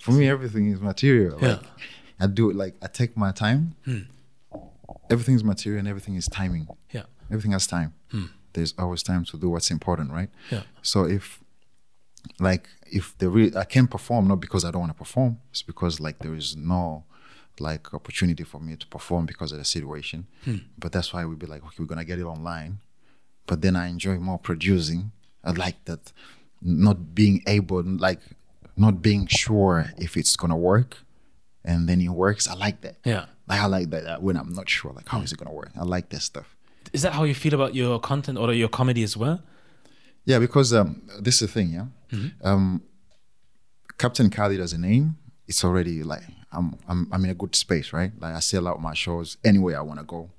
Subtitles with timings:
[0.00, 1.38] For me, everything is material.
[1.40, 1.48] Yeah.
[1.48, 1.62] Like,
[2.18, 3.74] I do it like I take my time.
[3.84, 4.00] Hmm.
[5.10, 6.68] Everything's material and everything is timing.
[6.90, 7.04] Yeah.
[7.30, 7.94] Everything has time.
[8.10, 8.26] Hmm.
[8.52, 10.30] There's always time to do what's important, right?
[10.50, 10.62] Yeah.
[10.82, 11.40] So if
[12.38, 15.62] like if the re- I can't perform not because I don't want to perform, it's
[15.62, 17.04] because like there is no
[17.58, 20.26] like opportunity for me to perform because of the situation.
[20.44, 20.56] Hmm.
[20.78, 22.80] But that's why we'd be like, okay, we're gonna get it online.
[23.46, 25.12] But then I enjoy more producing.
[25.44, 26.12] I like that
[26.62, 28.20] not being able like
[28.80, 30.98] not being sure if it's gonna work
[31.64, 32.48] and then it works.
[32.48, 32.96] I like that.
[33.04, 33.26] Yeah.
[33.48, 35.70] Like I like that uh, when I'm not sure, like how is it gonna work?
[35.78, 36.56] I like that stuff.
[36.92, 39.42] Is that how you feel about your content or your comedy as well?
[40.24, 41.86] Yeah, because um, this is the thing, yeah.
[42.42, 42.82] Um,
[43.98, 45.16] Captain Khalid as a name,
[45.46, 48.12] it's already like I'm, I'm I'm in a good space, right?
[48.18, 50.30] Like I sell out my shows anywhere I want to go.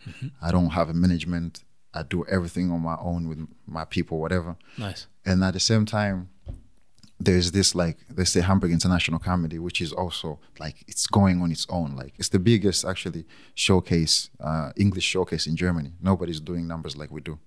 [0.41, 1.63] I don't have a management.
[1.94, 4.55] I do everything on my own with my people, whatever.
[4.77, 5.08] Nice.
[5.26, 6.30] And at the same time,
[7.25, 11.52] there's this like they say Hamburg International Comedy, which is also like it's going on
[11.52, 11.95] its own.
[11.95, 15.91] Like it's the biggest actually showcase, uh, English showcase in Germany.
[16.01, 17.40] Nobody's doing numbers like we do.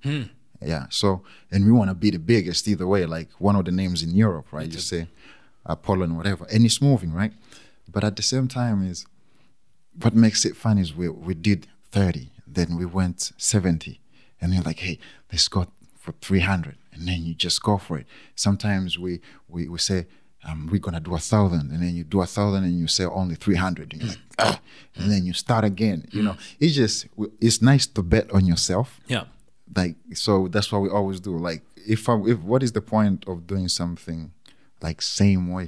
[0.61, 0.87] Yeah.
[0.91, 3.05] So and we want to be the biggest either way.
[3.07, 4.73] Like one of the names in Europe, right?
[4.73, 5.09] You say
[5.67, 7.33] uh, Poland, whatever, and it's moving, right?
[7.89, 9.07] But at the same time, is
[10.01, 14.01] what makes it fun is we we did thirty, then we went seventy,
[14.41, 14.99] and then like, hey,
[15.31, 15.67] let's go
[16.05, 18.07] for three hundred, and then you just go for it.
[18.47, 19.13] Sometimes we
[19.49, 20.01] we we say.
[20.47, 23.05] Um, we're gonna do a thousand, and then you do a thousand, and you say
[23.21, 24.61] only three hundred, and you're like, ah,
[24.97, 25.99] and then you start again.
[26.13, 27.07] You know, it's just
[27.41, 29.25] it's nice to bet on yourself Yeah.
[29.75, 31.63] like so that's what we always do like
[31.95, 34.21] if i if what is the point of doing something
[34.83, 35.67] like same way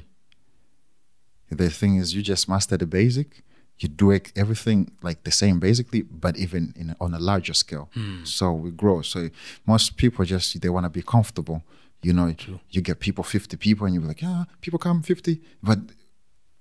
[1.50, 3.42] the thing is you just master the basic
[3.78, 7.88] you do it, everything like the same basically but even in on a larger scale.
[8.24, 9.02] So we grow.
[9.02, 9.28] So
[9.66, 11.62] most people just they want to be comfortable
[12.02, 12.32] you know?
[12.70, 15.78] You get people 50 people and you're like yeah people come 50 but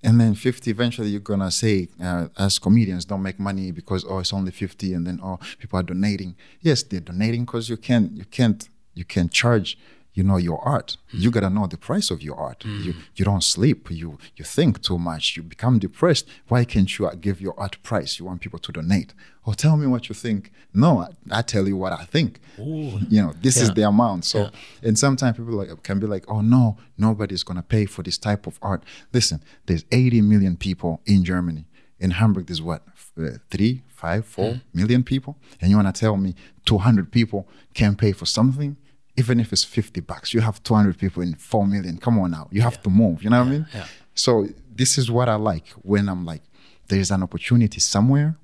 [0.04, 4.20] and then 50 eventually you're gonna say uh, as comedians don't make money because oh
[4.20, 6.36] it's only 50 and then oh people are donating.
[6.62, 9.78] Yes they're donating because you can't you can't you can't charge
[10.16, 10.98] you know your art.
[11.12, 12.64] You gotta know the price of your art.
[12.66, 13.02] You mm.
[13.16, 13.92] you don't sleep.
[13.92, 15.36] You you think too much.
[15.36, 16.26] You become depressed.
[16.48, 18.18] Why can't you uh, give your art price?
[18.18, 19.14] You want people to donate.
[19.46, 20.52] Oh tell me what you think.
[20.74, 21.08] No i,
[21.40, 22.40] I tell you what i think.
[22.58, 24.24] You know this is the amount.
[24.26, 24.88] So Yeah.
[24.88, 28.48] and sometimes people like can be like, oh no, nobody's gonna pay for this type
[28.48, 28.84] of art.
[29.14, 31.66] Listen, there's 80 million people in Germany.
[32.00, 32.84] In Hamburg, there's what
[33.18, 34.62] uh, three, five, four mm.
[34.74, 38.76] million people, and you wanna tell me 200 people can pay for something,
[39.18, 40.34] even if it's 50 bucks.
[40.34, 41.98] You have 200 people in four million.
[41.98, 43.24] Come on now, you have to move.
[43.24, 43.68] You know what I mean?
[43.74, 43.86] yeah.
[44.14, 46.42] So this is what I like when I'm like,
[46.88, 48.38] there's an opportunity somewhere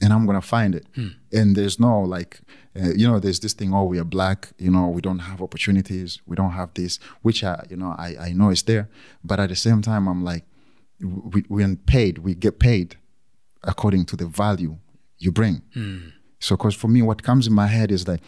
[0.00, 0.86] and I'm gonna find it.
[1.32, 2.40] And there's no like,
[2.74, 3.72] uh, you know, there's this thing.
[3.74, 4.50] Oh, we are black.
[4.58, 6.20] You know, we don't have opportunities.
[6.26, 8.88] We don't have this, which I, you know, I I know is there.
[9.22, 10.44] But at the same time, I'm like,
[11.00, 12.18] we we're paid.
[12.18, 12.96] We get paid
[13.62, 14.76] according to the value
[15.18, 15.62] you bring.
[16.40, 18.20] So, because for me, what comes in my head is like,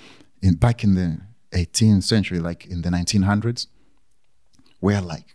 [0.43, 1.19] in back in the
[1.55, 3.67] 18th century, like in the 1900s,
[4.81, 5.35] where like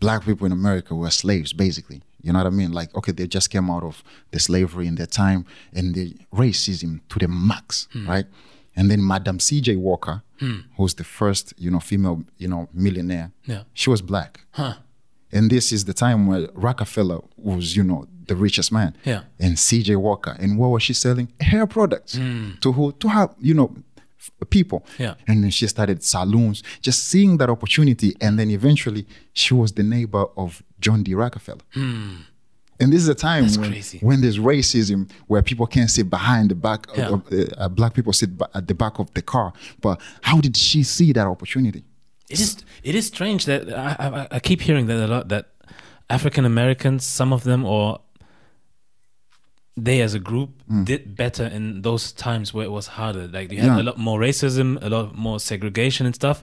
[0.00, 2.02] black people in America were slaves, basically.
[2.22, 2.72] You know what I mean?
[2.72, 4.02] Like, okay, they just came out of
[4.32, 8.08] the slavery in their time and the racism to the max, hmm.
[8.08, 8.26] right?
[8.74, 9.76] And then Madam C.J.
[9.76, 10.60] Walker, hmm.
[10.76, 13.62] who's the first, you know, female, you know, millionaire, Yeah.
[13.74, 14.40] she was black.
[14.50, 14.74] Huh.
[15.32, 18.96] And this is the time where Rockefeller was, you know, the richest man.
[19.04, 19.22] Yeah.
[19.38, 19.96] And C.J.
[19.96, 20.36] Walker.
[20.38, 21.32] And what was she selling?
[21.40, 22.52] Hair products hmm.
[22.60, 22.92] to who?
[22.92, 23.74] To have, you know,
[24.50, 24.84] people.
[24.98, 25.14] Yeah.
[25.26, 28.14] And then she started saloons, just seeing that opportunity.
[28.20, 31.14] And then eventually she was the neighbor of John D.
[31.14, 31.60] Rockefeller.
[32.78, 33.98] And this is a time when, crazy.
[34.00, 37.08] when there's racism where people can't sit behind the back Yeah.
[37.08, 39.52] of, uh, uh, black people sit at the back of the car.
[39.80, 41.84] But how did she see that opportunity?
[42.28, 45.46] It is it is strange that I, I, I keep hearing that a lot that
[46.10, 48.00] African Americans, some of them, or
[49.76, 50.84] they as a group Hmm.
[50.84, 53.26] did better in those times where it was harder.
[53.28, 53.82] Like you had Yeah.
[53.82, 56.42] a lot more racism, a lot more segregation and stuff.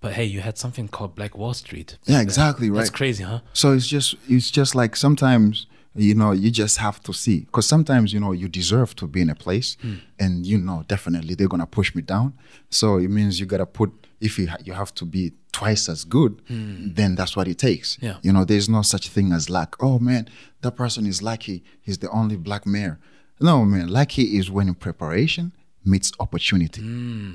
[0.00, 1.96] But hey, you had something called Black Wall Street.
[2.06, 2.78] Yeah, exactly right.
[2.78, 3.40] That's crazy, huh?
[3.52, 7.66] So it's just it's just like sometimes you know you just have to see because
[7.66, 9.96] sometimes you know you deserve to be in a place hmm.
[10.18, 12.34] and you know definitely they're gonna push me down.
[12.70, 16.04] So it means you gotta put if you ha- you have to be twice as
[16.04, 16.88] good, hmm.
[16.94, 17.98] then that's what it takes.
[18.00, 18.16] Yeah.
[18.22, 19.76] You know, there's no such thing as luck.
[19.80, 20.28] Oh man,
[20.62, 21.62] that person is lucky.
[21.80, 22.98] He's the only black mayor.
[23.40, 25.52] No man, lucky is when in preparation
[25.84, 26.80] meets opportunity.
[26.80, 27.34] Hmm.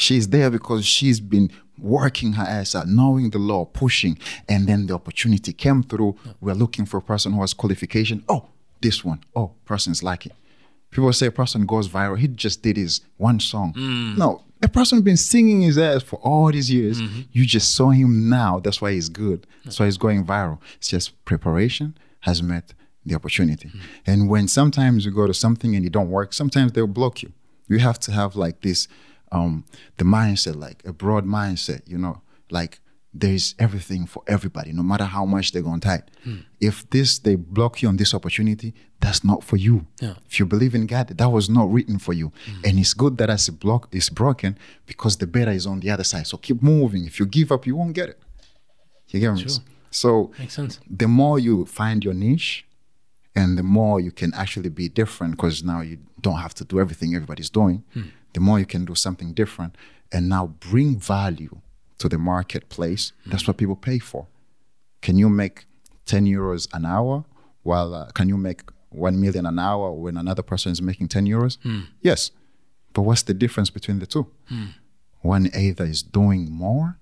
[0.00, 4.16] She's there because she's been working her ass out, knowing the law, pushing,
[4.48, 6.16] and then the opportunity came through.
[6.40, 8.22] We're looking for a person who has qualification.
[8.28, 8.46] Oh,
[8.80, 9.24] this one.
[9.34, 10.30] Oh, person's lucky.
[10.92, 12.16] People say a person goes viral.
[12.16, 13.74] He just did his one song.
[13.74, 14.16] Mm.
[14.16, 17.00] No, A person been singing his ass for all these years.
[17.00, 17.20] Mm-hmm.
[17.32, 18.58] You just saw him now.
[18.58, 19.46] That's why he's good.
[19.64, 20.58] That's why he's going viral.
[20.76, 22.74] It's just preparation has met
[23.06, 23.68] the opportunity.
[23.68, 23.78] Mm-hmm.
[24.06, 27.32] And when sometimes you go to something and it don't work, sometimes they'll block you.
[27.68, 28.88] You have to have like this,
[29.32, 29.64] um,
[29.96, 32.80] the mindset, like a broad mindset, you know, like
[33.14, 36.02] there is everything for everybody, no matter how much they're going to tight.
[36.24, 36.36] Hmm.
[36.60, 39.86] If this they block you on this opportunity, that's not for you.
[40.00, 40.14] Yeah.
[40.28, 42.32] If you believe in God, that was not written for you.
[42.46, 42.60] Hmm.
[42.64, 45.90] And it's good that as a block is broken because the better is on the
[45.90, 46.26] other side.
[46.26, 47.06] So keep moving.
[47.06, 48.18] If you give up, you won't get it.
[49.08, 49.42] You get me?
[49.42, 49.64] True.
[49.90, 50.80] So Makes sense.
[50.88, 52.66] the more you find your niche
[53.34, 56.78] and the more you can actually be different because now you don't have to do
[56.78, 58.02] everything everybody's doing hmm.
[58.34, 59.76] The more you can do something different
[60.12, 61.60] and now bring value
[61.98, 64.26] to the marketplace that's what people pay for.
[65.02, 65.66] Can you make
[66.06, 67.24] 10 euros an hour
[67.62, 71.26] while uh, can you make 1 million an hour when another person is making 10
[71.26, 71.58] euros?
[71.62, 71.80] Hmm.
[72.00, 72.30] Yes.
[72.94, 74.28] But what's the difference between the two?
[74.48, 74.66] Hmm.
[75.20, 76.98] One either is doing more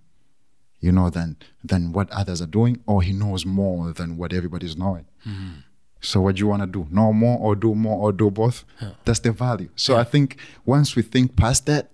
[0.81, 4.77] you know, than than what others are doing, or he knows more than what everybody's
[4.77, 5.07] knowing.
[5.25, 5.61] Hmm.
[6.07, 6.87] So what do you want to do?
[6.91, 8.65] Know more or do more or do both?
[9.05, 9.69] That's the value.
[9.77, 11.91] So I think once we think past that,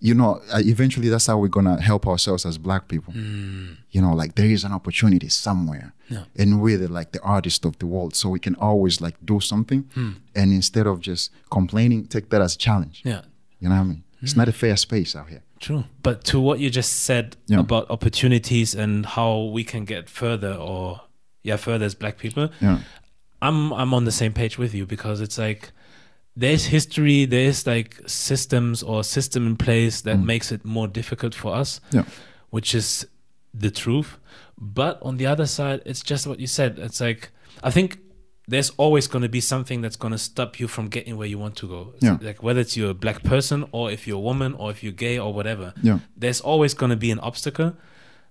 [0.00, 3.14] you know, uh, eventually that's how we're gonna help ourselves as black people.
[3.14, 3.78] Mm.
[3.90, 6.24] You know, like there is an opportunity somewhere, Yeah.
[6.36, 9.40] and we're the, like the artist of the world, so we can always like do
[9.40, 10.10] something, hmm.
[10.34, 13.00] and instead of just complaining, take that as a challenge.
[13.04, 13.22] Yeah.
[13.58, 14.02] You know what I mean?
[14.20, 14.40] It's hmm.
[14.40, 15.42] not a fair space out here.
[15.60, 15.84] True.
[16.02, 17.60] But to what you just said Yeah.
[17.60, 21.00] about opportunities and how we can get further or
[21.42, 22.80] yeah, further as black people, Yeah.
[23.42, 25.72] I'm I'm on the same page with you because it's like
[26.36, 30.24] there's history, there's like systems or system in place that mm.
[30.24, 32.04] makes it more difficult for us, Yeah.
[32.50, 33.06] which is
[33.54, 34.18] the truth.
[34.58, 36.78] But on the other side, it's just what you said.
[36.78, 37.30] It's like
[37.62, 37.98] I think
[38.48, 41.38] there's always going to be something that's going to stop you from getting where you
[41.38, 41.94] want to go.
[42.00, 42.18] Yeah.
[42.20, 44.92] Like whether it's you're a black person or if you're a woman or if you're
[44.92, 45.74] gay or whatever.
[45.82, 45.98] Yeah.
[46.16, 47.76] There's always going to be an obstacle.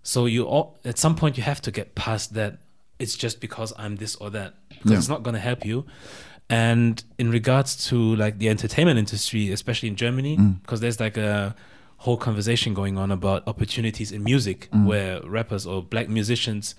[0.03, 2.59] So you all, at some point you have to get past that.
[2.97, 4.53] It's just because I'm this or that
[4.85, 4.99] because Yeah.
[4.99, 5.85] it's not going to help you.
[6.49, 10.61] And in regards to like the entertainment industry, especially in Germany, Mm.
[10.61, 11.55] because there's like a
[11.97, 14.85] whole conversation going on about opportunities in music Mm.
[14.85, 16.75] where rappers or black musicians,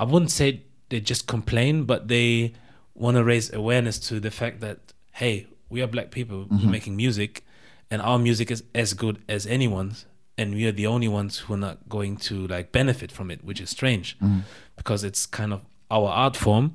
[0.00, 2.52] I wouldn't say they just complain, but they
[2.94, 4.78] want to raise awareness to the fact that,
[5.12, 6.70] hey, we are black people Mm-hmm.
[6.70, 7.44] making music
[7.90, 10.06] and our music is as good as anyone's
[10.36, 13.44] and we are the only ones who are not going to like benefit from it
[13.44, 14.40] which is strange Mm-hmm.
[14.76, 15.60] because it's kind of
[15.90, 16.74] our art form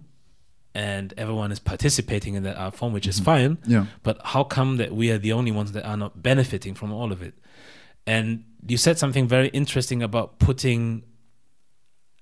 [0.76, 3.72] and everyone is participating in that art form which is fine Mm-hmm.
[3.72, 3.86] Yeah.
[4.04, 7.12] but how come that we are the only ones that are not benefiting from all
[7.12, 7.34] of it
[8.06, 11.04] and you said something very interesting about putting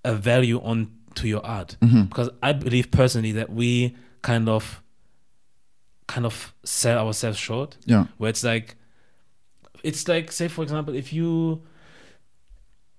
[0.05, 2.03] a value on to your art Mm-hmm.
[2.03, 4.81] because i believe personally that we kind of
[6.07, 8.05] kind of sell ourselves short Yeah.
[8.17, 8.75] where it's like
[9.83, 11.61] it's like say for example if you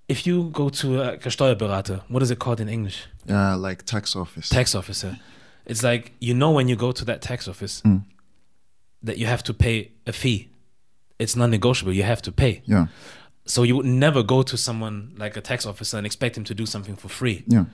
[0.09, 3.85] if you go to a, a Steuerberater what is it called in english Uh, like
[3.85, 4.49] tax office.
[4.49, 5.19] tax officer
[5.69, 8.05] it's like you know when you go to that tax office Mm.
[9.03, 10.49] that you have to pay a fee
[11.19, 12.87] it's non-negotiable you have to pay yeah.
[13.45, 16.55] so you would never go to someone like a tax officer and expect him to
[16.55, 17.65] do something for free Yeah.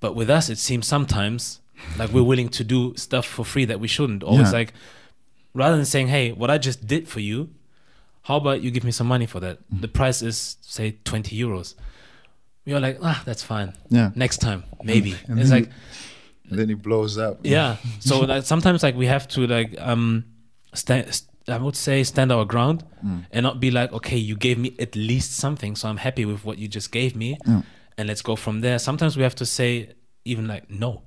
[0.00, 1.60] but with us, it seems sometimes
[1.98, 4.22] like we're willing to do stuff for free that we shouldn't.
[4.22, 4.58] Always Yeah.
[4.60, 4.72] like,
[5.54, 7.48] rather than saying, hey, what I just did for you,
[8.22, 9.56] how about you give me some money for that?
[9.58, 9.80] Mm-hmm.
[9.80, 11.74] The price is, say, 20 euros.
[12.64, 13.72] You're like, ah, that's fine.
[13.90, 14.10] Yeah.
[14.14, 15.14] Next time, maybe.
[15.26, 15.68] And it's like,
[16.50, 17.40] And then it blows up.
[17.42, 17.76] yeah.
[18.00, 20.24] So like, sometimes like we have to like, um,
[20.74, 23.26] stand, I would say stand our ground Mm.
[23.32, 25.76] and not be like, okay, you gave me at least something.
[25.76, 27.36] So I'm happy with what you just gave me.
[27.46, 27.62] Yeah.
[27.98, 28.78] And let's go from there.
[28.78, 29.90] Sometimes we have to say
[30.24, 31.02] even like, no,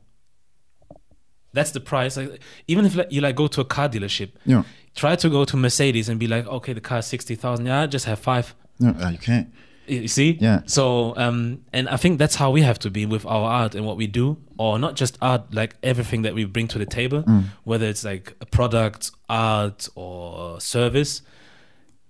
[1.53, 2.17] that's the price.
[2.17, 4.63] Like, even if like, you like go to a car dealership, Yeah.
[4.95, 7.65] try to go to Mercedes and be like, okay, the car is sixty thousand.
[7.65, 8.53] Yeah, I just have five.
[8.83, 9.51] Uh, you can't.
[9.87, 10.37] You see?
[10.41, 10.61] Yeah.
[10.65, 13.85] So, um, and I think that's how we have to be with our art and
[13.85, 17.23] what we do, or not just art, like everything that we bring to the table,
[17.63, 21.21] whether it's like a product, art, or service.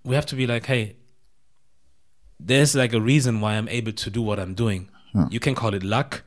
[0.04, 0.96] We have to be like, hey,
[2.40, 4.90] there's like a reason why I'm able to do what I'm doing.
[5.14, 5.28] Yeah.
[5.30, 6.24] You can call it luck,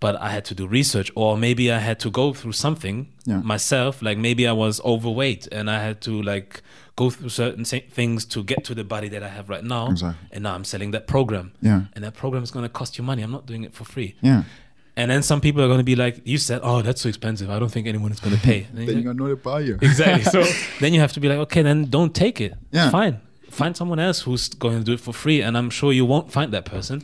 [0.00, 3.40] but I had to do research, or maybe I had to go through something Yeah.
[3.42, 4.00] myself.
[4.02, 6.62] Like maybe I was overweight and I had to like
[6.96, 9.90] go through certain things to get to the body that I have right now.
[9.90, 10.28] Exactly.
[10.32, 11.52] And now I'm selling that program.
[11.62, 11.82] Yeah.
[11.94, 13.22] And that program is going to cost you money.
[13.22, 14.14] I'm not doing it for free.
[14.22, 14.42] Yeah.
[14.96, 17.48] And then some people are going to be like, you said, oh, that's so expensive.
[17.48, 18.66] I don't think anyone is going to pay.
[18.74, 19.78] Then you're you got another buyer.
[19.82, 20.24] exactly.
[20.24, 20.44] So
[20.80, 22.54] then you have to be like, okay, then don't take it.
[22.72, 22.90] Yeah.
[22.90, 23.20] Fine.
[23.50, 25.40] Find someone else who's going to do it for free.
[25.42, 27.02] And I'm sure you won't find that person.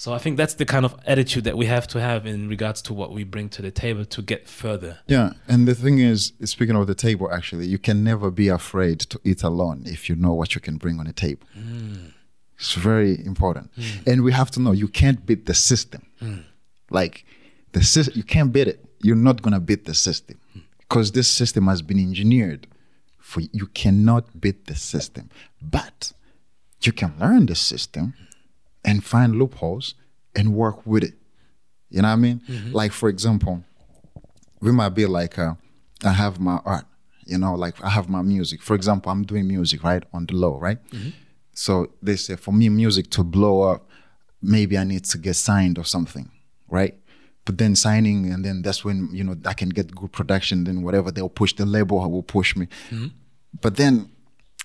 [0.00, 2.80] So I think that's the kind of attitude that we have to have in regards
[2.86, 5.00] to what we bring to the table to get further.
[5.06, 9.00] Yeah, and the thing is, speaking of the table, actually, you can never be afraid
[9.00, 11.46] to eat alone if you know what you can bring on the table.
[11.54, 12.14] Mm.
[12.58, 14.06] It's very important, mm.
[14.06, 16.06] and we have to know you can't beat the system.
[16.22, 16.44] Mm.
[16.88, 17.26] Like
[17.72, 18.82] the system, you can't beat it.
[19.02, 20.40] You're not gonna beat the system
[20.78, 22.66] because this system has been engineered
[23.18, 23.66] for you.
[23.66, 25.28] Cannot beat the system,
[25.60, 26.14] but
[26.80, 28.14] you can learn the system
[28.84, 29.94] and find loopholes
[30.34, 31.14] and work with it.
[31.90, 32.42] You know what I mean?
[32.48, 32.72] Mm-hmm.
[32.72, 33.64] Like for example,
[34.60, 35.54] we might be like uh,
[36.04, 36.86] I have my art,
[37.26, 38.62] you know, like I have my music.
[38.62, 40.78] For example, I'm doing music right on the low, right?
[40.90, 41.10] Mm-hmm.
[41.52, 43.88] So they say for me, music to blow up,
[44.40, 46.30] maybe I need to get signed or something,
[46.68, 46.94] right?
[47.44, 50.64] But then signing, and then that's when you know I can get good production.
[50.64, 52.66] Then whatever they'll push, the label will push me.
[52.90, 53.08] Mm-hmm.
[53.60, 54.10] But then,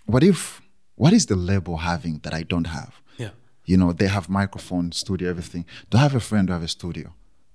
[0.06, 0.62] what if?
[0.96, 3.02] What is the label having that I don't have?
[3.66, 5.66] You know, they have microphone, studio, everything.
[5.90, 7.14] Do I have a friend who have a studio?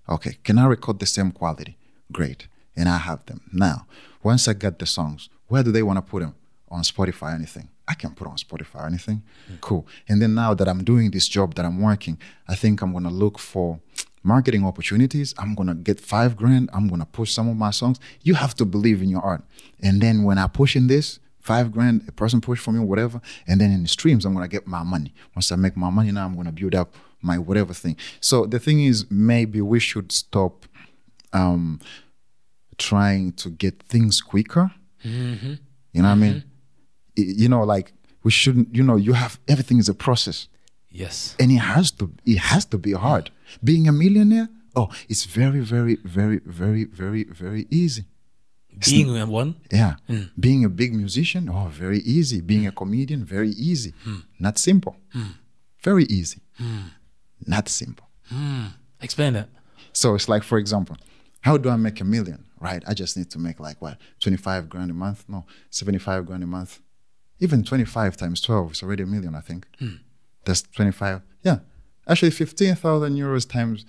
[0.09, 1.77] Okay, can I record the same quality?
[2.13, 3.87] Great, and I have them now.
[4.23, 6.35] Once I get the songs, where do they want to put them?
[6.69, 7.69] On Spotify, anything?
[7.89, 9.23] I can put on Spotify, anything.
[9.51, 9.61] Mm.
[9.61, 9.87] Cool.
[10.09, 13.11] And then now that I'm doing this job that I'm working, I think I'm gonna
[13.11, 13.81] look for
[14.23, 15.35] marketing opportunities.
[15.39, 16.71] I'm gonna get five grand.
[16.73, 17.99] I'm gonna push some of my songs.
[18.23, 19.43] You have to believe in your art.
[19.81, 21.19] And then when I push in this,
[21.53, 23.19] five grand, a person push for me, whatever.
[23.49, 25.11] And then in the streams, I'm gonna get my money.
[25.37, 26.91] Once I make my money, now I'm gonna build up
[27.31, 27.97] my whatever thing.
[28.31, 30.55] So the thing is, maybe we should stop
[31.41, 31.63] um,
[32.89, 34.67] trying to get things quicker.
[35.03, 36.39] You know what I mean?
[37.17, 37.87] You know, like
[38.25, 38.69] we shouldn't.
[38.77, 40.39] You know, you have everything is a process,
[41.03, 41.17] Yes.
[41.41, 42.05] and it has to.
[42.35, 43.31] It has to be hard.
[43.69, 48.05] Being a millionaire, oh, it's very, very, very, very, very, very easy.
[48.85, 49.57] Being one.
[49.71, 49.95] Yeah.
[50.07, 50.23] Hmm.
[50.39, 52.41] Being a big musician, oh, very easy.
[52.41, 53.93] Being a comedian, very easy.
[54.05, 54.21] Hmm.
[54.39, 54.97] Not simple.
[55.13, 55.33] Hmm.
[55.83, 56.41] Very easy.
[57.47, 58.07] Not simple.
[59.01, 59.49] Explain that.
[59.93, 60.97] So it's like, for example,
[61.41, 62.45] how do I make a million?
[62.61, 62.83] Right?
[62.87, 65.25] I just need to make like what, 25 grand a month?
[65.29, 66.81] No, 75 grand a month.
[67.41, 69.67] Even 25 times 12 is already a million, I think.
[70.45, 71.23] That's 25.
[71.43, 71.61] Yeah.
[72.07, 73.87] Actually, 15,000 euros times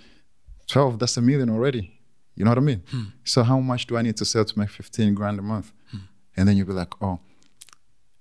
[0.68, 1.98] 12, that's a million already.
[2.34, 2.82] You know what I mean?
[2.90, 3.02] Hmm.
[3.24, 5.72] So how much do I need to sell to make 15 grand a month?
[5.90, 5.98] Hmm.
[6.36, 7.20] And then you'll be like, oh,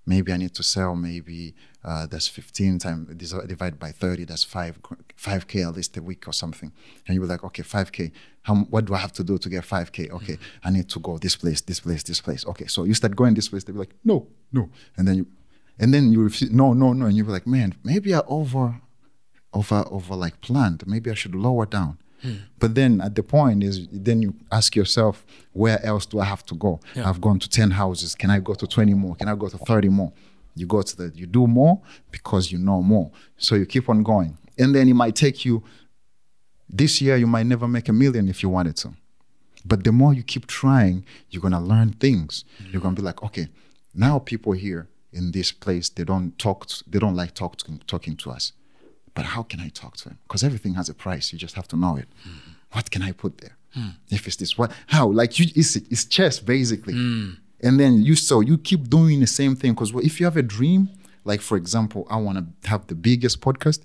[0.06, 1.53] maybe I need to sell maybe
[1.84, 3.08] uh, that's 15 times
[3.48, 4.80] divided by 30 that's five,
[5.18, 6.72] 5K at least a week or something.
[7.08, 8.12] And you'll be like okay 5k
[8.44, 10.41] how, what do I have to do to get 5k okay hmm.
[10.68, 12.46] I need to go this place this place this place.
[12.46, 14.70] Okay so you start going this place they'll be like no no.
[14.98, 15.27] And then you
[15.80, 17.06] and then you refuse no no no.
[17.06, 18.82] And you'll be like man maybe I over
[19.53, 20.86] over over like planned.
[20.88, 21.98] Maybe I should lower down
[22.60, 26.46] but then at the point is then you ask yourself where else do I have
[26.46, 26.80] to go?
[26.96, 27.10] Yeah.
[27.10, 28.16] I've gone to 10 houses.
[28.16, 29.16] Can I go to 20 more?
[29.16, 30.12] Can I go to 30 more?
[30.56, 33.12] You go to the you do more because you know more.
[33.38, 34.38] So you keep on going.
[34.58, 35.63] And then it might take you
[36.70, 38.94] this year you might never make a million if you wanted to.
[39.66, 42.46] But the more you keep trying you're going to learn things.
[42.72, 43.48] You're going to be like okay
[43.94, 47.78] now people here in this place they don't talk to, they don't like talk to,
[47.88, 48.54] talking to us
[49.15, 50.18] but how can i talk to him?
[50.27, 51.32] because everything has a price.
[51.34, 52.08] You just have to know it.
[52.24, 52.51] Hmm.
[52.72, 53.56] What can i put there?
[53.74, 53.89] Hmm.
[54.10, 55.08] If it's this what how?
[55.08, 56.94] Like you it's, it's chess basically.
[56.94, 57.32] Hmm.
[57.63, 59.72] And then you so you keep doing the same thing.
[59.74, 60.89] Because if you have a dream
[61.24, 63.82] like for example i want to have the biggest podcast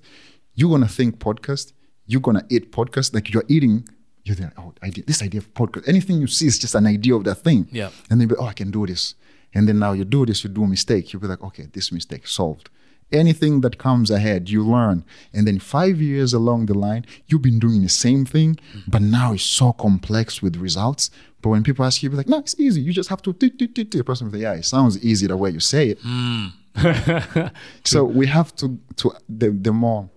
[0.55, 1.71] you're gonna think podcast
[2.07, 3.87] you're gonna eat podcast like you're eating
[4.23, 7.15] you're there oh idea this idea of podcast anything you see is just an idea
[7.15, 7.67] of that thing.
[7.71, 7.89] Yeah.
[8.09, 9.15] and then be, oh i can do this.
[9.53, 11.91] And then now you do this you do a mistake you'll be like okay this
[11.91, 12.69] mistake solved
[13.11, 15.05] anything that comes ahead you learn.
[15.33, 18.91] And then five years along the line you've been doing the same thing mm-hmm.
[18.91, 21.09] but now it's so complex with results.
[21.41, 22.81] But when people ask you, be like no it's easy.
[22.81, 23.97] You just have to do, do, do, do.
[23.97, 25.99] the person will say yeah it sounds easy the way you say it.
[26.01, 26.53] Mm.
[27.83, 30.09] So we have to to the, the more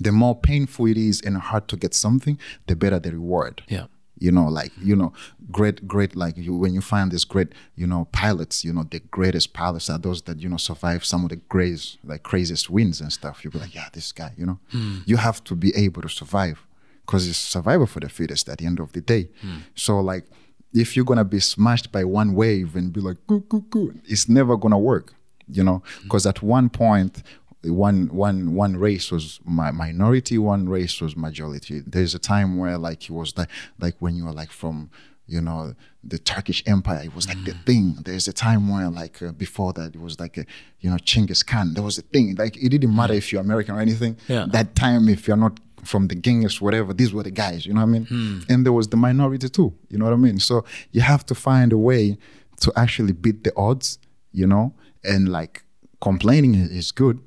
[0.00, 3.62] the more painful it is and hard to get something the better the reward.
[3.68, 3.86] Yeah.
[4.18, 5.12] You know like you know
[5.50, 9.00] great great like you when you find these great you know pilots you know the
[9.10, 13.00] greatest pilots are those that you know survive some of the greatest like craziest winds
[13.00, 14.58] and stuff you'll be like yeah this guy you know?
[14.70, 14.98] Hmm.
[15.06, 16.66] You have to be able to survive
[17.04, 19.28] because it's survival for the fittest at the end of the day.
[19.40, 19.58] Hmm.
[19.74, 20.24] So like
[20.72, 24.28] if you're gonna be smashed by one wave and be like goo, goo, goo, it's
[24.28, 25.14] never gonna work
[25.48, 25.82] you know?
[25.98, 26.02] Hmm.
[26.04, 27.22] Because at one point
[27.70, 31.82] one one one race was my minority one race was majority.
[31.86, 34.90] There's a time where like it was like like when you were like from
[35.26, 37.66] you know the turkish empire it was like the mm.
[37.66, 37.96] thing.
[38.04, 40.46] There's a time where like uh, before that it was like a,
[40.80, 41.74] you know chinggis khan.
[41.74, 42.36] There was a thing.
[42.36, 43.18] Like it didn't matter mm.
[43.18, 44.16] if you're american or anything.
[44.28, 44.46] Yeah.
[44.50, 47.80] that time if you're not from the Genghis, whatever, these were the guys, you know
[47.80, 48.06] what I mean?
[48.06, 48.38] Hmm.
[48.48, 50.40] And there was the minority too, you know what I mean?
[50.40, 52.18] So you have to find a way
[52.60, 53.98] to actually beat the odds,
[54.32, 55.64] you know, and like
[56.00, 57.20] complaining is good,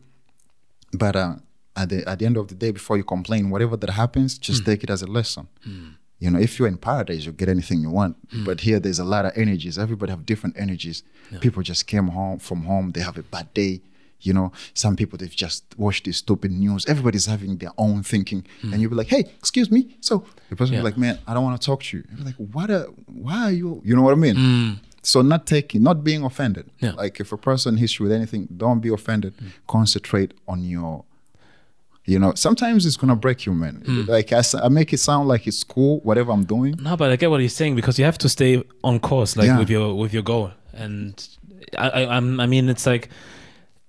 [0.94, 1.36] but uh,
[1.76, 4.66] at the at the end of the day, before you complain, whatever that happens, just
[4.66, 5.48] take it as a lesson.
[6.22, 8.18] You know, if you're in paradise, you'll get anything you want.
[8.32, 8.44] Hmm.
[8.44, 9.78] But here, there's a lot of energies.
[9.80, 11.02] Everybody have different energies.
[11.40, 12.92] People just came home from home.
[12.92, 13.82] They have a bad day.
[14.22, 16.86] You know, some people they've just watched this stupid news.
[16.88, 20.74] Everybody's having their own thinking, and you'll be like, "Hey, excuse me." So the person
[20.76, 20.88] will Hmm.
[20.88, 22.70] Be like, "Man, I don't want to talk to you." You're like, "What?
[22.70, 24.80] A, why are you?" You know what I mean?
[25.10, 26.70] So not taking, not being offended.
[26.80, 26.92] Yeah.
[26.92, 29.36] Like if a person hits you with anything, don't be offended.
[29.38, 29.52] Mm.
[29.68, 31.04] Concentrate on your
[32.06, 33.84] you know, sometimes it's gonna break you, man.
[33.86, 34.08] Mm.
[34.08, 36.76] Like I, I, make it sound like it's cool, whatever I'm doing.
[36.80, 39.48] No, but I get what you're saying because you have to stay on course, like
[39.48, 39.60] Yeah.
[39.60, 40.52] with your with your goal.
[40.74, 41.14] And
[41.78, 43.10] I, I, I'm, I mean, it's like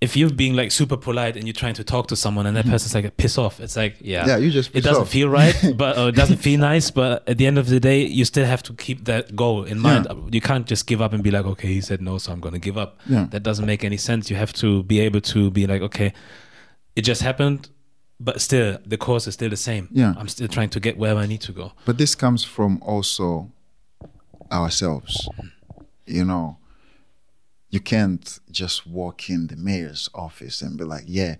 [0.00, 2.64] if you're being like super polite and you're trying to talk to someone and that
[2.64, 3.61] person's like piss off.
[3.61, 4.28] It's like yeah, Mm-hmm.
[4.30, 5.11] Yeah, you just it doesn't off.
[5.11, 6.90] feel right, but or it doesn't feel nice.
[6.90, 9.78] But at the end of the day, you still have to keep that goal in
[9.78, 10.07] mind.
[10.33, 12.59] You can't just give up and be like, okay, he said no, so I'm gonna
[12.59, 12.99] give up.
[13.07, 13.26] Yeah.
[13.30, 14.30] That doesn't make any sense.
[14.30, 16.12] You have to be able to be like, okay,
[16.97, 17.69] it just happened.
[18.23, 19.88] But still, the course is still the same.
[19.92, 20.14] Yeah.
[20.19, 21.73] I'm still trying to get where I need to go.
[21.87, 23.50] But this comes from also
[24.52, 25.28] ourselves.
[26.07, 26.59] You know,
[27.71, 31.37] you can't just walk in the mayor's office and be like, yeah,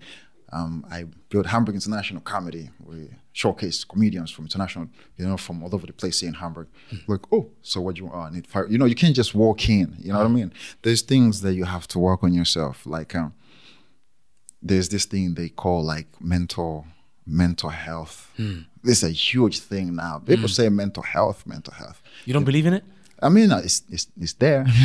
[0.51, 2.69] um, I built Hamburg International Comedy.
[2.83, 6.67] We showcase comedians from international, you know, from all over the place here in Hamburg.
[6.89, 6.97] Hmm.
[7.07, 8.31] Like, oh, so what do you want?
[8.31, 8.67] I need fire.
[8.67, 9.95] You know, you can't just walk in.
[9.99, 10.35] You know what I hmm.
[10.35, 10.53] mean?
[10.81, 12.85] There's things that you have to work on yourself.
[12.85, 13.33] Like, um,
[14.61, 16.85] there's this thing they call like mental
[17.25, 18.31] mental health.
[18.37, 18.61] Hmm.
[18.83, 20.19] This is a huge thing now.
[20.19, 22.01] People say mental health, mental health.
[22.25, 22.83] You don't believe in it?
[23.21, 24.65] I mean, it's it's, it's there.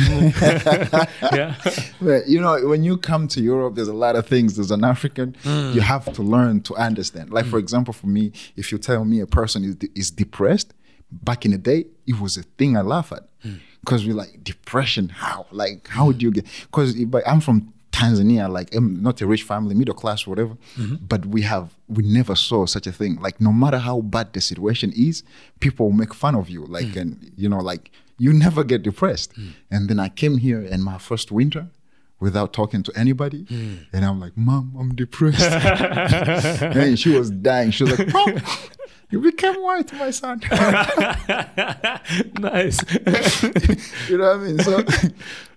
[1.33, 1.55] yeah.
[2.01, 4.59] but you know, when you come to Europe, there's a lot of things.
[4.59, 5.73] As an African, mm.
[5.73, 7.31] you have to learn to understand.
[7.31, 7.63] Like for mm.
[7.63, 10.73] example, for me, if you tell me a person is is depressed,
[11.11, 13.59] back in the day, it was a thing I laugh at mm.
[13.79, 15.09] because we're like depression.
[15.09, 15.47] How?
[15.51, 16.45] Like how do you get?
[16.61, 20.55] Because I'm from Tanzania, like I'm not a rich family, middle class, whatever.
[20.77, 20.95] Mm-hmm.
[21.07, 23.19] But we have we never saw such a thing.
[23.19, 25.23] Like no matter how bad the situation is,
[25.59, 26.65] people make fun of you.
[26.65, 29.33] Like and you know, like you never get depressed.
[29.33, 29.49] Hmm.
[29.69, 31.67] And then I came here in my first winter
[32.19, 33.75] without talking to anybody, hmm.
[33.93, 35.41] and I'm like, Mom, I'm depressed.
[36.61, 37.71] and she was dying.
[37.71, 38.41] She was like, Mom,
[39.09, 40.41] you became white, my son.
[42.39, 42.79] nice.
[44.09, 44.59] you know what I mean?
[44.59, 44.83] So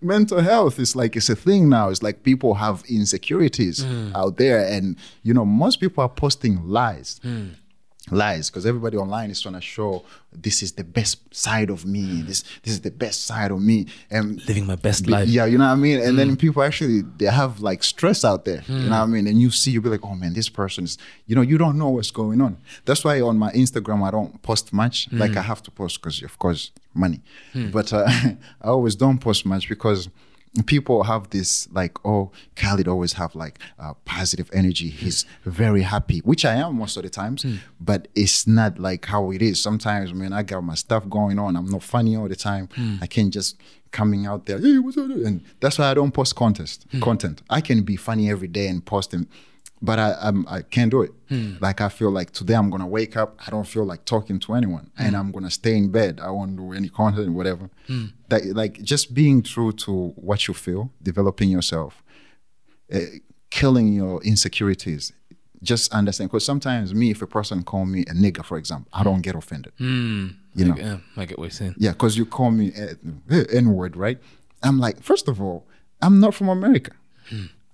[0.01, 1.88] mental health is like it's a thing now.
[1.88, 4.12] It's like people have insecurities hmm.
[4.14, 7.20] out there, and you know most people are posting lies.
[8.11, 12.23] Lies, because everybody online is trying to show this is the best side of me.
[12.23, 15.29] This this is the best side of me, and Living my best life.
[15.29, 16.01] Yeah, you know what I mean.
[16.01, 16.38] And then mm.
[16.38, 18.62] people actually they have like stress out there.
[18.66, 19.11] You know what I mm.
[19.11, 19.27] mean.
[19.27, 20.99] And you see, you be like, oh man, this person is.
[21.27, 22.59] You know, you don't know what's going on.
[22.85, 25.09] That's why on my Instagram I don't post much.
[25.11, 25.20] Mm.
[25.20, 27.20] Like I have to post because of course money,
[27.53, 27.70] hmm.
[27.70, 28.37] but uh, I
[28.68, 30.09] always don't post much because
[30.66, 34.88] people have this like oh khalid always have like uh, positive energy.
[34.88, 37.56] He's very happy which i am most of the times hmm.
[37.80, 39.62] but it's not like how it is.
[39.62, 41.56] Sometimes man i got my stuff going on.
[41.56, 42.68] I'm not funny all the time.
[42.74, 42.96] Hmm.
[43.00, 43.56] I can't just
[43.92, 45.06] coming out there hey what's up?
[45.10, 47.00] And that's why i don't post contest hmm.
[47.00, 47.42] content.
[47.48, 49.28] I can be funny every day and post them
[49.83, 51.12] but I I'm, I can't do it.
[51.29, 51.55] Hmm.
[51.61, 53.38] Like I feel like today I'm gonna wake up.
[53.47, 55.03] I don't feel like talking to anyone, hmm.
[55.05, 56.21] and I'm gonna stay in bed.
[56.23, 57.71] I won't do any content, whatever.
[57.87, 58.07] Hmm.
[58.29, 62.03] That like just being true to what you feel, developing yourself,
[62.93, 62.99] uh,
[63.51, 65.12] killing your insecurities.
[65.62, 69.03] Just understand, because sometimes me, if a person call me a nigger, for example, I
[69.05, 69.75] don't get offended.
[69.79, 71.75] You know, Yeah, I get what you're saying.
[71.77, 72.95] yeah, because you call me eh,
[73.31, 74.19] eh, N word, right?
[74.62, 75.66] I'm like, first of all,
[76.01, 76.93] I'm not from America.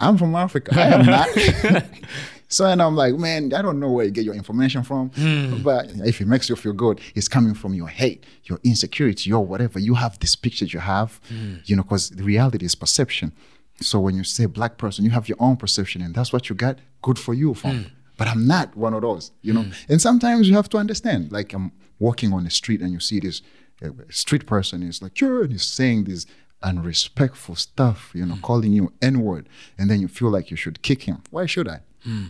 [0.01, 0.73] I'm from Africa.
[0.75, 1.85] I am not.
[2.49, 5.63] so and I'm like, man, I don't know where you get your information from, hmm.
[5.63, 9.45] but if it makes you feel good, it's coming from your hate, your insecurity, your
[9.45, 9.79] whatever.
[9.79, 11.57] You have this picture you have, hmm.
[11.65, 13.33] you know, because the reality is perception.
[13.81, 16.57] So when you say black person, you have your own perception, and that's what you
[16.57, 16.79] got.
[17.03, 17.85] Good for you, from.
[17.85, 17.89] Hmm.
[18.19, 19.67] But I'm not one of those, you know.
[19.91, 21.31] And sometimes you have to understand.
[21.33, 23.43] Like I'm walking on the street, and you see this
[23.85, 26.25] uh, street person is like, sure, and he's saying this
[26.67, 28.41] unrespectful stuff, you know, hmm.
[28.41, 29.49] calling you N word,
[29.79, 31.23] and then you feel like you should kick him.
[31.31, 31.81] Why should I?
[32.03, 32.27] Hmm.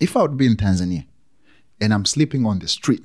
[0.00, 1.04] If I would be in Tanzania
[1.80, 3.02] and I'm sleeping on the street,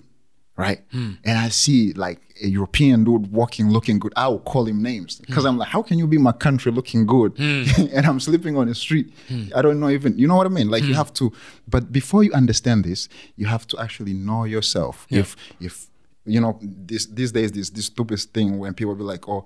[0.55, 1.13] right, hmm.
[1.25, 5.19] and I see like a European dude walking looking good, I will call him names
[5.27, 8.67] because I'm like, how can you be my country looking good and I'm sleeping on
[8.67, 9.13] the street?
[9.53, 10.69] I don't know even, you know what I mean?
[10.69, 11.33] Like you have to,
[11.67, 15.05] but before you understand this, you have to actually know yourself.
[15.09, 15.87] If if
[16.25, 19.45] you know this these days this this stupid thing when people be like, oh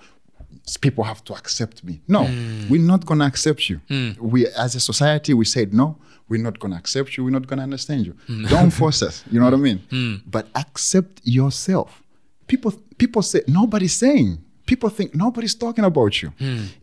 [0.82, 2.02] people have to accept me.
[2.08, 2.70] No, hmm.
[2.70, 3.82] we're not gonna accept you.
[3.88, 4.12] Hmm.
[4.20, 5.98] We as a society we said no,
[6.30, 8.14] we're not gonna accept you, we're not gonna understand you.
[8.28, 8.46] Hmm.
[8.46, 9.80] Don't force us, you know what I mean?
[10.26, 12.02] But accept yourself.
[12.48, 14.40] People people say nobody's saying.
[14.66, 16.32] People think nobody's talking about you.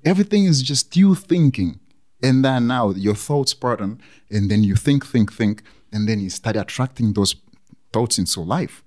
[0.04, 1.80] Everything is just you thinking.
[2.22, 3.98] And then now your thoughts pattern,
[4.30, 7.34] and then you think, think, think, and then you start attracting those
[7.92, 8.82] thoughts into life.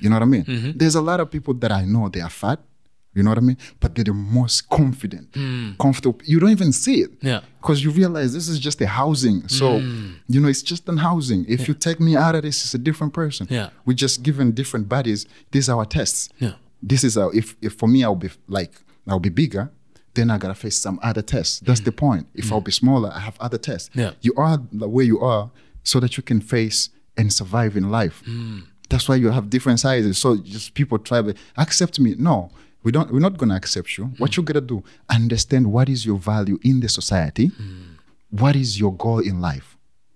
[0.00, 0.44] You know what I mean?
[0.44, 0.70] Mm-hmm.
[0.76, 2.60] There's a lot of people that I know they are fat.
[3.16, 3.56] You know what I mean?
[3.80, 5.32] But they're the most confident,
[5.78, 6.20] comfortable.
[6.24, 7.10] You don't even see it.
[7.22, 7.40] Yeah.
[7.60, 9.48] Because you realize this is just a housing.
[9.48, 10.14] So, Mm.
[10.28, 11.44] you know, it's just an housing.
[11.48, 13.46] If you take me out of this, it's a different person.
[13.50, 13.70] Yeah.
[13.86, 15.26] We're just given different bodies.
[15.50, 16.28] These are our tests.
[16.38, 16.52] Yeah.
[16.82, 18.72] This is our, if, if for me, I'll be like,
[19.08, 19.70] I'll be bigger,
[20.14, 21.60] then I gotta face some other tests.
[21.60, 22.26] That's the point.
[22.34, 23.88] If I'll be smaller, I have other tests.
[23.94, 24.00] Mm.
[24.02, 24.10] Yeah.
[24.20, 25.50] You are the way you are
[25.82, 28.22] so that you can face and survive in life.
[28.28, 28.64] Mm.
[28.88, 30.16] That's why you have different sizes.
[30.18, 32.14] So just people try to accept me.
[32.16, 32.50] No,
[32.86, 33.08] we don't.
[33.12, 34.04] We're not gonna accept you.
[34.04, 34.20] Mm.
[34.20, 34.76] What you gotta do,
[35.18, 37.46] understand what is your value in the society.
[37.48, 37.96] Mm.
[38.42, 39.68] What is your goal in life?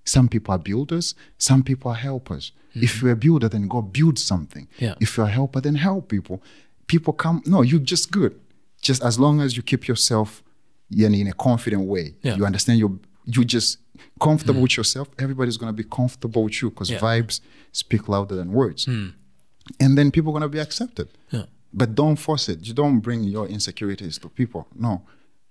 [0.04, 1.06] Some people are builders.
[1.48, 2.44] Some people are helpers.
[2.86, 4.64] If you're a builder, then go build something.
[4.66, 4.80] Mm.
[4.86, 4.94] Yeah.
[5.04, 6.36] If you're a helper, then help people.
[6.86, 7.42] People come.
[7.44, 8.32] No, you're just good.
[8.88, 10.28] Just as long as you keep yourself
[10.96, 12.06] in, in a confident way.
[12.22, 12.36] Yeah.
[12.36, 12.78] You understand.
[12.78, 12.88] You
[13.34, 13.78] you just
[14.26, 15.08] comfortable with yourself.
[15.24, 17.00] Everybody's gonna be comfortable with you because Yeah.
[17.08, 17.40] vibes
[17.72, 18.86] speak louder than words.
[19.84, 21.08] And then people are gonna be accepted.
[21.36, 21.46] Yeah.
[21.72, 22.66] But don't force it.
[22.66, 24.66] You don't bring your insecurities to people.
[24.74, 25.02] No.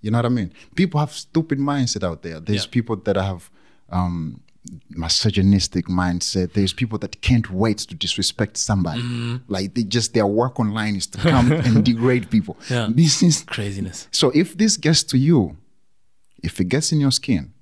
[0.01, 0.51] You know what I mean?
[0.75, 2.39] People have stupid mindset out there.
[2.39, 2.71] There's Yeah.
[2.71, 3.49] people that have
[3.89, 4.41] um
[4.89, 6.53] misogynistic mindset.
[6.53, 9.01] There's people that can't wait to disrespect somebody.
[9.01, 9.35] Mm-hmm.
[9.47, 12.57] Like they just their work online is to come and degrade people.
[12.69, 12.89] Yeah.
[12.91, 14.07] This is Craziness.
[14.11, 15.57] so if this gets to you,
[16.43, 17.53] if it gets in your skin,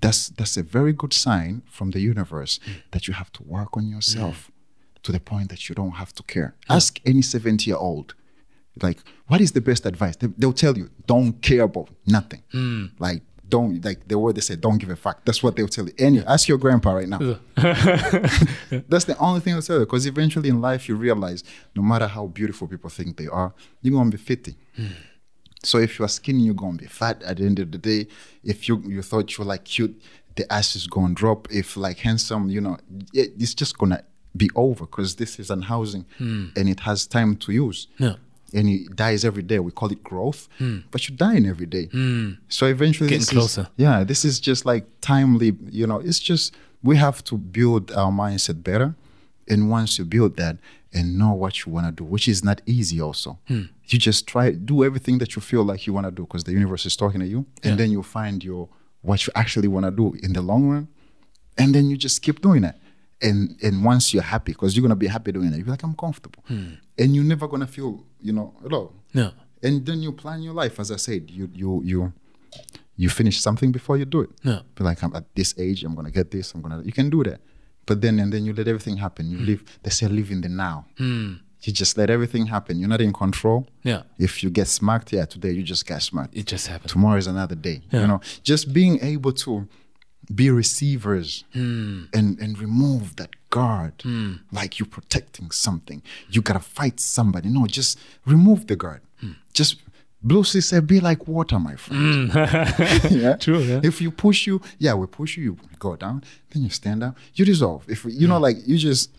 [0.00, 3.88] that's that's a very good sign from the universe that you have to work on
[3.88, 4.50] yourself
[5.04, 6.56] to the point that you don't have to care.
[6.68, 8.14] Ask any 70 year old,
[8.82, 10.16] like, what is the best advice?
[10.16, 12.42] They, will tell you, don't care about nothing.
[12.50, 12.86] Hmm.
[12.98, 15.24] Like, don't like the word they say, don't give a fuck.
[15.24, 15.92] That's what they'll tell you.
[15.98, 17.18] Any ask your grandpa right now.
[17.56, 19.84] That's the only thing I'll tell you.
[19.84, 21.44] Because eventually in life you realize
[21.76, 24.56] no matter how beautiful people think they are, you're gonna be 50.
[24.76, 24.86] Hmm.
[25.62, 28.06] So if you are skinny, you're gonna be fat at the end of the day.
[28.42, 30.00] If you you thought you were like cute,
[30.36, 31.46] the ass is gonna drop.
[31.50, 32.78] If like handsome, you know,
[33.12, 34.02] it, it's just gonna
[34.36, 36.46] be over because this is an housing hmm.
[36.56, 37.86] and it has time to use.
[37.98, 38.14] Yeah.
[38.52, 39.58] And it dies every day.
[39.58, 40.78] We call it growth, hmm.
[40.90, 41.86] but you're dying every day.
[41.86, 42.32] Hmm.
[42.48, 43.68] So eventually, Getting this is- closer.
[43.76, 45.56] yeah, this is just like timely.
[45.70, 48.94] You know, it's just we have to build our mindset better,
[49.48, 50.58] and once you build that
[50.92, 54.52] and know what you want to do, which is not easy, also, you just try
[54.52, 57.18] do everything that you feel like you want to do because the universe is talking
[57.20, 57.76] to you, and Yeah.
[57.76, 58.68] then you find your
[59.02, 60.86] what you actually want to do in the long run,
[61.58, 62.76] and then you just keep doing it.
[63.28, 65.96] And and once you're happy, because you're gonna be happy doing it, you're like I'm
[66.04, 66.74] comfortable, hmm.
[67.00, 67.92] and you're never gonna feel
[68.26, 69.30] you know at all Yeah.
[69.62, 72.12] and then you plan your life as i said you you you
[72.96, 74.30] you finish something before you do it.
[74.42, 74.60] Yeah.
[74.76, 77.22] be like i'm at this age i'm gonna get this i'm gonna you can do
[77.24, 77.40] that.
[77.86, 79.24] But then and then you let everything happen.
[79.30, 79.44] You hmm.
[79.50, 80.86] live they say live in the now.
[80.98, 81.34] Hmm.
[81.64, 82.78] You just let everything happen.
[82.78, 83.60] You're not in control.
[83.90, 84.02] Yeah.
[84.26, 86.90] if you get smacked yeah today you just got smacked It just happened.
[86.94, 88.00] tomorrow is another day Yeah.
[88.02, 88.20] you know?
[88.50, 89.52] Just being able to
[90.32, 92.04] be receivers Hmm.
[92.12, 93.92] and and remove that guard
[94.52, 99.32] like you're protecting something you gotta fight somebody no just remove the guard Hmm.
[99.52, 99.76] just
[100.26, 102.32] Bruce Lee said, "Be like water, my friend."
[103.10, 103.36] yeah?
[103.36, 103.80] True, yeah.
[103.90, 105.42] If you push you, yeah, we push you.
[105.44, 107.14] You go down, then you stand up.
[107.34, 107.84] You dissolve.
[107.90, 109.10] If you know, like you just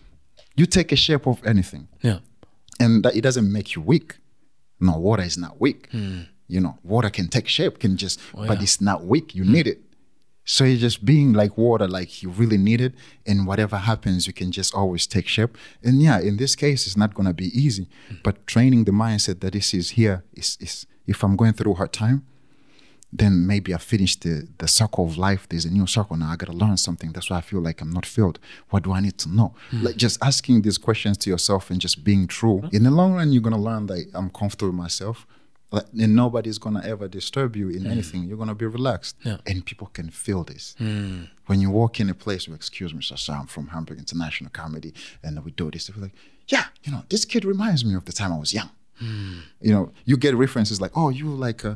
[0.56, 2.18] you take a shape of anything Yeah.
[2.80, 4.16] and that it doesn't make you weak.
[4.80, 5.88] No, water is not weak.
[6.48, 8.50] You know, water can take shape, can just, but Hmm.
[8.50, 8.62] Oh, yeah.
[8.62, 9.32] it's not weak.
[9.38, 9.78] You need it.
[10.46, 12.94] So you're just being like water, like you really need it,
[13.26, 15.58] and whatever happens, you can just always take shape.
[15.82, 17.88] And yeah, in this case, it's not gonna be easy.
[18.08, 18.14] Hmm.
[18.22, 21.74] But training the mindset that this is here is is if I'm going through a
[21.74, 22.24] hard time,
[23.12, 25.48] then maybe I finished the, the circle of life.
[25.48, 26.30] There's a new circle now.
[26.30, 27.12] I got to learn something.
[27.12, 28.38] That's why I feel like I'm not filled.
[28.70, 29.54] What do I need to know?
[29.72, 32.68] Like just asking these questions to yourself and just being true.
[32.72, 35.26] In the long run, you're going to learn that I'm comfortable with myself.
[35.72, 37.90] Like, and nobody's going to ever disturb you in hmm.
[37.90, 38.24] anything.
[38.24, 39.16] You're going to be relaxed.
[39.24, 39.38] Yeah.
[39.46, 40.74] And people can feel this.
[40.78, 41.24] Hmm.
[41.46, 45.44] When you walk in a place, excuse me, sir, I'm from Hamburg International Comedy, and
[45.44, 45.88] we do this.
[45.88, 46.14] They're like,
[46.48, 49.40] yeah, you know, this kid reminds me of the time I was young hmm.
[49.60, 51.74] you know, you get references like, oh, you like, uh,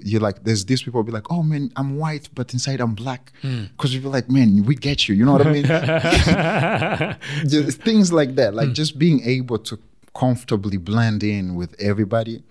[0.00, 3.32] you're like, there's these people be like, oh man, I'm white, but inside I'm black.
[3.42, 5.14] Because you be like, man, we get you.
[5.14, 5.64] You know what I mean?
[7.48, 8.54] just things like that.
[8.54, 9.78] Like just being able to
[10.14, 12.42] comfortably blend in with everybody.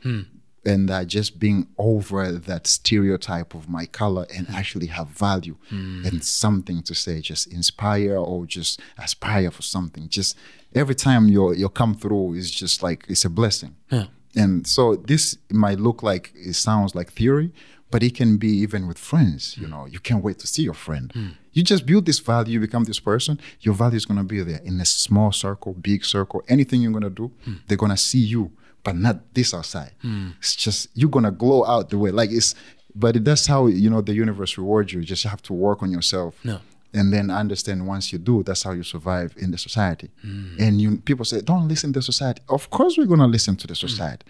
[0.66, 4.56] And uh, just being over that stereotype of my color and hmm.
[4.56, 6.04] actually have value hmm.
[6.06, 10.10] and something to say, just inspire or just aspire for something.
[10.10, 10.38] Just
[10.74, 13.76] every time you you come through is just like it's a blessing.
[13.92, 14.08] Yeah.
[14.36, 17.52] And so this might look like it sounds like theory,
[17.92, 19.56] but it can be even with friends.
[19.58, 19.72] You hmm.
[19.72, 21.14] know, you can't wait to see your friend.
[21.54, 23.40] You just build this value, you become this person.
[23.62, 27.10] Your value is gonna be there in a small circle, big circle, anything you're gonna
[27.10, 27.32] do,
[27.68, 28.52] they're gonna see you,
[28.86, 29.92] but not this outside.
[30.40, 32.56] It's just you're gonna glow out the way like it's.
[33.04, 35.00] But that's how you know the universe rewards you.
[35.02, 36.60] You just have to work on yourself Yeah.
[36.94, 40.10] and then understand once you do, that's how you survive in the society.
[40.22, 40.56] Hmm.
[40.64, 42.42] And you people say, don't listen to society.
[42.48, 44.26] Of course, we're gonna listen to the society.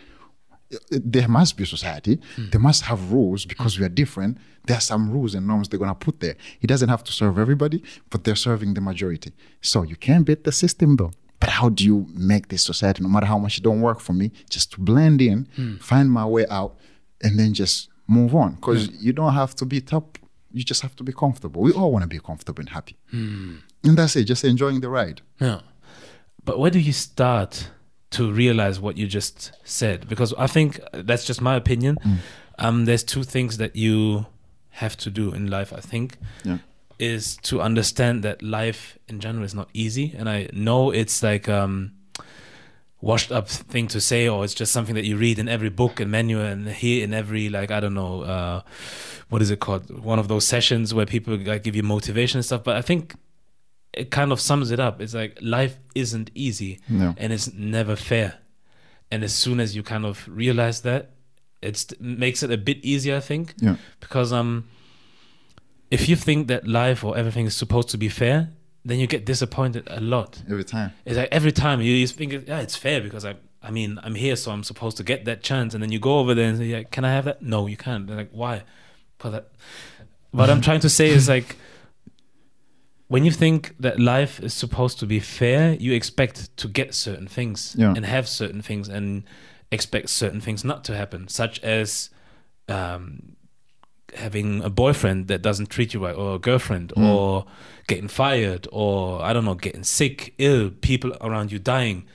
[0.89, 2.19] There must be society.
[2.51, 4.39] They must have rules because we are different.
[4.65, 6.35] There are some rules and norms they're gonna put there.
[6.63, 9.31] It doesn't have to serve everybody, but they're serving the majority.
[9.61, 11.11] So you can't beat the system though.
[11.39, 14.13] But how do you make this society, no matter how much it don't work for
[14.13, 15.75] me, just to blend in, hmm.
[15.77, 16.77] find my way out,
[17.21, 18.55] and then just move on?
[18.55, 20.17] Because you don't have to be top.
[20.51, 21.61] You just have to be comfortable.
[21.61, 23.57] We all want to be comfortable and happy, hmm.
[23.83, 24.25] and that's it.
[24.25, 25.21] Just enjoying the ride.
[25.39, 25.61] Yeah.
[26.45, 27.69] But where do you start
[28.11, 30.07] to realize what you just said?
[30.07, 31.97] Because I think uh, that's just my opinion.
[32.01, 32.15] Hmm.
[32.57, 34.27] Um, there's two things that you
[34.69, 36.17] have to do in life, I think.
[36.43, 36.59] Yeah.
[36.97, 40.13] Is to understand that life in general is not easy.
[40.17, 41.91] And I know it's like um
[43.01, 45.99] washed up thing to say or it's just something that you read in every book
[45.99, 48.61] and manual and here in every like I don't know uh
[49.29, 49.89] what is it called?
[50.03, 52.63] One of those sessions where people like give you motivation and stuff.
[52.63, 53.15] But I think
[53.93, 55.01] it kind of sums it up.
[55.01, 57.13] It's like life isn't easy No.
[57.17, 58.35] and it's never fair.
[59.11, 61.11] And as soon as you kind of realize that,
[61.61, 63.53] it makes it a bit easier, I think.
[63.59, 63.75] Yeah.
[63.99, 64.65] Because um,
[65.91, 68.49] if you think that life or everything is supposed to be fair,
[68.83, 70.41] then you get disappointed a lot.
[70.49, 70.91] Every time.
[71.05, 74.15] It's like every time you, you think, yeah, it's fair because I, I mean, I'm
[74.15, 75.73] here, so I'm supposed to get that chance.
[75.73, 77.41] And then you go over there and say, yeah, can I have that?
[77.41, 78.05] No, you can't.
[78.07, 78.63] They're like, why?
[79.17, 79.51] But that,
[80.31, 81.55] what I'm trying to say is like,
[83.07, 87.27] when you think that life is supposed to be fair, you expect to get certain
[87.27, 87.93] things Yeah.
[87.95, 89.23] and have certain things and
[89.71, 92.09] expect certain things not to happen, such as
[92.67, 93.34] um,
[94.15, 97.45] having a boyfriend that doesn't treat you right, or a girlfriend, or
[97.87, 102.05] getting fired, or I don't know, getting sick, ill, people around you dying.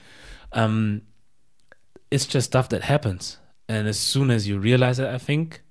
[0.51, 1.03] Um,
[2.09, 3.37] it's just stuff that happens,
[3.69, 5.61] and as soon as you realize it, I think,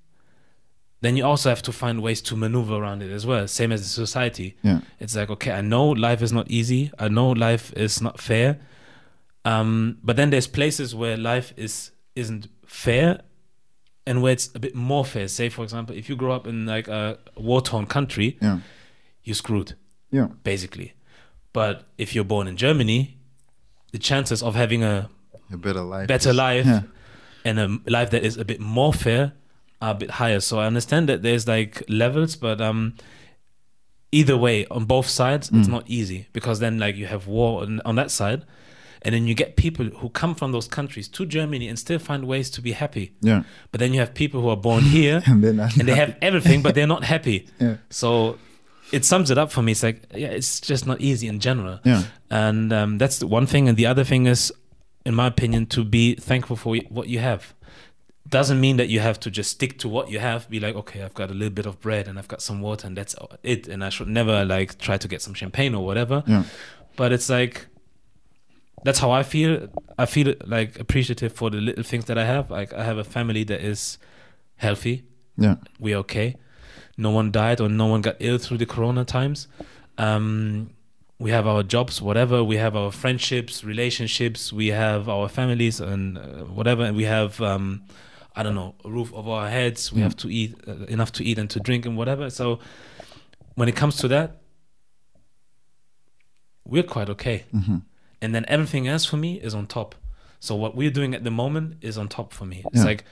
[1.01, 3.47] then you also have to find ways to maneuver around it as well.
[3.47, 4.55] Same as the society.
[4.61, 4.81] Yeah.
[4.99, 6.91] It's like, okay, I know life is not easy.
[6.99, 8.59] I know life is not fair.
[9.43, 13.21] Um, but then there's places where life is isn't fair
[14.07, 15.27] and where it's a bit more fair.
[15.27, 18.59] Say, for example, if you grow up in like a war-torn country, Yeah.
[19.23, 19.75] you're screwed,
[20.11, 20.27] Yeah.
[20.43, 20.93] basically.
[21.53, 23.17] But if you're born in Germany,
[23.91, 25.09] the chances of having a
[25.51, 26.07] A better life.
[26.07, 26.81] better is- life Yeah.
[27.45, 29.33] and a life that is a bit more fair
[29.81, 30.39] are a bit higher.
[30.39, 32.93] So I understand that there's like levels, but um,
[34.11, 35.71] either way, on both sides, it's Mm.
[35.71, 38.45] not easy because then like you have war on, on that side,
[39.03, 42.27] and then you get people who come from those countries to Germany and still find
[42.27, 43.13] ways to be happy.
[43.21, 43.43] Yeah.
[43.71, 46.75] But then you have people who are born here And and they have everything, but
[46.75, 47.47] they're not happy.
[47.59, 47.77] Yeah.
[47.89, 48.37] So
[48.91, 49.71] it sums it up for me.
[49.71, 51.79] It's like, yeah, it's just not easy in general.
[51.83, 52.03] Yeah.
[52.29, 53.67] And um, that's the one thing.
[53.67, 54.53] And the other thing is,
[55.05, 57.55] in my opinion, to be thankful for what you have.
[58.29, 60.47] Doesn't mean that you have to just stick to what you have.
[60.49, 62.85] Be like, okay, I've got a little bit of bread and I've got some water
[62.87, 63.67] and that's it.
[63.67, 66.23] And I should never like try to get some champagne or whatever.
[66.27, 66.43] Yeah.
[66.95, 67.67] But it's like,
[68.83, 69.67] that's how I feel.
[69.97, 72.49] I feel like appreciative for the little things that I have.
[72.49, 73.97] Like I have a family that is
[74.55, 75.03] healthy
[75.37, 75.55] Yeah.
[75.79, 76.35] we're okay.
[76.97, 79.47] No one died or no one got ill through the corona times.
[79.97, 80.69] Um,
[81.19, 82.43] we have our jobs, whatever.
[82.43, 84.51] We have our friendships, relationships.
[84.53, 86.21] We have our families and uh,
[86.57, 86.83] whatever.
[86.83, 87.83] And we have, um,
[88.35, 89.91] I don't know, a roof over our heads.
[89.93, 90.03] We Mm.
[90.03, 92.29] have to eat uh, enough to eat and to drink and whatever.
[92.29, 92.59] So
[93.55, 94.41] when it comes to that,
[96.65, 97.45] we're quite okay.
[97.53, 97.77] Mm-hmm.
[98.21, 99.95] And then everything else for me is on top.
[100.39, 102.63] So what we're doing at the moment is on top for me.
[102.67, 102.85] It's Yeah.
[102.85, 103.03] like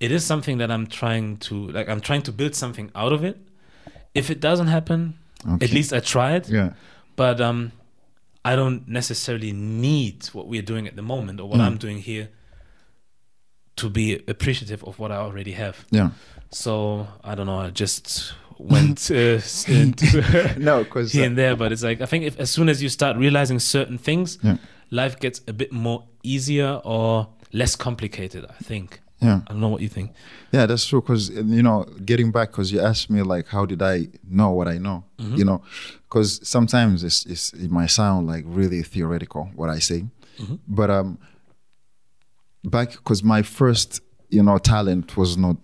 [0.00, 3.22] it is something that I'm trying to like I'm trying to build something out of
[3.24, 3.36] it.
[4.14, 5.14] If it doesn't happen,
[5.46, 5.64] Okay.
[5.66, 6.48] at least I tried.
[6.48, 6.72] Yeah.
[7.16, 7.72] But um
[8.44, 11.66] I don't necessarily need what we're doing at the moment or what Mm.
[11.66, 12.28] I'm doing here
[13.76, 15.84] to be appreciative of what I already have.
[15.90, 16.10] Yeah.
[16.50, 19.66] So I don't know, I just went uh, s-
[20.58, 22.88] No, because here and there, but it's like I think if as soon as you
[22.88, 24.56] start realizing certain things, Yeah.
[24.90, 28.44] life gets a bit more easier or less complicated.
[28.48, 29.00] I think.
[29.22, 29.40] yeah.
[29.46, 30.12] I don't know what you think.
[30.52, 31.00] Yeah, that's true.
[31.00, 34.68] Because you know, getting back, because you asked me like, how did I know what
[34.68, 35.04] I know?
[35.18, 35.36] Mm-hmm.
[35.36, 35.62] You know,
[36.08, 40.04] because sometimes it's, it's it might sound like really theoretical what I say,
[40.38, 40.56] Mm-hmm.
[40.68, 41.18] but um,
[42.64, 45.56] back because my first you know talent was not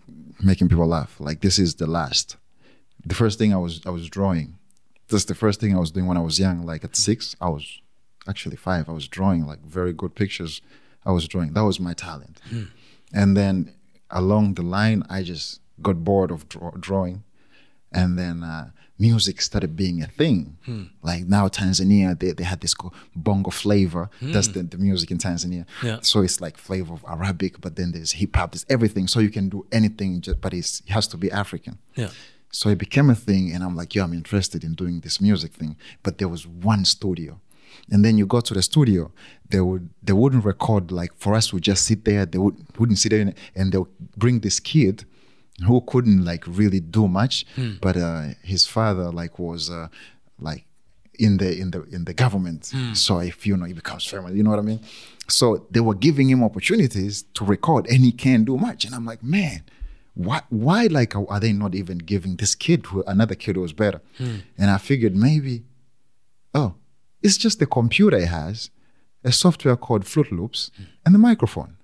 [0.43, 1.17] making people laugh.
[1.21, 2.37] Like this is the last.
[3.05, 4.59] The first thing I was I was drawing.
[5.09, 6.65] That's the first thing I was doing when I was young.
[6.67, 7.81] Like at six, I was
[8.29, 8.89] actually five.
[8.89, 10.61] I was drawing like very good pictures.
[11.05, 11.53] I was drawing.
[11.53, 12.41] That was my talent.
[12.51, 12.65] Hmm.
[13.13, 13.73] And then
[14.11, 17.23] along the line, I just got bored of draw- drawing.
[17.93, 20.57] And then uh, music started being a thing.
[20.65, 20.85] Hmm.
[21.03, 22.75] Like now, Tanzania, they, they had this
[23.15, 24.11] Bongo Flava.
[24.19, 24.33] Hmm.
[24.33, 25.65] That's the, the music in Tanzania.
[25.85, 26.01] Yeah.
[26.03, 29.07] So it's like flavor of Arabic, but then there's hip hop, there's everything.
[29.07, 31.79] So you can do anything, ju- but it's, it has to be African.
[31.95, 32.11] Yeah.
[32.59, 35.53] So it became a thing, and I'm like, yeah, I'm interested in doing this music
[35.53, 35.77] thing.
[36.03, 37.39] But there was one studio.
[37.93, 39.13] And then you go to the studio,
[39.51, 42.99] they would they wouldn't record like for us we just sit there, they would wouldn't
[42.99, 45.05] sit there and they'll bring this kid
[45.67, 47.45] who couldn't like really do much,
[47.83, 49.89] but uh, his father like was uh,
[50.49, 50.65] like
[51.19, 52.73] in the in the in the government.
[52.95, 54.81] So if you know he becomes famous, you know what I mean.
[55.29, 58.87] So they were giving him opportunities to record, and he can't do much.
[58.87, 59.61] And I'm like, man,
[60.17, 63.75] why why like are they not even giving this kid who another kid who was
[63.75, 64.01] better?
[64.17, 64.37] Hmm.
[64.57, 65.65] And I figured maybe,
[66.55, 66.75] oh,
[67.23, 68.71] it's just the computer it has,
[69.23, 70.85] a software called Fruit Loops, hmm.
[71.05, 71.77] and the microphone.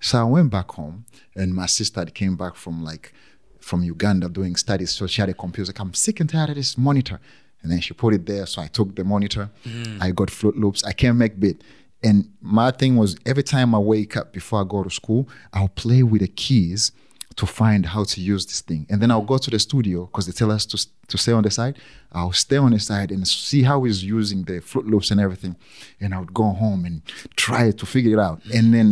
[0.00, 1.04] So I went back home,
[1.36, 3.12] and my sister came back from like
[3.60, 4.90] from Uganda doing studies.
[4.90, 5.70] So she had a computer.
[5.70, 7.20] Like, I'm sick and tired of this monitor.
[7.60, 8.46] And then she put it there.
[8.46, 9.50] So I took the monitor.
[9.64, 9.98] Hmm.
[10.00, 10.84] I got Fruit Loops.
[10.84, 11.62] I can't make beat.
[12.02, 15.68] And my thing was every time I wake up before I go to school, I'll
[15.68, 16.92] play with the keys
[17.38, 18.84] to find how to use this thing.
[18.90, 21.44] And then I'll go to the studio because they tell us to, to stay on
[21.44, 21.76] the side.
[22.10, 25.54] I'll stay on the side and see how he's using the Fruit Loops and everything.
[26.00, 27.02] And I would go home and
[27.36, 28.38] try to figure it out.
[28.56, 28.88] And then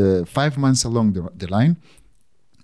[0.00, 1.76] uh, five months along the, the line,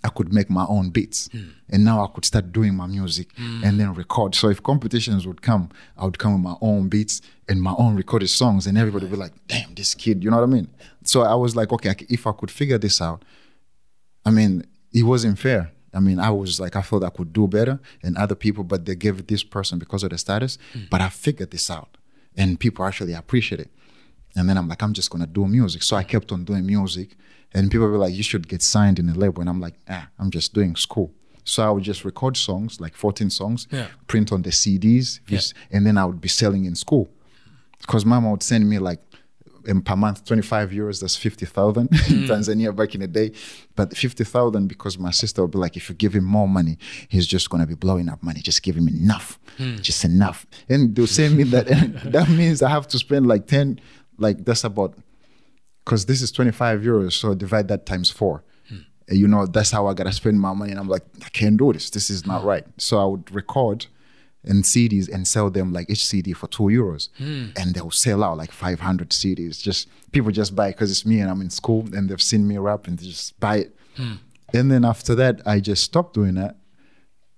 [0.02, 1.30] I could make my own beats.
[1.70, 3.28] And now I could start doing my music
[3.64, 4.34] and then record.
[4.34, 7.94] So if competitions would come, I would come with my own beats and my own
[7.94, 10.68] recorded songs, and everybody would be like, damn, this kid, you know what I mean?
[11.04, 13.24] So I was like, okay, if I could figure this out,
[14.26, 15.72] I mean, it wasn't fair.
[15.92, 18.84] I mean, I was like, I thought I could do better and other people, but
[18.84, 20.58] they gave this person because of the status.
[20.90, 21.96] But I figured this out,
[22.36, 23.70] and people actually appreciate it.
[24.36, 25.82] And then I'm like, I'm just gonna do music.
[25.84, 27.08] So I kept on doing music,
[27.52, 29.40] and people were like, you should get signed in a label.
[29.42, 31.12] And I'm like, ah, I'm just doing school.
[31.44, 33.86] So I would just record songs, like 14 songs, Yeah.
[34.08, 35.20] print on the CDs,
[35.70, 37.08] and then I would be selling in school.
[37.80, 39.00] Because mama would send me like
[39.68, 42.24] um, per month 25 euros that's 50,000 in hmm.
[42.30, 43.32] Tanzania back in the day.
[43.76, 47.26] But 50,000 because my sister would be like if you give him more money he's
[47.26, 48.40] just going to be blowing up money.
[48.40, 49.38] Just give him enough.
[49.56, 49.76] Hmm.
[49.76, 50.46] Just enough.
[50.68, 51.66] And they'll send me that
[52.04, 53.80] that means I have to spend like 10
[54.18, 54.94] like that's about
[55.84, 58.42] because this is 25 euros so divide that times four.
[58.70, 60.70] And, you know that's how I gotta spend my money.
[60.70, 61.90] And I'm like I can't do this.
[61.90, 62.64] This is not right.
[62.78, 63.86] So I would record
[64.44, 67.46] and CDs and sell them like each CD for two euros, hmm.
[67.56, 69.60] and they'll sell out like 500 CDs.
[69.60, 72.58] Just people just buy because it's me and I'm in school and they've seen me
[72.58, 73.76] rap and they just buy it.
[73.96, 74.14] Hmm.
[74.52, 76.56] And then after that, I just stopped doing that,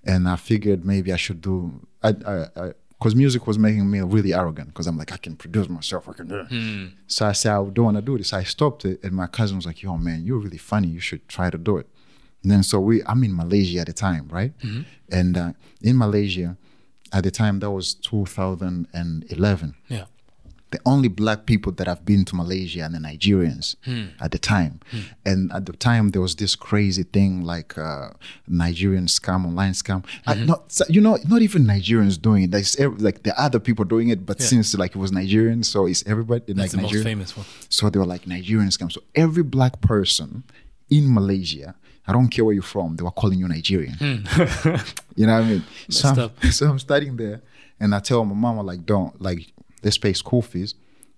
[0.04, 1.86] and I figured maybe I should do.
[2.02, 2.14] I
[2.56, 6.08] I because music was making me really arrogant because I'm like I can produce myself,
[6.08, 6.46] I can do it.
[6.48, 6.86] Hmm.
[7.06, 8.32] So I said I don't want to do this.
[8.32, 10.88] I stopped it, and my cousin was like, "Yo, man, you're really funny.
[10.88, 11.88] You should try to do it."
[12.42, 14.56] And then so we, I'm in Malaysia at the time, right?
[14.58, 14.82] Mm-hmm.
[15.10, 16.56] And uh, in Malaysia,
[17.12, 20.04] at the time that was 2011 Yeah.
[20.72, 23.76] the only black people that have been to Malaysia and the Nigerians
[24.20, 24.80] at the time.
[25.24, 28.10] And at the time, there was this crazy thing like uh,
[28.48, 30.04] Nigerian scam, online scam.
[30.26, 32.50] Uh, not, you know, not even Nigerians doing it.
[32.50, 34.46] There's ev- like the other people doing it, but Yeah.
[34.46, 37.46] since like it was Nigerian, so it's everybody like That's the most famous one.
[37.68, 38.90] So they were like Nigerian scam.
[38.90, 40.42] So every black person
[40.90, 43.94] in Malaysia, I don't care where you're from, they were calling you Nigerian.
[43.94, 44.76] Hmm.
[45.16, 45.64] you know what I mean?
[45.90, 47.42] So I'm, so I'm studying there,
[47.80, 50.74] and I tell my mama like, don't like let's pay school fees,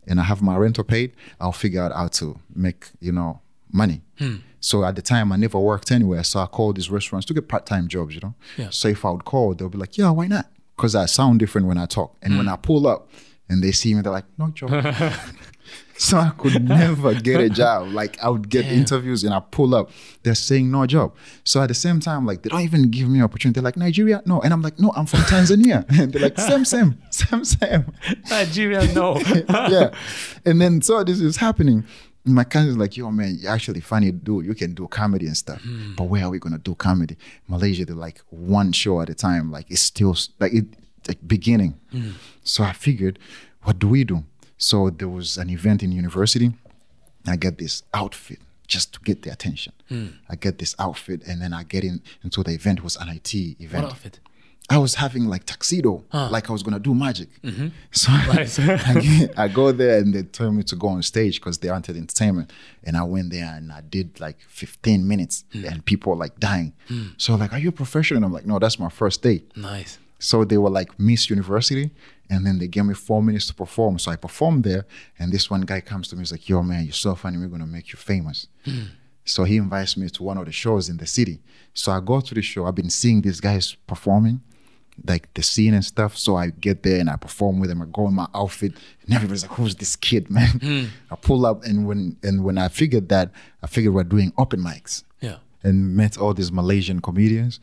[0.07, 1.13] and I have my rental paid.
[1.41, 3.41] I'll figure out how to make you know
[3.73, 4.03] money.
[4.19, 4.37] Hmm.
[4.61, 7.49] So at the time, I never worked anywhere, so I called these restaurants to get
[7.49, 8.15] part time jobs.
[8.15, 8.71] You know, Yeah.
[8.71, 10.47] so if I would call, they'll be like, yeah, why not?
[10.77, 12.53] Because I sound different when I talk, and when hmm.
[12.53, 13.09] I pull up,
[13.49, 14.71] and they see me, they're like, no job.
[15.99, 17.89] So I could never get a job.
[17.89, 18.79] Like I would get Damn.
[18.79, 19.91] interviews and I pull up,
[20.23, 21.15] they're saying no job.
[21.45, 23.55] So at the same time, like they don't even give me opportunity.
[23.61, 25.85] They're like Nigeria, no, and I'm like, no, I'm from Tanzania.
[25.99, 27.93] And they're like, same, same, same, same.
[28.31, 29.19] Nigeria, no.
[29.49, 29.93] yeah.
[30.45, 31.85] And then so this is happening.
[32.25, 34.45] My cousin's like, yo, man, you're actually funny dude.
[34.47, 35.61] You can do comedy and stuff.
[35.63, 35.95] Hmm.
[35.97, 37.17] But where are we gonna do comedy?
[37.49, 39.51] Malaysia, they're like one show at a time.
[39.51, 40.67] Like it's still like it
[41.09, 41.81] like beginning.
[41.91, 42.11] Hmm.
[42.45, 43.19] So I figured,
[43.63, 44.25] what do we do?
[44.59, 46.53] So there was an event in university.
[47.27, 49.73] I get this outfit just to get the attention.
[49.89, 50.09] Hmm.
[50.29, 53.35] I get this outfit and then I get in into the event was an IT
[53.35, 53.85] event.
[53.85, 54.21] what outfit?
[54.71, 57.29] I was having like tuxedo, like I was gonna do magic.
[57.43, 57.69] Mm-hmm.
[57.91, 58.59] So Right.
[58.87, 61.71] I, get- I go there and they told me to go on stage because they
[61.71, 62.53] wanted entertainment.
[62.85, 65.65] And I went there and I did like 15 minutes hmm.
[65.65, 66.75] and people like dying.
[66.89, 67.07] Hmm.
[67.17, 68.19] So like, are you a professional?
[68.19, 69.43] And I'm like, no, that's my first day.
[69.57, 69.99] Nice.
[70.19, 71.91] So they were like Miss University,
[72.29, 73.99] and then they gave me four minutes to perform.
[73.99, 74.85] So I performed there,
[75.19, 77.39] and this one guy comes to me, he's like, "Yo, man, you're so funny.
[77.39, 78.83] We're gonna make you famous." Hmm.
[79.25, 81.41] So he invites me to one of the shows in the city.
[81.75, 82.67] So I go to the show.
[82.67, 84.41] I've been seeing these guys performing,
[85.07, 86.17] like the scene and stuff.
[86.17, 87.83] So I get there and I perform with them.
[87.83, 88.73] I go in my outfit,
[89.05, 90.85] and everybody's like, "Who's this kid, man?" Hmm.
[91.13, 93.31] I pull up, and when and when I figured that,
[93.63, 95.37] I figured we're doing open mics Yeah.
[95.63, 97.61] and met all these Malaysian comedians.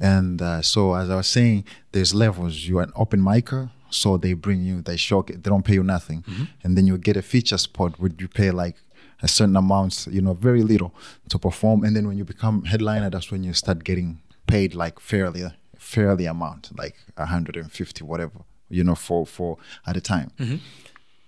[0.00, 2.66] And uh, so, as I was saying, there's levels.
[2.66, 6.24] You're an open micer, so they bring you, they show, they don't pay you nothing,
[6.62, 8.76] and then you get a feature spot where you pay like
[9.22, 10.94] a certain amount, you know, very little
[11.28, 15.00] to perform, and then when you become headliner, that's when you start getting paid like
[15.00, 15.42] fairly,
[15.76, 20.30] fairly amount, like 150, whatever, you know, for for at a time.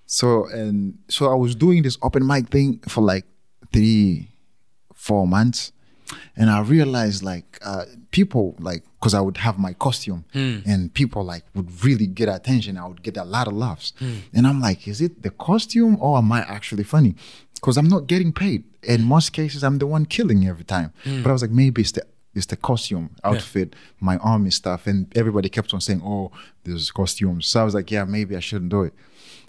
[0.06, 3.24] So and so I was doing this open mic thing for like
[3.72, 4.28] three,
[4.94, 5.72] four months,
[6.36, 10.24] and I realized like uh, people like because I would have my costume
[10.66, 12.76] and people like would really get attention.
[12.76, 13.92] I would get a lot of laughs,
[14.32, 17.14] and I'm like, is it the costume or am I actually funny?
[17.54, 18.64] Because I'm not getting paid.
[18.82, 20.92] In most cases, I'm the one killing every time.
[21.22, 22.04] But I was like, maybe it's the
[22.34, 26.30] it's the costume outfit, my army stuff, and everybody kept on saying, "Oh,
[26.64, 28.94] there's costumes." So I was like, "Yeah, maybe I shouldn't do it."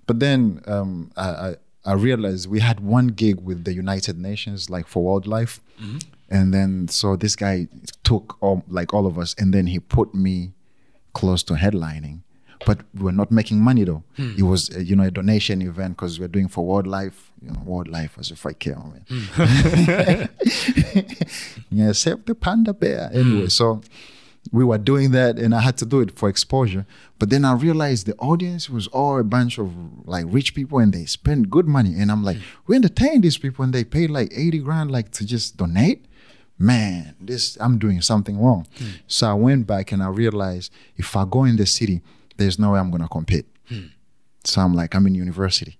[0.08, 1.56] But then um, I, I
[1.92, 5.62] I realized we had one gig with the United Nations, like for wildlife,
[6.32, 7.68] and then so this guy
[8.04, 10.54] took all, like all of us, and then he put me
[11.14, 12.22] close to headlining.
[12.66, 14.04] But we were not making money though.
[14.16, 14.36] Hmm.
[14.38, 17.32] It was uh, you know a donation event because we're doing for wildlife.
[17.42, 19.06] You know, wildlife as if I care, man.
[19.10, 20.26] Hmm.
[21.72, 23.10] yeah, save the panda bear.
[23.12, 23.48] Anyway, hmm.
[23.48, 23.82] so
[24.52, 26.86] we were doing that and I had to do it for exposure.
[27.20, 29.72] But then I realized the audience was all a bunch of
[30.08, 31.94] like rich people and they spend good money.
[31.98, 35.26] And I'm like, we entertain these people and they pay like 80 grand like to
[35.26, 36.06] just donate.
[36.62, 38.68] Man, this I'm doing something wrong.
[39.08, 42.02] So I went back and I realized if I go in the city,
[42.38, 43.46] there's no way I'm gonna compete.
[44.44, 45.78] So I'm like, I'm in university.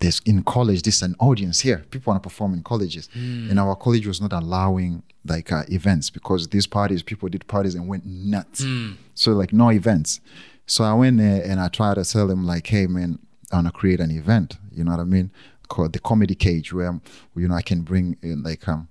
[0.00, 1.84] There's in college this is an audience here.
[1.90, 3.08] People want to perform in colleges.
[3.50, 7.74] And our college was not allowing like uh, events because these parties people did parties
[7.74, 8.62] and went nuts.
[9.14, 10.20] So like no events.
[10.66, 13.18] So i went there and i tried to tell them like hey man
[13.52, 14.56] i want to create an event.
[14.72, 15.30] You know what i mean?
[15.68, 16.98] Called the comedy cage where
[17.36, 18.88] you know i can bring in like um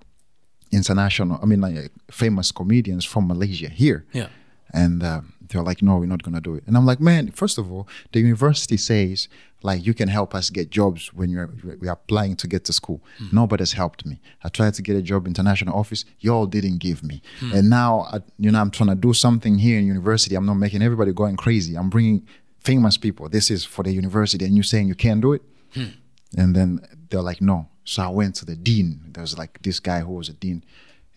[0.72, 4.28] international i mean like famous comedians from malaysia here Yeah.
[4.72, 6.62] and uh, they're like, no, we're not going to do it.
[6.68, 9.26] And I'm like, man, first of all, the university says,
[9.64, 11.50] like, you can help us get jobs when you're
[11.80, 13.00] we're applying to get to school.
[13.18, 13.26] Hmm.
[13.32, 14.20] Nobody's helped me.
[14.44, 16.04] I tried to get a job in international office.
[16.20, 17.20] Y'all didn't give me.
[17.40, 17.52] Hmm.
[17.56, 20.36] And now, I, you know, I'm trying to do something here in university.
[20.36, 21.74] I'm not making everybody going crazy.
[21.76, 22.24] I'm bringing
[22.60, 23.28] famous people.
[23.28, 24.44] This is for the university.
[24.44, 25.42] And you're saying you can't do it?
[25.74, 25.90] Hmm.
[26.38, 26.68] And then
[27.08, 27.66] they're like, no.
[27.84, 29.00] So I went to the dean.
[29.12, 30.64] There was like this guy who was a dean.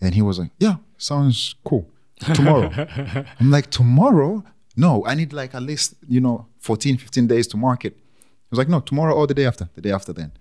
[0.00, 1.88] And he was like, yeah, sounds cool.
[2.34, 2.70] Tomorrow.
[3.40, 4.44] I'm like, tomorrow?
[4.76, 7.94] No, I need like at least, you know, 14, 15 days to market.
[7.94, 10.32] He was like, no, tomorrow or the day after, the day after then.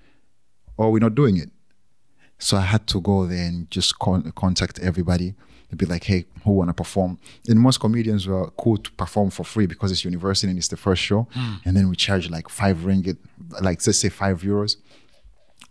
[0.77, 1.49] Or we're not doing it.
[2.39, 5.35] So I had to go there and just con- contact everybody
[5.69, 7.17] and be like, hey, who want to perform?
[7.47, 10.77] And most comedians were cool to perform for free because it's university and it's the
[10.77, 11.27] first show.
[11.31, 11.53] Hmm.
[11.65, 13.17] And then we charge like five ringgit,
[13.61, 14.75] like let's say five euros.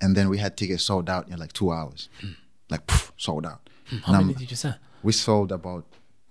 [0.03, 2.09] And then we had tickets sold out in like two hours.
[2.21, 2.33] Hmm.
[2.69, 3.69] Like, poof, sold out.
[3.89, 3.97] Hmm.
[3.99, 4.75] How And I'm- many did you sell?
[5.03, 5.85] we sold about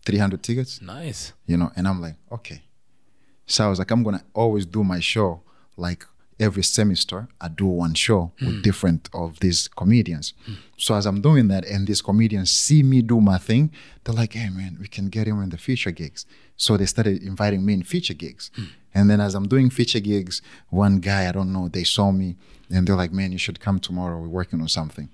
[0.05, 1.33] 300 tickets Nice.
[1.45, 2.63] you know and i'm like okay
[3.45, 5.41] so i was like i'm gonna always do my show
[5.77, 6.05] like
[6.39, 8.61] every semester i do one show with hmm.
[8.61, 10.33] different of these comedians
[10.77, 13.71] so as i'm doing that and these comedians see me do my thing
[14.03, 16.25] they're like hey man we can get him in the feature gigs
[16.65, 18.43] so they started inviting me in feature gigs
[18.97, 20.35] and then as i'm doing feature gigs
[20.83, 22.29] one guy i don't know they saw me
[22.73, 25.07] and they're like man you should come tomorrow we're working on something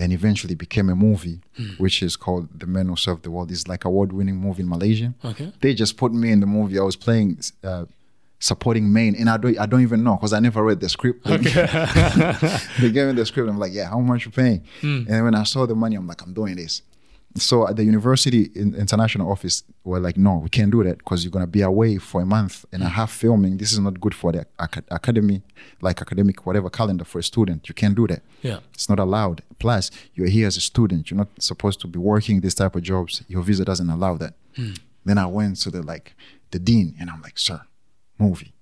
[0.00, 1.38] and eventually became a movie
[1.82, 5.08] which is called the Men Who Save the World it's like award-winning movie in malaysia
[5.30, 5.48] Okay.
[5.62, 6.76] they just put me in the movie.
[6.78, 7.28] I was playing
[7.70, 7.84] uh,
[8.50, 11.18] supporting main, and I don't I don't even know because I never read the script.
[11.24, 11.36] They,
[12.80, 13.48] they gave me the script.
[13.48, 14.60] I'm like, yeah, how much you paying?
[14.82, 16.82] And when I saw the money, I'm like, I'm doing this.
[17.36, 21.24] So at the university in, international office, were like, no, we can't do that because
[21.24, 22.90] you're gonna be away for a month and a mm.
[22.90, 23.56] half filming.
[23.56, 25.42] This is not good for the ac- academy,
[25.80, 27.68] like academic whatever calendar for a student.
[27.68, 28.22] You can't do that.
[28.42, 28.60] Yeah.
[28.72, 29.42] It's not allowed.
[29.58, 31.10] Plus, you're here as a student.
[31.10, 33.22] You're not supposed to be working this type of jobs.
[33.26, 34.34] Your visa doesn't allow that.
[34.54, 34.74] Hmm.
[35.04, 36.14] Then I went to the like
[36.52, 37.60] the dean and I'm like, sir,
[38.18, 38.52] movie.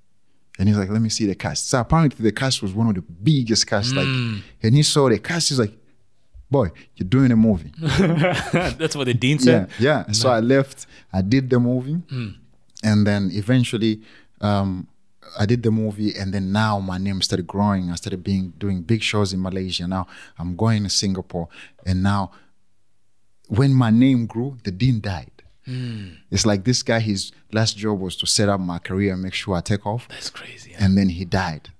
[0.59, 1.68] And he's like, let me see the cast.
[1.68, 3.93] So apparently the cast was one of the biggest casts.
[3.93, 4.39] Like, hmm.
[4.62, 5.51] and he saw the cast.
[5.51, 5.73] He's like,
[6.53, 7.73] boy, you're doing a movie.
[8.79, 9.71] That's what the dean yeah, said.
[9.79, 10.01] yeah.
[10.13, 10.87] So I left.
[11.13, 11.99] I did the movie,
[12.91, 14.01] and then eventually,
[14.41, 14.87] um,
[15.39, 17.91] I did the movie, and then now my name started growing.
[17.91, 19.87] I started being doing big shows in Malaysia.
[19.89, 20.07] Now
[20.39, 21.49] I'm going to Singapore,
[21.87, 22.31] and now
[23.49, 25.29] when my name grew, the dean died.
[26.31, 26.99] It's like this guy.
[27.01, 30.09] His last job was to set up my career and make sure I take off
[30.09, 30.75] That's crazy.
[30.79, 31.71] and then he died.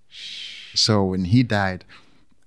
[0.75, 1.85] So when he died,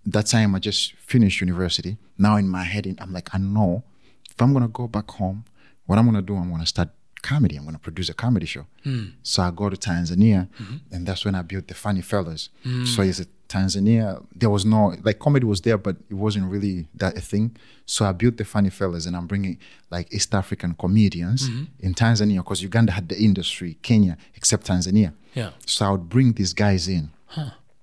[0.05, 1.97] that time I just finished university.
[2.17, 3.83] Now in my head, I'm like, I know
[4.29, 5.45] if I'm gonna go back home,
[5.85, 6.89] what I'm gonna do, I'm gonna start
[7.25, 7.55] comedy.
[7.57, 8.65] I'm going to produce a comedy show.
[8.83, 9.05] Hmm.
[9.23, 10.77] So I go to Tanzania, mm-hmm.
[10.91, 12.49] and that's when I built the Funny Fellas.
[12.63, 12.85] Hmm.
[12.85, 14.23] So it's a Tanzania.
[14.33, 17.57] There was no like comedy was there, but it wasn't really that a thing.
[17.87, 19.57] So I built the Funny Fellas, and I'm bringing
[19.89, 21.63] like East African comedians mm-hmm.
[21.79, 25.11] in Tanzania because Uganda had the industry, Kenya, except Tanzania.
[25.33, 25.51] Yeah.
[25.65, 27.09] So I would bring these guys in.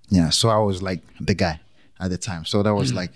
[0.08, 0.30] Yeah.
[0.30, 1.60] So I was like the guy
[2.01, 2.45] at the time.
[2.45, 2.97] So that was mm.
[2.97, 3.12] like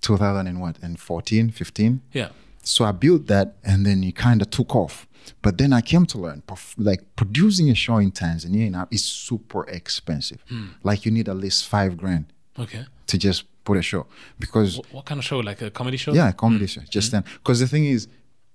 [0.00, 2.00] 2000 and what and 14, 15.
[2.12, 2.30] Yeah.
[2.62, 5.06] So I built that, and then it kind of took off.
[5.42, 6.42] But then I came to learn,
[6.76, 10.42] like producing a show in Tanzania now is super expensive.
[10.48, 10.68] Hmm.
[10.82, 12.26] Like you need at least five grand
[12.58, 12.84] Okay.
[13.06, 14.06] to just put a show
[14.38, 15.38] because What, what kind of show?
[15.38, 16.12] Like a comedy show?
[16.12, 16.80] yeah, comedy hmm.
[16.80, 17.16] show just hmm.
[17.16, 17.24] then.
[17.38, 18.08] Because the thing is,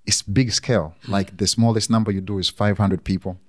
[0.05, 0.95] it's big scale.
[1.07, 3.39] Like the smallest number you do is 500 people.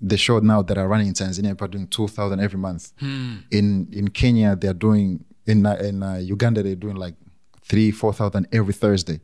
[0.00, 2.92] The show now that are running in Tanzania are doing 2,000 every month.
[3.00, 7.14] In in Kenya, they're doing in in uh, Uganda they're doing like
[7.62, 9.20] three, four thousand every Thursday.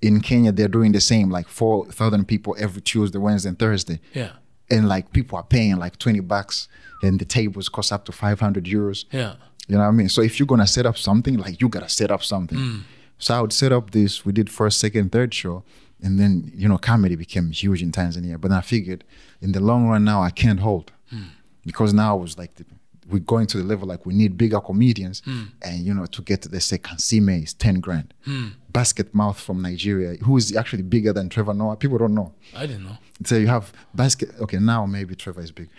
[0.00, 4.00] In Kenya, they're doing the same, like four thousand people every Tuesday, Wednesday, and Thursday.
[4.12, 4.32] Yeah.
[4.70, 6.68] And like people are paying like 20 bucks,
[7.02, 9.04] and the tables cost up to 500 euros.
[9.10, 9.34] Yeah.
[9.68, 10.08] You know what I mean?
[10.08, 12.84] So if you're gonna set up something, like you gotta set up something.
[13.18, 14.24] So I would set up this.
[14.24, 15.64] We did first, second, third show,
[16.04, 18.40] and then you know comedy became huge in Tanzania.
[18.40, 19.02] But then I figured,
[19.40, 21.22] in the long run, now I can't hold hmm.
[21.64, 22.64] because now I was like, the,
[23.10, 25.44] we're going to the level like we need bigger comedians, hmm.
[25.62, 28.14] and you know to get to let's say Kansiime is ten grand.
[28.24, 28.48] Hmm.
[28.72, 31.76] Basketmouth from Nigeria, who is actually bigger than Trevor Noah.
[31.76, 32.34] People don't know.
[32.56, 32.98] I didn't know.
[33.24, 34.30] So you have basket.
[34.40, 35.70] Okay, now maybe Trevor is big.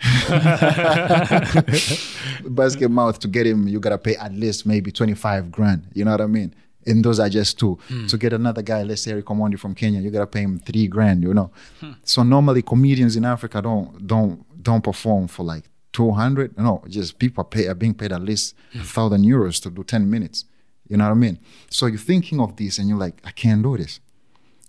[2.42, 5.86] Basketmouth to get him, you gotta pay at least maybe twenty five grand.
[5.94, 6.54] You know what I mean?
[6.86, 7.78] And those are just two.
[7.88, 8.06] Hmm.
[8.06, 10.86] To get another guy, let's say Eric Omondi from Kenya, you gotta pay him three
[10.86, 11.22] grand.
[11.22, 11.50] You know.
[11.80, 11.92] Hmm.
[12.04, 16.56] So normally comedians in Africa don't don't don't perform for like two hundred.
[16.58, 18.80] No, just people are, pay, are being paid at least hmm.
[18.80, 20.44] a thousand euros to do ten minutes.
[20.88, 21.38] You know what I mean?
[21.68, 23.98] So you're thinking of this and you're like, I can't do this.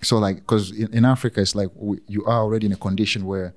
[0.02, 3.26] So like, because in, in Africa, it's like we, you are already in a condition
[3.26, 3.54] where,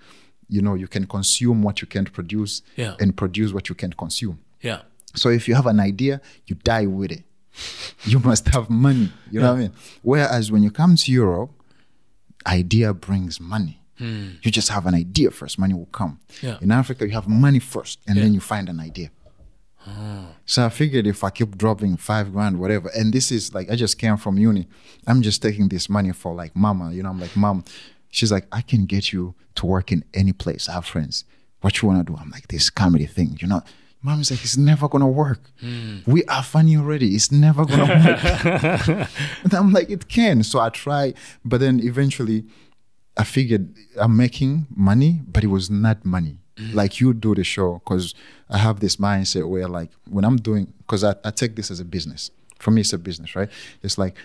[0.48, 2.96] you know, you can consume what you can't produce Yeah.
[3.00, 4.40] and produce what you can't consume.
[4.60, 4.82] Yeah.
[5.14, 7.24] So if you have an idea, you die with it.
[8.04, 9.12] you must have money.
[9.30, 9.72] You know what I mean?
[10.02, 11.50] Whereas when you come to Europe,
[12.46, 13.80] idea brings money.
[13.98, 14.30] Hmm.
[14.42, 16.20] You just have an idea first, money will come.
[16.40, 16.58] Yeah.
[16.62, 18.22] In Africa, you have money first, and Yeah.
[18.24, 19.10] then you find an idea.
[19.86, 20.26] Ah.
[20.46, 23.76] So I figured if I keep dropping five grand, whatever, and this is like I
[23.76, 24.68] just came from uni,
[25.06, 27.64] I'm just taking this money for like mama, you know, I'm like, mom,
[28.10, 30.68] she's like, I can get you to work in any place.
[30.68, 31.24] I have friends.
[31.60, 32.16] What you wanna do?
[32.16, 33.62] I'm like, this comedy thing, you know.
[34.02, 35.50] Mom's like, it's never gonna work.
[35.60, 35.98] Hmm.
[36.06, 37.14] We are funny already.
[37.14, 37.84] It's never gonna
[38.96, 39.08] work.
[39.44, 40.42] and I'm like, it can.
[40.42, 41.12] So I try,
[41.44, 42.44] but then eventually
[43.16, 46.38] I figured I'm making money, but it was not money.
[46.58, 46.74] Hmm.
[46.74, 48.14] Like you do the show, because
[48.48, 51.80] I have this mindset where, like, when I'm doing, because I, I take this as
[51.80, 52.30] a business.
[52.58, 53.48] For me, it's a business, right?
[53.82, 54.16] It's like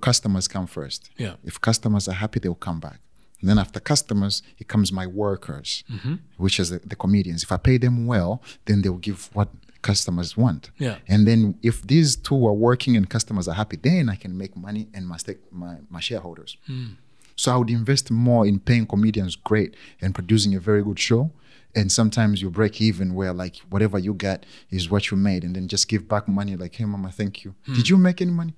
[0.00, 1.10] customers come first.
[1.16, 1.34] Yeah.
[1.44, 3.00] If customers are happy, they'll come back.
[3.40, 6.14] And then after customers, it comes my workers, mm-hmm.
[6.36, 7.42] which is the, the comedians.
[7.42, 9.48] If I pay them well, then they'll give what
[9.82, 10.70] customers want.
[10.78, 10.96] Yeah.
[11.06, 14.56] And then if these two are working and customers are happy, then I can make
[14.56, 16.56] money and my stake, my, my shareholders.
[16.68, 16.96] Mm.
[17.36, 21.30] So I would invest more in paying comedians great and producing a very good show.
[21.76, 25.54] And sometimes you break even where like whatever you get is what you made, and
[25.54, 27.54] then just give back money like, hey mama, thank you.
[27.68, 27.76] Mm.
[27.76, 28.54] Did you make any money?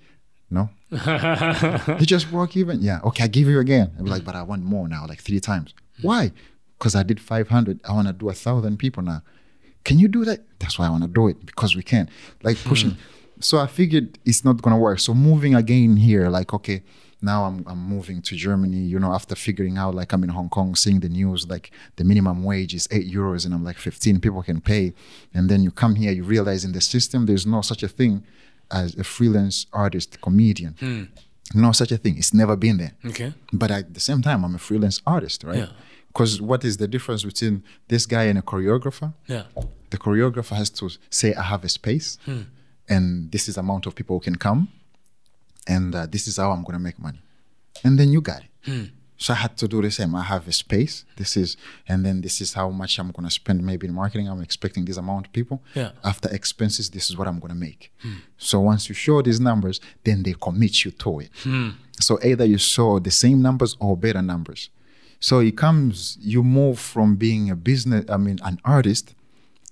[0.50, 0.68] No.
[0.90, 2.80] you just broke even?
[2.82, 3.00] Yeah.
[3.04, 3.92] Okay, I give you again.
[3.98, 5.74] I'm like, but I want more now, like three times.
[6.02, 6.32] Why?
[6.78, 7.80] Because I did 500.
[7.84, 9.22] I want to do a thousand people now.
[9.84, 10.40] Can you do that?
[10.58, 12.10] That's why I want to do it because we can.
[12.42, 12.68] Like hmm.
[12.68, 12.96] pushing.
[13.40, 14.98] So I figured it's not gonna work.
[15.00, 16.82] So moving again here, like okay,
[17.22, 18.76] now I'm I'm moving to Germany.
[18.76, 22.04] You know, after figuring out like I'm in Hong Kong, seeing the news, like the
[22.04, 24.92] minimum wage is eight euros, and I'm like 15 people can pay.
[25.32, 28.24] And then you come here, you realize in the system there's no such a thing
[28.70, 30.74] as a freelance artist comedian.
[30.78, 31.04] Hmm.
[31.54, 32.16] No such a thing.
[32.16, 32.92] It's never been there.
[33.04, 33.32] Okay.
[33.52, 35.58] But at the same time, I'm a freelance artist, right?
[35.58, 35.68] Yeah.
[36.08, 39.14] Because what is the difference between this guy and a choreographer?
[39.26, 39.44] Yeah.
[39.90, 42.42] The choreographer has to say, I have a space, hmm.
[42.88, 44.68] and this is the amount of people who can come,
[45.66, 47.20] and uh, this is how I'm going to make money.
[47.84, 48.50] And then you got it.
[48.64, 48.84] Hmm.
[49.20, 50.14] So I had to do the same.
[50.14, 51.04] I have a space.
[51.16, 54.26] This is, and then this is how much I'm going to spend maybe in marketing.
[54.30, 55.62] I'm expecting this amount of people.
[55.74, 55.90] Yeah.
[56.02, 57.92] After expenses, this is what I'm going to make.
[58.38, 61.30] So once you show these numbers, then they commit you to it.
[61.42, 61.70] Hmm.
[62.00, 64.70] So either you show the same numbers or better numbers.
[65.20, 69.14] So it comes, you move from being a business, I mean, an artist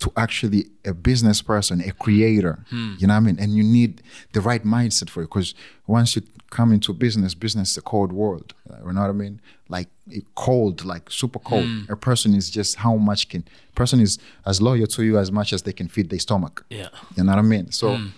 [0.00, 2.64] to actually a business person, a creator.
[2.70, 2.94] Hmm.
[2.98, 3.38] You know what I mean?
[3.38, 5.54] And you need the right mindset for it because
[5.86, 8.54] once you come into business, business is a cold world.
[8.70, 9.40] uh, You know what I mean?
[9.68, 9.88] Like
[10.34, 11.64] cold, like super cold.
[11.64, 11.82] Hmm.
[11.88, 13.44] A person is just how much can
[13.74, 16.64] person is as loyal to you as much as they can feed their stomach.
[16.70, 16.88] Yeah.
[17.16, 17.72] You know what I mean?
[17.72, 18.08] So hmm.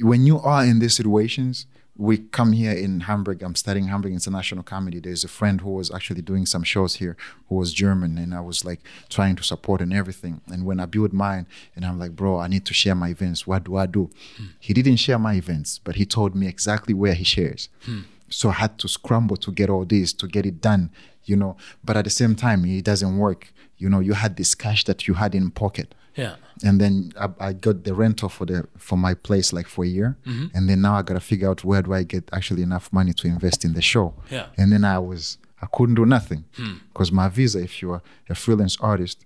[0.00, 1.66] when you are in these situations,
[1.98, 3.42] we come here in Hamburg.
[3.42, 5.00] I'm studying Hamburg International Comedy.
[5.00, 7.16] There's a friend who was actually doing some shows here
[7.48, 10.40] who was German, and I was like trying to support and everything.
[10.48, 13.46] And when I built mine, and I'm like, bro, I need to share my events.
[13.46, 14.10] What do I do?
[14.36, 14.44] Hmm.
[14.60, 17.68] He didn't share my events, but he told me exactly where he shares.
[17.84, 18.00] Hmm.
[18.28, 20.90] So I had to scramble to get all this, to get it done,
[21.24, 21.56] you know.
[21.84, 23.52] But at the same time, it doesn't work.
[23.78, 26.36] You know, you had this cash that you had in pocket Yeah.
[26.64, 29.88] and then I, I got the rental for the for my place like for a
[29.88, 30.46] year Mm-hmm.
[30.56, 33.26] and then now i gotta figure out where do i get actually enough money to
[33.28, 34.46] invest in the show Yeah.
[34.58, 36.74] and then i was i couldn't do nothing Hmm.
[36.88, 39.24] because my visa if you're a freelance artist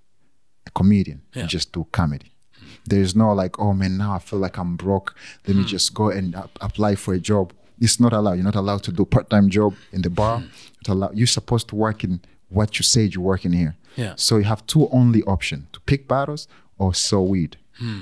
[0.66, 1.42] a comedian Yeah.
[1.42, 2.32] you just do comedy
[2.86, 5.14] there's no like oh man now i feel like i'm broke
[5.46, 5.62] let Hmm.
[5.62, 8.82] me just go and ap- apply for a job it's not allowed you're not allowed
[8.88, 10.46] to do part-time job in the bar Hmm.
[10.80, 14.14] It's allowed, you're supposed to work in what you said you're working here Yeah.
[14.16, 16.48] so you have two only options to pick battles
[16.80, 18.00] or sow weed hmm.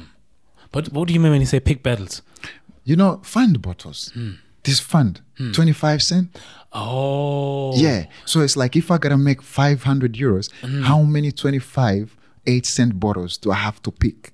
[0.72, 2.20] But what do you mean when you say pick battles?
[2.84, 4.10] You know, Pfand bottles.
[4.14, 4.32] Hmm.
[4.64, 5.52] This Pfand, hmm.
[5.52, 6.26] 25 cent.
[6.72, 7.72] Oh.
[7.76, 8.04] Yeah.
[8.26, 10.50] So it's like if I gotta make 500 euros,
[10.84, 12.16] how many 25
[12.46, 14.32] 8 cent bottles do I have to pick?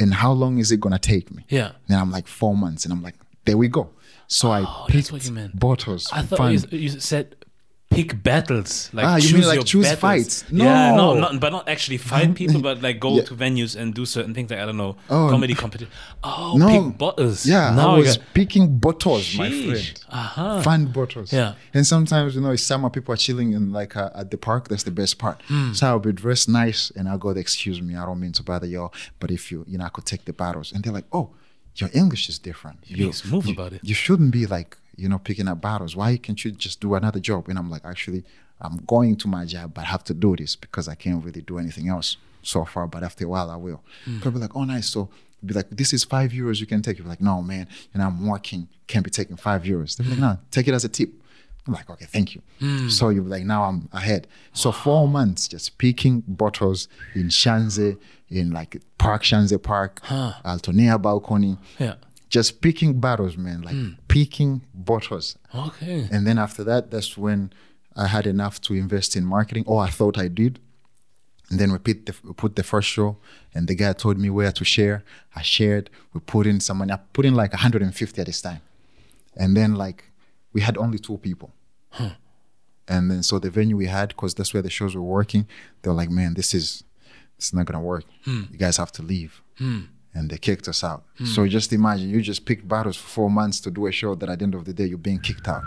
[0.00, 1.44] And how long is it gonna take me?
[1.48, 1.72] Yeah.
[1.88, 2.84] And I'm like, four months.
[2.84, 3.90] And I'm like, there we go.
[4.26, 5.58] So I Oh, that's picked what you meant.
[5.58, 6.08] bottles.
[6.12, 7.36] I thought you, you said
[7.94, 8.90] pick battles.
[8.92, 10.00] Like Ah, you choose mean like your choose battles.
[10.00, 10.44] fights?
[10.50, 11.20] Yeah, no, No.
[11.20, 13.22] not, but not actually fight people, but like go Yeah.
[13.24, 15.28] to venues and do certain things like I don't know, Oh.
[15.30, 15.92] comedy competition.
[16.22, 16.66] Oh, No.
[16.68, 17.46] pick bottles.
[17.46, 20.02] Yeah, now I was got- picking bottles, my friend.
[20.10, 20.62] Uh-huh.
[20.62, 21.32] Pfand bottles.
[21.32, 21.54] Yeah.
[21.72, 24.68] And sometimes, you know, it's summer, people are chilling in like uh, at the park.
[24.68, 25.40] That's the best part.
[25.48, 25.72] Hmm.
[25.72, 28.66] So I'll be dressed nice and I'll go, excuse me, I don't mean to bother
[28.66, 30.72] y'all, but if you, you know, I could take the bottles.
[30.72, 31.30] And they're like, oh,
[31.76, 32.78] your English is different.
[32.86, 33.80] You're being smooth about it.
[33.82, 35.96] You shouldn't be like, you know, picking up bottles.
[35.96, 37.48] Why can't you just do another job?
[37.48, 38.24] And I'm like, actually,
[38.60, 41.42] I'm going to my job, but I have to do this because I can't really
[41.42, 42.86] do anything else so far.
[42.86, 43.82] But after a while, I will.
[44.04, 44.20] Hmm.
[44.20, 44.88] People like, oh, nice.
[44.88, 45.08] So
[45.44, 46.98] be like, this is five euros you can take.
[46.98, 47.68] You're like, no, man.
[47.92, 49.96] And I'm working, can't be taking five euros.
[49.96, 51.10] They're like, no, take it as a tip.
[51.66, 52.42] I'm like, okay, thank you.
[52.58, 52.88] Hmm.
[52.88, 54.26] So you're like, now I'm ahead.
[54.52, 60.00] So four months just picking bottles in Schanze, in like Park Schanze Park,
[60.44, 61.94] Altonia Balcony Yeah.
[62.38, 63.90] Just picking bottles, man, like Hmm.
[64.16, 64.52] picking
[64.88, 65.26] bottles.
[65.68, 66.00] Okay.
[66.12, 67.40] And then after that, that's when
[68.04, 70.52] I had enough to invest in marketing, or I thought I did.
[71.50, 73.10] And then we put the, we put the first show,
[73.54, 74.96] and the guy told me where to share.
[75.40, 75.84] I shared.
[76.12, 76.92] We put in some money.
[76.96, 78.62] I put in like 150 at this time,
[79.42, 79.98] and then like
[80.54, 81.50] we had only two people.
[82.92, 85.46] And then so the venue we had, because that's where the shows were working,
[85.80, 86.66] they were like, "Man, this is
[87.36, 88.04] this is not gonna work.
[88.52, 89.32] You guys have to leave."
[90.14, 91.04] And they kicked us out.
[91.18, 91.24] Hmm.
[91.26, 94.28] So just imagine you just picked battles for four months to do a show that
[94.28, 95.62] at the end of the day you're being kicked out.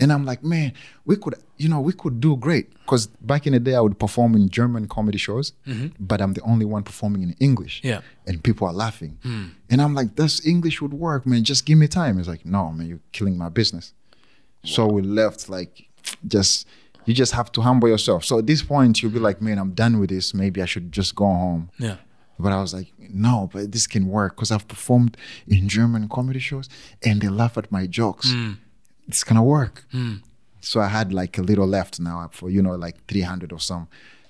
[0.00, 0.72] And I'm like, man,
[1.04, 2.72] we could, you know, we could do great.
[2.80, 5.88] Because back in the day, I would perform in German comedy shows, mm-hmm.
[6.00, 7.80] but I'm the only one performing in English.
[7.84, 8.00] Yeah.
[8.26, 9.18] And people are laughing.
[9.22, 9.44] Hmm.
[9.70, 11.44] And I'm like, this English would work, man.
[11.44, 12.18] Just give me time.
[12.18, 13.92] It's like, no, man, you're killing my business.
[14.64, 15.88] So we left like
[16.26, 16.66] just
[17.04, 18.24] you just have to humble yourself.
[18.24, 20.32] So at this point you'll be like, man, I'm done with this.
[20.34, 21.70] Maybe I should just go home.
[21.78, 21.96] Yeah.
[22.38, 25.16] But I was like, no, but this can work because I've performed
[25.46, 26.68] in German comedy shows
[27.04, 28.32] and they laugh at my jokes.
[29.08, 29.84] It's gonna work.
[30.60, 33.86] So I had like a little left now for you know like 300 or some.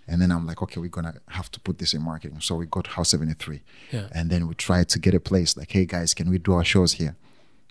[0.07, 2.41] And then I'm like, okay, we're gonna have to put this in marketing.
[2.41, 3.63] So we got Haus 73.
[3.91, 4.09] Yeah.
[4.13, 6.65] And then we tried to get a place like, hey guys, can we do our
[6.65, 7.17] shows here?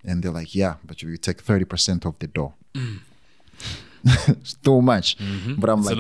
[0.04, 2.54] And they're like, yeah, but you take 30% of the door.
[4.28, 5.18] it's too much.
[5.60, 5.98] But I'm It's like,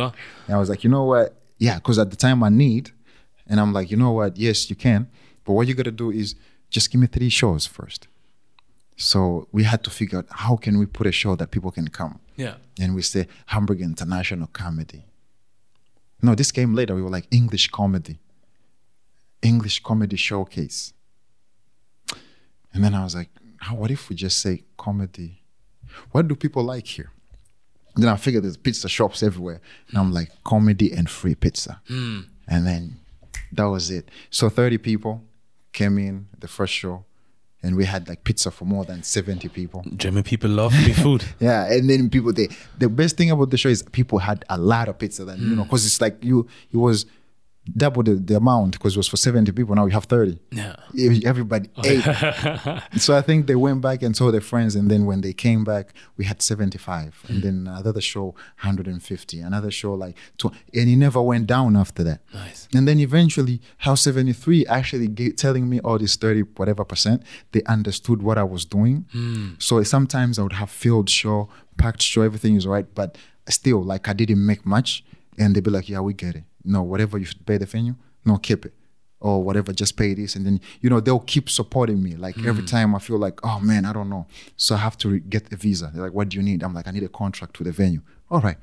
[0.49, 1.35] I was like, you know what?
[1.57, 2.91] Yeah, because at the time I need,
[3.47, 4.37] and I'm like, you know what?
[4.37, 5.09] Yes, you can.
[5.43, 6.35] But what you got to do is
[6.69, 8.07] just give me three shows first.
[8.95, 11.87] So we had to figure out how can we put a show that people can
[11.87, 12.19] come.
[12.35, 12.55] Yeah.
[12.79, 15.05] And we say Hamburg International Comedy.
[16.21, 16.95] No, this came later.
[16.95, 18.19] We were like English comedy,
[19.41, 20.93] English comedy showcase.
[22.73, 25.43] And then I was like, how, what if we just say comedy?
[26.11, 27.11] What do people like here?
[27.95, 29.61] Then I figured there's pizza shops everywhere.
[29.89, 31.81] And I'm like, comedy and free pizza.
[31.87, 32.21] Hmm.
[32.47, 32.99] And then
[33.55, 34.09] that was it.
[34.29, 35.23] So 30 people
[35.71, 37.05] came in the first show,
[37.61, 39.83] and we had like pizza for more than 70 people.
[39.95, 41.23] German people love free food.
[41.39, 44.57] Yeah, and then people they the best thing about the show is people had a
[44.57, 45.65] lot of pizza than you know mm.
[45.65, 47.05] because it's like you it was
[47.65, 50.75] double the, the amount because it was for 70 people now we have 30 Yeah.
[51.25, 52.03] Everybody ate.
[52.99, 55.63] So i think they went back and told their friends and then when they came
[55.63, 57.67] back we had 75 and then hmm.
[57.67, 58.25] another show
[58.61, 62.21] 150 another show like two, and it never went down after that.
[62.33, 62.67] Nice.
[62.75, 67.63] and then eventually Haus 73 actually ga- telling me all these 30 whatever percent they
[67.63, 69.05] understood what i was doing.
[69.11, 69.51] Hmm.
[69.57, 71.47] So sometimes i would have filled show
[71.77, 73.17] packed show everything is right but
[73.49, 75.05] still like i didn't make much.
[75.35, 77.95] And they'd be like yeah we get it no whatever you should pay the venue
[78.25, 78.73] no keep it
[79.23, 80.35] or whatever, just pay this.
[80.35, 82.15] And then, you know, they'll keep supporting me.
[82.15, 82.65] Like every hmm.
[82.65, 84.27] time I feel like, oh man, I don't know.
[84.57, 85.89] So I have to re- get a visa.
[85.93, 86.61] They're like, what do you need?
[86.61, 88.01] I'm like, I need a contract with the venue.
[88.29, 88.57] All right.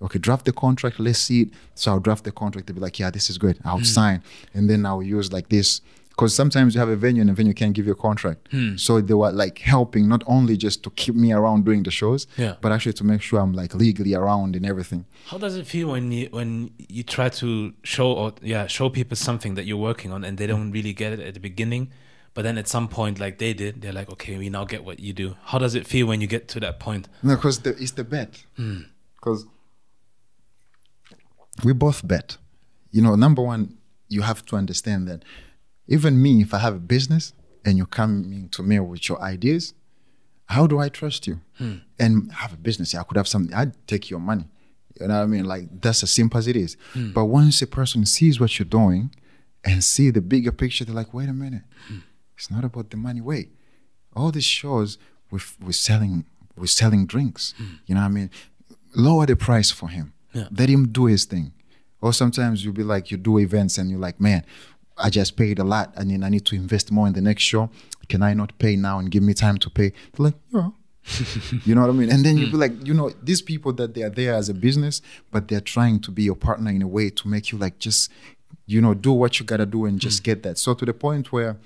[0.00, 0.98] Okay, draft the contract.
[0.98, 1.50] Let's see it.
[1.74, 2.66] So I'll draft the contract.
[2.66, 3.58] They'll be like, yeah, this is great.
[3.64, 3.84] I'll hmm.
[3.84, 4.22] sign.
[4.54, 5.82] And then I'll use like this.
[6.16, 8.48] Because sometimes you have a venue and the venue can't give you a contract.
[8.50, 8.76] Hmm.
[8.78, 12.26] So they were like helping not only just to keep me around doing the shows,
[12.38, 12.54] Yeah.
[12.62, 15.04] but actually to make sure I'm like legally around and everything.
[15.26, 19.14] How does it feel when you when you try to show or yeah show people
[19.16, 21.90] something that you're working on and they don't really get it at the beginning,
[22.32, 24.98] but then at some point like they did, they're like, okay, we now get what
[25.00, 25.36] you do.
[25.44, 27.08] How does it feel when you get to that point?
[27.22, 28.42] No, because it's the bet.
[28.56, 28.80] Hmm.
[29.16, 29.44] Because
[31.62, 32.38] we both bet.
[32.90, 33.76] You know, number one,
[34.08, 35.22] you have to understand that
[35.88, 37.32] even me, if I have a business
[37.64, 39.74] and you're coming to me with your ideas,
[40.46, 41.40] how do I trust you?
[41.58, 41.76] Hmm.
[41.98, 44.44] And have a business, I could have something, I'd take your money.
[45.00, 45.44] You know what I mean?
[45.44, 46.76] Like that's as simple as it is.
[46.92, 47.12] Hmm.
[47.12, 49.10] But once a person sees what you're doing
[49.64, 51.98] and see the bigger picture, they're like, wait a minute, hmm.
[52.36, 53.20] it's not about the money.
[53.20, 53.50] Wait,
[54.14, 54.98] all these shows
[55.30, 56.24] we're, we're selling
[56.56, 57.54] we're selling drinks.
[57.86, 58.30] You know what I mean?
[58.94, 60.14] Lower the price for him.
[60.32, 60.48] Yeah.
[60.50, 61.52] Let him do his thing.
[62.00, 64.44] Or sometimes you'll be like you do events and you're like, man,
[64.98, 67.42] I just paid a lot and then I need to invest more in the next
[67.42, 67.70] show.
[68.08, 69.90] Can I not pay now and give me time to pay?
[70.12, 70.70] They're like, yeah.
[71.64, 72.10] you know what I mean?
[72.10, 72.60] And then you'll be hmm.
[72.60, 76.00] like, you know, these people that they are there as a business, but they're trying
[76.00, 78.10] to be your partner in a way to make you like just,
[78.66, 80.24] you know, do what you gotta do and just hmm.
[80.24, 80.58] get that.
[80.58, 81.56] So to the point where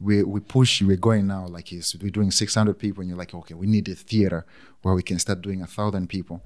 [0.00, 3.34] we we push, we're going now, like it's, we're doing 600 people, and you're like,
[3.34, 4.46] okay, we need a theater
[4.82, 6.42] where we can start doing a thousand people.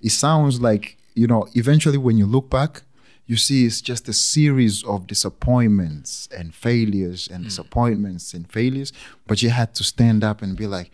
[0.00, 2.82] It sounds like, you know, eventually when you look back,
[3.26, 7.48] you see it's just a series of disappointments and failures and mm.
[7.48, 8.92] disappointments and failures,
[9.26, 10.90] but you had to stand up and be like,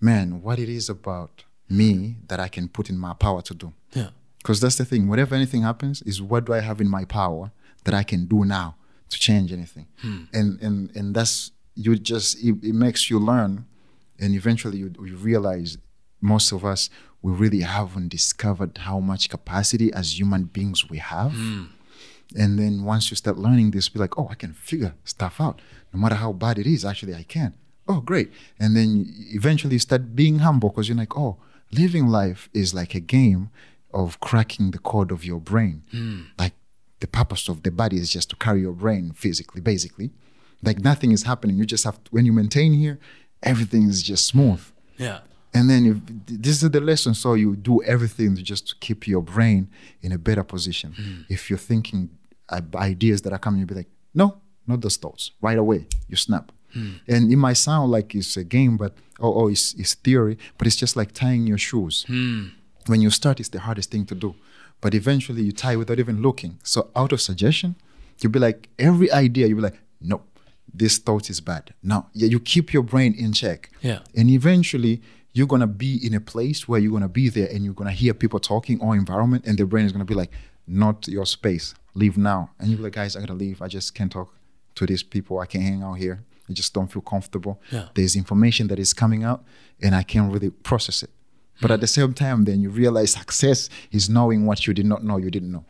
[0.00, 3.72] man, what it is about me that I can put in my power to do.
[3.92, 4.10] Yeah.
[4.38, 5.08] Because that's the thing.
[5.08, 7.50] Whenever anything happens, is what do I have in my power
[7.84, 8.76] that I can do now
[9.08, 9.86] to change anything?
[10.00, 10.24] Hmm.
[10.32, 13.64] And and and that's you just it, it makes you learn,
[14.18, 15.78] and eventually you, you realize
[16.20, 16.90] most of us
[17.22, 21.32] we really haven't discovered how much capacity as human beings we have.
[21.32, 21.64] Hmm.
[22.34, 25.60] And then once you start learning this, be like, oh, I can figure stuff out.
[25.92, 27.54] No matter how bad it is, actually, I can.
[27.86, 28.32] Oh, great.
[28.58, 31.36] And then eventually start being humble because you're like, oh,
[31.70, 33.50] living life is like a game
[33.92, 35.82] of cracking the code of your brain.
[35.90, 36.22] Hmm.
[36.38, 36.54] Like
[37.00, 40.10] the purpose of the body is just to carry your brain physically, basically.
[40.62, 41.56] Like nothing is happening.
[41.56, 42.98] You just have to, when you maintain here,
[43.42, 44.64] everything is just smooth.
[44.96, 45.20] Yeah.
[45.52, 49.06] And then if this is the lesson, so you do everything to just to keep
[49.06, 49.68] your brain
[50.02, 50.94] in a better position.
[50.94, 51.20] Hmm.
[51.28, 52.10] If you're thinking
[52.48, 55.30] Uh, ideas that are coming, you'll be like, no, not those thoughts.
[55.40, 56.52] Right away, you snap.
[56.72, 56.94] Hmm.
[57.08, 60.66] And it might sound like it's a game, but oh, oh it's, it's theory, but
[60.66, 62.04] it's just like tying your shoes.
[62.06, 62.48] Hmm.
[62.86, 64.34] When you start, it's the hardest thing to do.
[64.80, 66.58] But eventually you tie without even looking.
[66.62, 67.76] So out of suggestion,
[68.20, 70.26] you'll be like, every idea, you'll be like, nope,
[70.72, 71.72] this thought is bad.
[71.82, 73.70] Now, yeah, you keep your brain in check.
[73.80, 74.00] Yeah.
[74.14, 75.00] And eventually,
[75.32, 78.12] you're gonna be in a place where you're gonna be there and you're gonna hear
[78.14, 80.30] people talking or environment, and the brain is gonna be like,
[80.66, 81.74] not your space.
[81.94, 82.50] Leave now.
[82.58, 83.62] And you're like, guys, I gotta leave.
[83.62, 84.34] I just can't talk
[84.74, 85.38] to these people.
[85.38, 86.24] I can't hang out here.
[86.48, 87.60] I just don't feel comfortable.
[87.70, 87.88] Yeah.
[87.94, 89.44] There's information that is coming out
[89.80, 91.10] and I can't really process it.
[91.60, 95.04] But at the same time, then you realize success is knowing what you did not
[95.04, 95.64] know you didn't know.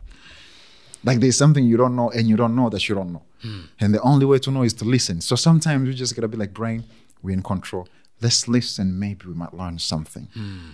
[1.03, 3.21] Like there's something you don't know and you don't know that you don't know.
[3.41, 3.61] Hmm.
[3.79, 5.21] And the only way to know is to listen.
[5.21, 6.83] So sometimes you just gotta be like, brain,
[7.21, 7.87] we're in control.
[8.21, 8.97] Let's listen.
[8.97, 10.27] Maybe we might learn something.
[10.33, 10.71] Hmm.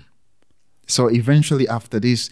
[0.87, 2.29] So eventually, after this,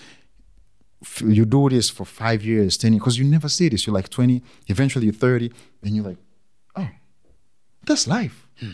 [1.21, 3.85] you do this for five years, 10 years, because you never see this.
[3.87, 5.51] You're like 20, eventually you're 30,
[5.83, 6.17] and you're like,
[6.75, 6.89] oh,
[7.85, 8.47] that's life.
[8.59, 8.71] Hmm.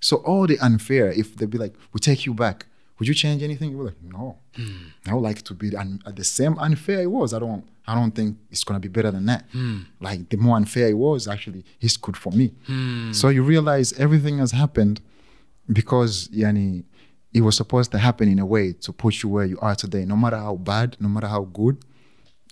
[0.00, 2.66] So all the unfair, if they'd be like, we take you back,
[2.98, 3.70] would you change anything?
[3.70, 4.38] You're like, no.
[4.54, 4.88] Hmm.
[5.06, 7.32] I would like to be un- at the same unfair it was.
[7.34, 9.44] I don't I don't think it's gonna be better than that.
[9.52, 9.80] Hmm.
[10.00, 12.52] Like the more unfair it was, actually, it's good for me.
[13.12, 15.00] So you realize everything has happened
[15.72, 16.84] because yani,
[17.34, 20.04] it was supposed to happen in a way to put you where you are today.
[20.04, 21.78] No matter how bad, no matter how good,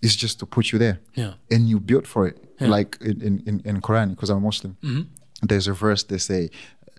[0.03, 1.01] it's just to put you there.
[1.14, 1.35] Yeah.
[1.51, 2.43] And you built for it.
[2.59, 2.68] Yeah.
[2.68, 4.76] Like in, in, in, Quran, because I'm a Muslim.
[4.83, 5.03] Mm-hmm.
[5.43, 6.51] There's a verse they say,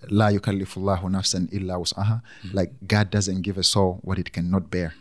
[0.10, 2.22] La yukallifullahu nafsan illa wus'aha.
[2.22, 2.58] Mm-hmm.
[2.58, 4.94] Like God doesn't give a soul what it cannot bear.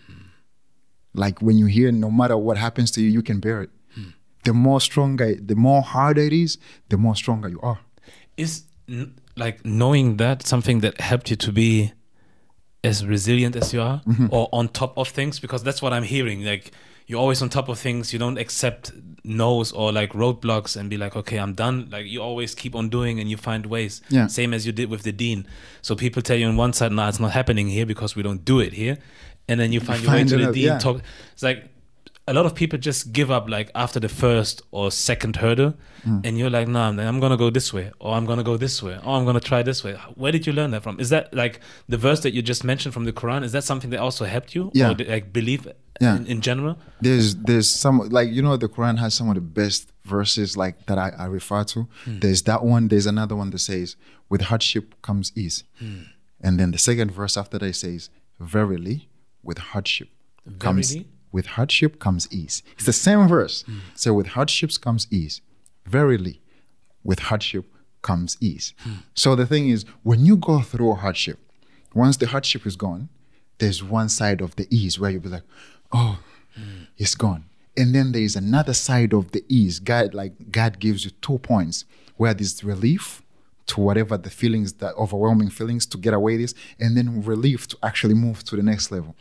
[1.14, 3.70] Like when you hear no matter what happens to you, you can bear it.
[3.98, 4.12] Mm.
[4.44, 6.56] The more stronger, the more harder it is,
[6.88, 7.80] the more stronger you are.
[8.36, 11.92] Is n- like knowing that something that helped you to be
[12.82, 15.38] as resilient as you are or on top of things?
[15.40, 16.44] Because that's what I'm hearing.
[16.44, 16.72] Like
[17.06, 18.12] you're always on top of things.
[18.12, 18.92] You don't accept
[19.24, 21.88] no's or like roadblocks and be like, okay, I'm done.
[21.90, 24.00] Like you always keep on doing and you find ways.
[24.08, 24.28] Yeah.
[24.28, 25.46] Same as you did with the dean.
[25.82, 28.44] So people tell you on one side, no, it's not happening here because we don't
[28.44, 28.98] do it here.
[29.48, 30.64] And then you find your way to the dean.
[30.64, 30.78] yeah.
[30.78, 31.02] Talk.
[31.32, 31.68] It's like
[32.28, 35.74] a lot of people just give up like after the first or second hurdle,
[36.06, 36.24] Mm.
[36.24, 38.98] and you're like, nah, I'm gonna go this way, or I'm gonna go this way,
[39.04, 39.94] or I'm gonna try this way.
[40.14, 40.98] Where did you learn that from?
[41.00, 43.42] Is that like the verse that you just mentioned from the Quran?
[43.44, 44.70] Is that something that also helped you?
[44.72, 44.92] Yeah.
[44.92, 45.66] Or like belief
[46.00, 46.16] Yeah.
[46.16, 46.78] in, in general?
[47.02, 50.86] there's there's some like you know the Quran has some of the best verses like
[50.86, 51.86] that I, I refer to.
[52.06, 52.88] There's that one.
[52.88, 53.96] There's another one that says,
[54.30, 55.64] "With hardship comes ease,"
[56.40, 58.08] and then the second verse after that says,
[58.38, 59.08] "Verily,
[59.42, 60.08] with hardship
[60.58, 61.08] comes Verily?
[61.32, 63.64] With hardship comes ease." It's the same verse.
[63.64, 63.80] Mm.
[63.94, 65.40] So with hardships comes ease.
[65.86, 66.40] Verily,
[67.02, 67.66] with hardship
[68.02, 68.74] comes ease.
[68.86, 69.02] Mm.
[69.14, 71.38] So the thing is, when you go through a hardship,
[71.94, 73.08] once the hardship is gone,
[73.58, 75.42] there's one side of the ease where you'll be like,
[75.92, 76.20] oh,
[76.58, 76.86] mm.
[76.96, 77.44] it's gone.
[77.76, 79.78] And then there is another side of the ease.
[79.78, 81.84] God, like God gives you two points
[82.16, 83.22] where there's relief
[83.66, 87.78] to whatever the feelings, the overwhelming feelings to get away this, and then relief to
[87.82, 89.14] actually move to the next level.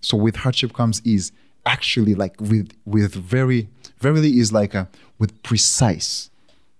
[0.00, 1.32] So with hardship comes ease.
[1.66, 4.88] Actually, like with with very verily is like a
[5.18, 6.30] with precise,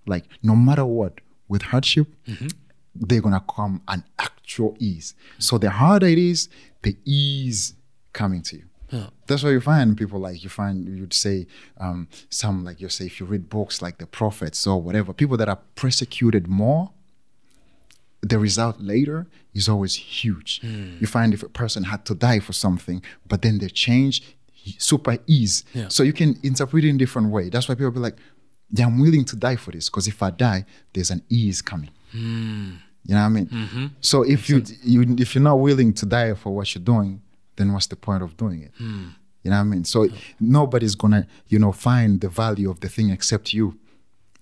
[0.07, 2.09] like no matter what, with hardship,
[2.95, 5.15] they're gonna come an actual ease.
[5.39, 6.49] So the harder it is,
[6.83, 7.75] the ease
[8.13, 8.65] coming to you.
[9.27, 11.47] That's why you find people like you find you'd say
[11.79, 15.37] um, some like you say if you read books like the prophets or whatever, people
[15.37, 16.91] that are persecuted more,
[18.23, 20.61] the result later is always huge.
[20.63, 24.23] You find if a person had to die for something, but then they change
[24.79, 25.65] super ease.
[25.75, 25.89] Yeah.
[25.89, 27.49] So you can interpret it in different way.
[27.49, 28.17] That's why people be like,
[28.71, 31.91] yeah, I'm willing to die for this because if I die, there's an ease coming.
[32.13, 32.75] Hmm.
[33.05, 33.47] You know what I mean?
[33.47, 33.87] Mm-hmm.
[34.01, 37.23] So if you, you if you're not willing to die for what you're doing,
[37.57, 38.73] then what's the point of doing it?
[38.77, 39.09] Hmm.
[39.43, 39.85] You know what I mean?
[39.85, 40.07] So
[40.39, 43.79] nobody's gonna, you know, find the value of the thing except you.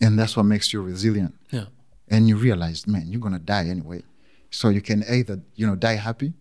[0.00, 1.34] And that's what makes you resilient.
[1.50, 1.66] Yeah.
[2.08, 4.02] And you realize, man, you're gonna die anyway.
[4.50, 6.32] So you can either, you know, die happy,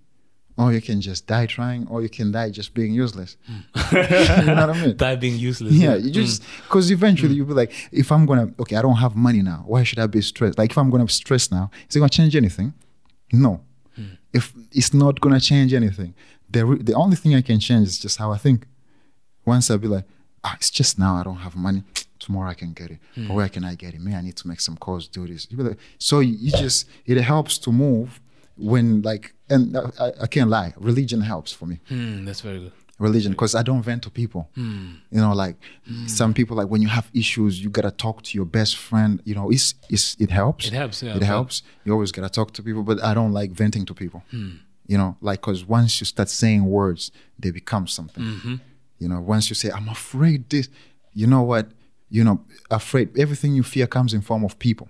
[0.58, 3.38] or you can just die trying, or you can die just being useless.
[3.46, 3.96] Hmm.
[3.96, 4.98] you know what I mean?
[5.06, 5.74] Die being useless.
[5.74, 6.64] Yeah, you just hmm.
[6.64, 7.38] because eventually hmm.
[7.38, 9.64] you'll be like, if I'm gonna okay, I don't have money now.
[9.68, 10.58] Why should I be stressed?
[10.58, 12.74] Like if I'm gonna be stressed now, is it gonna change anything?
[13.32, 13.62] No.
[14.34, 16.14] If it's not gonna change anything,
[16.50, 18.68] the re- the only thing I can change is just how I think.
[19.46, 20.04] Once I'll be like,
[20.44, 21.84] ah, it's just now I don't have money.
[22.20, 23.00] Tomorrow I can get it.
[23.16, 24.02] But where can I get it?
[24.02, 25.48] Man, I need to make some calls, do this.
[25.52, 28.20] Like, so you just it helps to move
[28.58, 32.72] when like and I, I- can't lie, religion helps for me Hmm, that's very good.
[33.00, 34.50] religion because I don't vent to people.
[34.56, 34.88] Hmm.
[35.12, 35.56] You know, like
[35.88, 36.08] hmm.
[36.08, 39.22] some people like when you have issues, you gotta talk to your best friend.
[39.24, 40.68] You know, it's, it's it helps.
[40.68, 41.56] It helps, yeah, It helps.
[41.86, 44.22] You always gotta talk to people, but I don't like venting to people.
[44.32, 44.52] Hmm.
[44.92, 48.24] You know, like because once you start saying words, they become something.
[48.24, 48.56] Mm-hmm.
[49.00, 50.70] You know, once you say, "I'm afraid this,"
[51.14, 51.66] you know what?
[52.10, 52.38] You know,
[52.72, 53.08] afraid.
[53.20, 54.88] Everything you fear comes in form of people.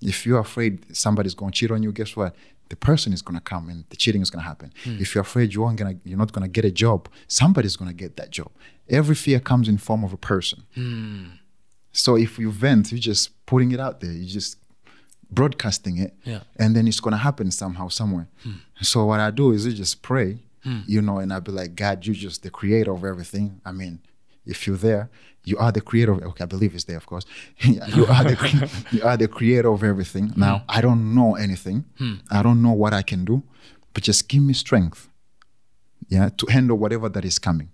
[0.00, 2.36] If you're afraid somebody's going to cheat on you, guess what?
[2.68, 4.72] The person is going to come and the cheating is going to happen.
[4.84, 4.98] Hmm.
[5.00, 7.90] If you're afraid you aren't gonna, you're not going to get a job, somebody's going
[7.90, 8.50] to get that job.
[8.88, 10.64] Every fear comes in form of a person.
[10.74, 11.24] Hmm.
[11.92, 14.12] So if you vent, you're just putting it out there.
[14.12, 14.56] You're just
[15.30, 16.40] broadcasting it, Yeah.
[16.56, 18.28] and then it's going to happen somehow, somewhere.
[18.42, 18.52] Hmm.
[18.80, 20.38] So what I do is I just pray,
[20.86, 23.60] you know, and I'll be like, God, you're just the creator of everything.
[23.64, 24.00] I mean,
[24.44, 25.08] if you're there,
[25.48, 26.12] you are the creator.
[26.12, 27.24] Of, okay, I believe it's there, of course.
[27.60, 28.36] you are the
[28.90, 30.28] you are the creator of everything.
[30.28, 30.40] Hmm.
[30.40, 31.84] Now, I don't know anything.
[31.98, 32.14] Hmm.
[32.30, 33.42] I don't know what I can do,
[33.94, 35.08] but just give me strength,
[36.08, 37.70] yeah, to handle whatever that is coming.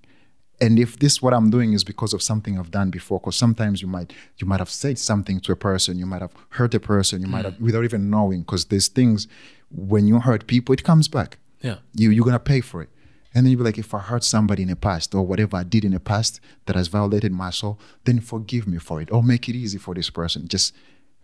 [0.61, 3.83] And if this what I'm doing is because of something I've done before, because sometimes
[3.83, 6.81] you might you might have said something to a person, you might have hurt a
[6.81, 7.53] person, you might hmm.
[7.53, 9.27] have without even knowing, because there's things
[9.71, 11.79] when you hurt people, it comes back Yeah.
[11.95, 12.91] you you're gonna pay for it.
[13.35, 15.65] And then you'll be like, if I hurt somebody in the past or whatever I
[15.65, 19.23] did in the past that has violated my soul, then forgive me for it or
[19.23, 20.47] make it easy for this person.
[20.47, 20.75] Just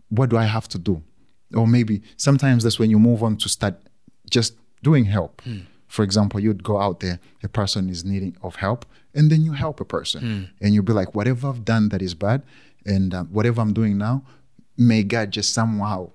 [0.09, 1.03] what do I have to do?
[1.55, 3.75] Or maybe sometimes that's when you move on to start
[4.29, 5.41] just doing help.
[5.87, 9.53] For example, you'd go out there, a person is needing of help, and then you
[9.53, 12.43] help a person, and you'll be like, whatever I've done that is bad,
[12.87, 14.23] and uh, whatever I'm doing now,
[14.77, 16.11] may God just somehow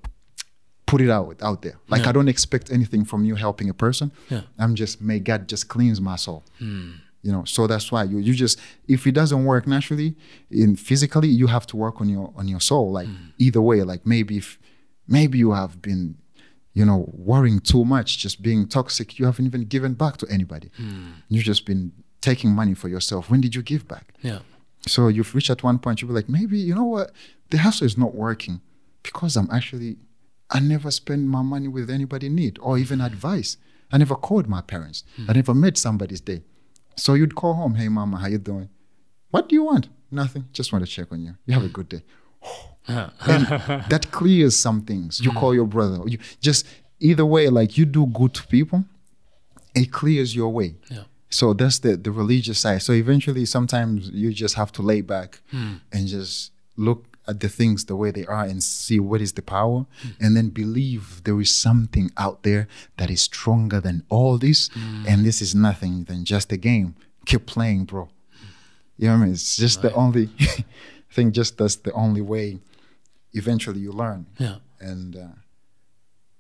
[0.95, 1.77] put it out out there.
[1.89, 4.11] Like I don't expect anything from you helping a person.
[4.29, 4.41] Yeah.
[4.57, 6.43] I'm just may God just cleanse my soul.
[6.59, 6.91] Hmm.
[7.21, 10.15] You know, so that's why you you just if it doesn't work naturally
[10.49, 12.91] in physically, you have to work on your on your soul.
[12.91, 13.45] Like hmm.
[13.45, 14.57] either way, like maybe if
[15.07, 16.03] maybe you have been,
[16.73, 16.99] you know,
[17.31, 20.69] worrying too much, just being toxic, you haven't even given back to anybody.
[20.77, 21.11] Hmm.
[21.27, 21.91] You've just been
[22.21, 23.29] taking money for yourself.
[23.29, 24.13] When did you give back?
[24.21, 24.39] Yeah.
[24.87, 27.11] So you've reached at one point, you'll be like, maybe, you know what,
[27.49, 28.61] the hustle is not working
[29.03, 29.97] because I'm actually,
[30.49, 33.57] I never spend my money with anybody in need or even advice.
[33.91, 35.03] I never called my parents.
[35.27, 36.43] I never met somebody's day.
[36.95, 38.69] So you'd call home, hey mama, how you doing?
[39.31, 39.89] What do you want?
[40.11, 40.45] Nothing.
[40.53, 41.35] Just want to check on you.
[41.45, 42.03] You have a good day.
[42.87, 43.09] Uh.
[43.27, 43.47] and
[43.89, 45.19] that clears some things.
[45.19, 45.39] You mm.
[45.39, 46.07] call your brother.
[46.07, 46.67] You just
[46.99, 48.85] either way, like you do good to people,
[49.73, 50.75] it clears your way.
[50.91, 51.05] Yeah.
[51.29, 52.83] So that's the the religious side.
[52.83, 55.81] So eventually, sometimes you just have to lay back mm.
[55.91, 59.41] and just look at the things the way they are and see what is the
[59.41, 59.85] power,
[60.19, 62.67] and then believe there is something out there
[62.97, 64.69] that is stronger than all this,
[65.07, 66.95] and this is nothing than just a game.
[67.25, 68.09] Keep playing, bro.
[68.97, 69.33] You know what I mean?
[69.33, 70.29] It's just the only
[71.11, 71.31] thing.
[71.31, 72.59] Just that's the only way.
[73.33, 74.57] Eventually, you learn Yeah.
[74.79, 75.27] and uh,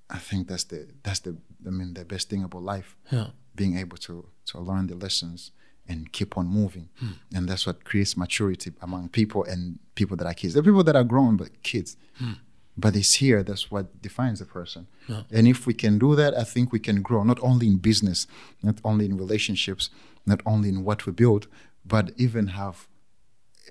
[0.09, 1.35] I think that's the that's the
[1.67, 3.27] I mean the best thing about life, Yeah.
[3.55, 5.51] being able to to learn the lessons
[5.87, 7.11] and keep on moving, hmm.
[7.33, 10.53] and that's what creates maturity among people and people that are kids.
[10.53, 12.33] There are people that are grown but kids, hmm.
[12.77, 13.43] but it's here.
[13.43, 14.87] That's what defines a person.
[15.31, 18.27] And if we can do that, I think we can grow not only in business,
[18.63, 19.89] not only in relationships,
[20.25, 21.47] not only in what we build,
[21.85, 22.87] but even have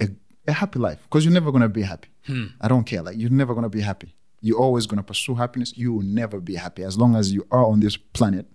[0.00, 0.08] a,
[0.46, 2.08] a happy life because you're never going to be happy.
[2.26, 2.46] Hmm.
[2.60, 3.02] I don't care.
[3.02, 4.14] Like, you're never going to be happy.
[4.40, 5.76] You're always going to pursue happiness.
[5.76, 8.46] You will never be happy as long as you are on this planet.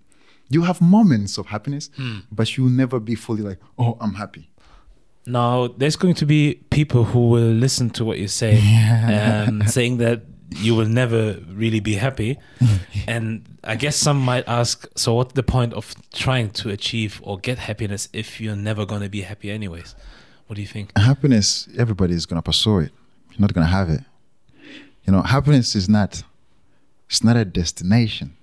[0.49, 1.89] You have moments of happiness,
[2.31, 4.49] but you'll never be fully like, oh, I'm happy.
[5.25, 8.57] Now, there's going to be people who will listen to what you say,
[9.13, 10.23] um, saying that
[10.55, 12.39] you will never really be happy.
[13.07, 17.37] and I guess some might ask, so what's the point of trying to achieve or
[17.37, 19.93] get happiness if you're never going to be happy, anyways?
[20.47, 20.97] What do you think?
[20.97, 22.91] Happiness, everybody is going to pursue it.
[23.31, 24.01] You're not going to have it.
[25.05, 26.23] You know, happiness is not,
[27.07, 28.35] it's not a destination.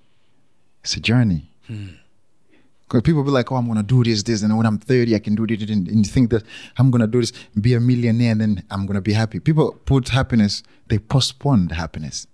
[0.83, 1.46] It's a journey.
[1.67, 5.13] Because people be like, oh, I'm going to do this, this, and when I'm 30,
[5.13, 6.43] I can do this, and, and think that
[6.77, 9.39] I'm going to do this, be a millionaire, and then I'm going to be happy.
[9.41, 12.27] People put happiness, they postpone the happiness.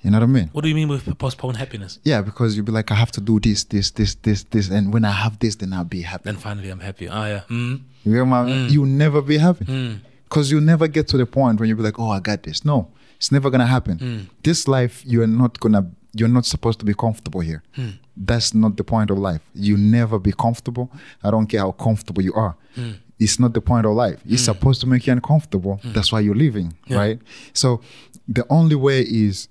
[0.00, 0.48] You know what I mean?
[0.52, 2.00] What do you mean with postpone happiness?
[2.02, 4.92] Yeah, because you'll be like, I have to do this, this, this, this, this, and
[4.92, 6.24] when I have this, then I'll be happy.
[6.24, 7.08] Then finally I'm happy.
[7.08, 7.40] Ah, yeah.
[7.48, 7.82] Mm.
[8.04, 10.00] You get my, You'll never be happy.
[10.24, 12.64] Because you'll never get to the point when you'll be like, oh, I got this.
[12.64, 14.30] No, it's never going to happen.
[14.42, 17.62] This life, you're not going to, you're not supposed to be comfortable here.
[17.74, 17.90] Hmm.
[18.16, 19.40] That's not the point of life.
[19.54, 20.90] You never be comfortable.
[21.22, 22.56] I don't care how comfortable you are.
[22.74, 22.92] Hmm.
[23.18, 24.20] It's not the point of life.
[24.24, 24.52] It's hmm.
[24.52, 25.80] supposed to make you uncomfortable.
[25.84, 27.18] That's why you're living, right?
[27.52, 27.80] So
[28.28, 29.48] the only way is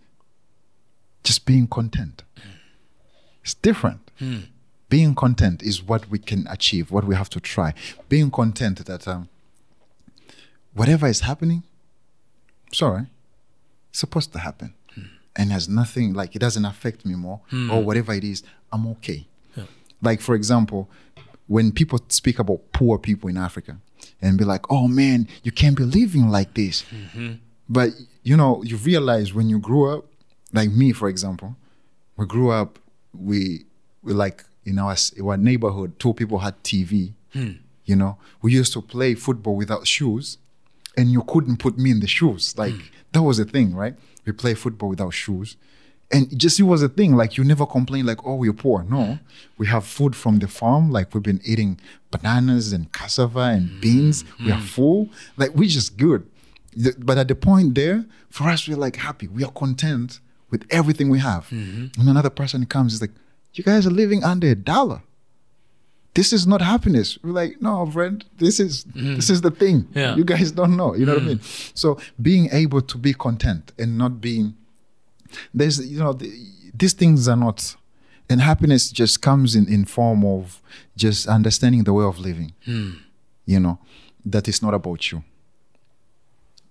[1.24, 2.24] just being content.
[3.44, 4.12] It's different.
[4.90, 7.74] Being content is what we can achieve, what we have to try.
[8.10, 9.30] Being content that um,
[10.74, 11.64] whatever is happening,
[12.68, 13.08] it's all right.
[13.90, 14.74] It's supposed to happen.
[15.36, 17.86] And has nothing, like, it doesn't affect me more, or hmm.
[17.86, 19.28] whatever it is, I'm okay.
[20.02, 20.90] Like, for example,
[21.48, 23.78] when people speak about poor people in Africa
[24.22, 26.84] and be like, oh man, you can't be living like this.
[26.84, 27.34] Mm-hmm.
[27.70, 27.90] But,
[28.24, 30.06] you know, you realize when you grew up,
[30.54, 31.56] like me, for example,
[32.18, 32.80] we grew up,
[33.14, 33.66] we,
[34.04, 37.14] we like, in our, our neighborhood, two people had TV.
[37.34, 37.52] Hmm.
[37.86, 40.38] You know, we used to play football without shoes,
[40.98, 42.58] and you couldn't put me in the shoes.
[42.58, 42.82] Like, hmm.
[43.12, 43.96] that was a thing, right?
[44.26, 45.58] We play football without shoes.
[46.14, 47.16] And it just it was a thing.
[47.16, 48.84] Like you never complain like, oh, we're poor.
[48.84, 48.98] No.
[48.98, 49.24] Mm-hmm.
[49.58, 50.92] We have food from the farm.
[50.92, 51.80] Like we've been eating
[52.12, 53.80] bananas and cassava and mm-hmm.
[53.80, 54.26] beans.
[54.40, 54.66] We are mm-hmm.
[54.66, 55.10] full.
[55.38, 56.28] Like we're just good.
[56.98, 59.28] But at the point there, for us, we're like happy.
[59.28, 60.20] We are content
[60.50, 61.50] with everything we have.
[61.52, 63.12] And another person comes, is like,
[63.54, 65.02] you guys are living under a dollar.
[66.14, 67.18] This is not happiness.
[67.24, 69.16] We're like, no, friend, this is mm.
[69.16, 69.88] this is the thing.
[69.94, 70.16] Yeah.
[70.16, 70.94] You guys don't know.
[70.94, 71.28] You know what I mm.
[71.28, 71.42] mean?
[71.74, 74.56] So being able to be content and not being
[75.54, 76.32] there's you know the,
[76.74, 77.76] these things are not
[78.30, 80.62] and happiness just comes in in form of
[80.96, 82.92] just understanding the way of living hmm.
[83.46, 83.80] you know
[84.26, 85.24] that it's not about you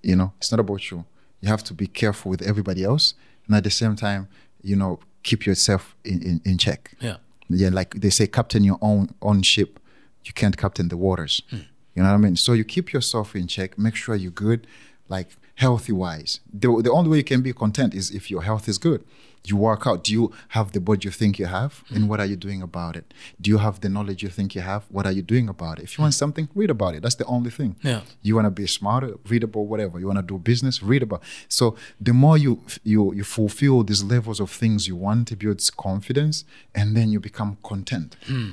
[0.02, 1.04] you know it's not about you
[1.40, 3.14] you have to be careful with everybody else
[3.46, 4.28] and at the same time
[4.62, 7.16] you know keep yourself in, in, in check Yeah.
[7.50, 9.78] Yeah, like they say, captain your own own ship.
[10.24, 11.42] You can't captain the waters.
[11.50, 11.56] Hmm.
[11.94, 12.36] You know what I mean?
[12.36, 13.76] So you keep yourself in check.
[13.76, 14.66] Make sure you're good,
[15.08, 16.40] like healthy wise.
[16.52, 19.04] The, the only way you can be content is if your health is good.
[19.44, 20.04] You work out.
[20.04, 21.82] Do you have the body you think you have?
[21.88, 23.12] And what are you doing about it?
[23.40, 24.84] Do you have the knowledge you think you have?
[24.90, 25.84] What are you doing about it?
[25.84, 27.02] If you want something, read about it.
[27.02, 27.76] That's the only thing.
[27.82, 28.02] Yeah.
[28.22, 29.98] You want to be smarter, read about whatever.
[29.98, 31.22] You want to do business, read about.
[31.48, 35.70] So the more you you you fulfill these levels of things you want, it builds
[35.70, 38.16] confidence, and then you become content.
[38.26, 38.50] Hmm.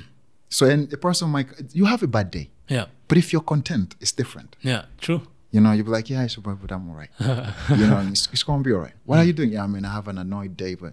[0.48, 2.86] So and a person might you have a bad day, Yeah.
[3.08, 4.56] but if you're content, it's different.
[4.62, 4.86] Yeah.
[5.00, 5.20] True.
[5.50, 7.08] You know, you'll be like, yeah, it's bad, but I'm all right.
[7.20, 8.92] you know, it's, it's gonna be all right.
[9.06, 9.50] What are you doing?
[9.50, 10.92] Yeah, I mean, I have an annoyed day, but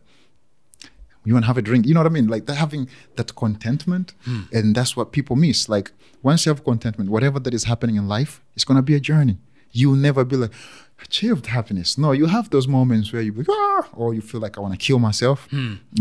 [1.26, 1.86] you want to have a drink.
[1.86, 2.28] You know what I mean?
[2.28, 2.88] Like that, having
[3.18, 4.14] that contentment,
[4.54, 5.68] and that's what people miss.
[5.68, 5.92] Like
[6.24, 9.38] once you have contentment, whatever that is happening in life, it's gonna be a journey.
[9.72, 10.52] You'll never be like
[11.04, 11.98] achieved happiness.
[11.98, 14.62] No, you have those moments where you be like, ah, or you feel like I
[14.62, 15.50] want to kill myself.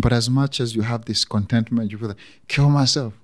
[0.01, 3.15] But as much as you have this contentment, you feel like kill myself.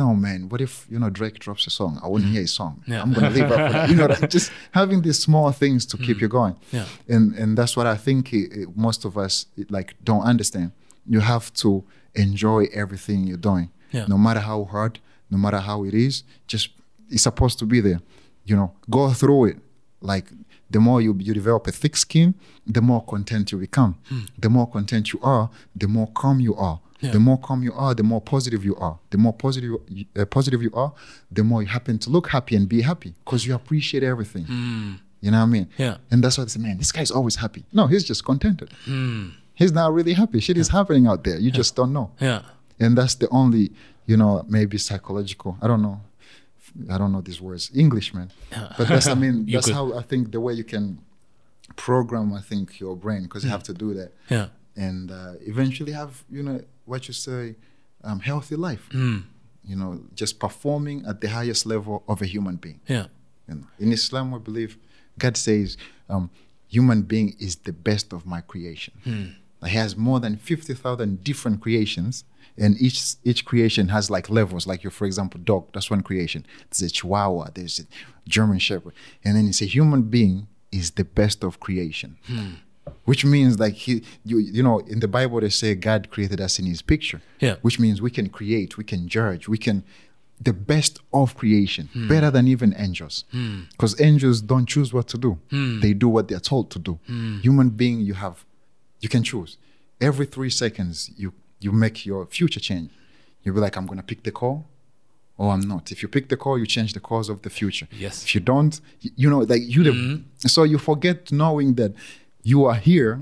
[0.00, 0.48] No, man.
[0.48, 1.92] What if you know Drake drops a song?
[2.02, 2.34] I wouldn't mm.
[2.34, 2.74] hear his song.
[2.86, 3.02] Yeah.
[3.02, 3.90] I'm gonna live up.
[3.90, 6.22] You know, like, just having these small things to keep mm.
[6.22, 6.56] you going.
[6.76, 6.86] Yeah.
[7.14, 9.34] And and that's what I think it, it- most of us
[9.76, 10.68] like don't understand.
[11.14, 11.70] You have to
[12.14, 13.68] enjoy everything you're doing.
[13.96, 14.06] Yeah.
[14.08, 16.14] No matter how hard, no matter how it is,
[16.52, 16.70] just
[17.14, 18.00] it's supposed to be there.
[18.48, 19.56] You know, go through it.
[20.00, 20.26] Like
[20.74, 22.28] the more you you develop a thick skin,
[22.76, 23.92] the more content you become.
[24.08, 24.24] Hmm.
[24.44, 25.50] The more content you are,
[25.82, 26.78] the more calm you are.
[27.00, 27.12] Yeah.
[27.12, 28.98] The more calm you are, the more positive you are.
[29.10, 29.76] The more positive
[30.16, 30.92] uh, positive you are,
[31.30, 34.46] the more you happen to look happy and be happy because you appreciate everything.
[35.22, 35.68] You know what I mean?
[35.76, 35.98] Yeah.
[36.10, 37.64] And that's why they say, man, this guy's always happy.
[37.72, 38.72] No, he's just contented.
[38.84, 39.30] Hmm.
[39.54, 40.40] He's not really happy.
[40.40, 41.38] Shit is happening out there.
[41.38, 42.10] You just don't know.
[42.20, 42.42] Yeah.
[42.78, 43.72] And that's the only,
[44.06, 45.58] you know, maybe psychological.
[45.60, 46.00] I don't know.
[46.88, 47.70] I don't know these words.
[47.74, 48.30] English, man.
[48.78, 49.74] But that's, I mean, that's could.
[49.74, 50.98] how I think the way you can
[51.76, 54.12] program, I think, your brain because you have to do that.
[54.30, 54.48] Yeah.
[54.76, 57.56] And uh, eventually have, you know, what you say,
[58.04, 58.88] um, healthy life.
[58.92, 59.24] Mm.
[59.64, 62.80] You know, just performing at the highest level of a human being.
[62.86, 63.06] Yeah.
[63.48, 64.78] You know, in Islam, we believe
[65.18, 65.76] God says,
[66.08, 66.30] um,
[66.68, 68.94] human being is the best of my creation.
[69.64, 72.24] He has more than 50,000 different creations,
[72.56, 74.66] and each each creation has like levels.
[74.66, 76.46] Like, you, for example, dog, that's one creation.
[76.70, 77.84] There's a chihuahua, there's a
[78.28, 78.94] German shepherd.
[79.24, 82.16] And then it's a human being is the best of creation.
[83.10, 83.92] Which means like he
[84.24, 87.20] you you know in the Bible they say God created us in his picture.
[87.40, 87.56] Yeah.
[87.60, 89.82] Which means we can create, we can judge, we can
[90.48, 92.08] the best of creation, hmm.
[92.08, 93.24] better than even angels.
[93.32, 93.62] Hmm.
[93.72, 95.32] Because angels don't choose what to do.
[95.50, 95.80] Hmm.
[95.80, 96.94] They do what they're told to do.
[97.42, 98.36] Human being you have
[99.00, 99.50] you can choose.
[100.00, 101.32] Every three seconds you
[101.64, 102.90] you make your future change.
[103.42, 104.66] You'll be like, I'm gonna pick the call
[105.40, 105.90] or I'm not.
[105.90, 107.88] If you pick the call, you change the course of the future.
[107.90, 108.24] Yes.
[108.24, 111.92] If you don't, you know, like you, the, so you forget knowing that
[112.42, 113.20] you are here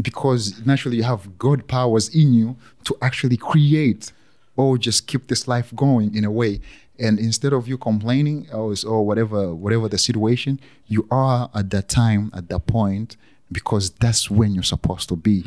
[0.00, 4.12] because naturally you have God powers in you to actually create
[4.56, 6.60] or just keep this life going in a way.
[6.98, 11.88] And instead of you complaining or, or whatever, whatever the situation, you are at that
[11.88, 13.16] time, at that point,
[13.52, 15.42] because that's when you're supposed to be.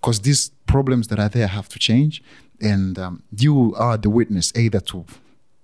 [0.00, 2.22] Because these problems that are there have to change,
[2.60, 5.04] and um, you are the witness, either to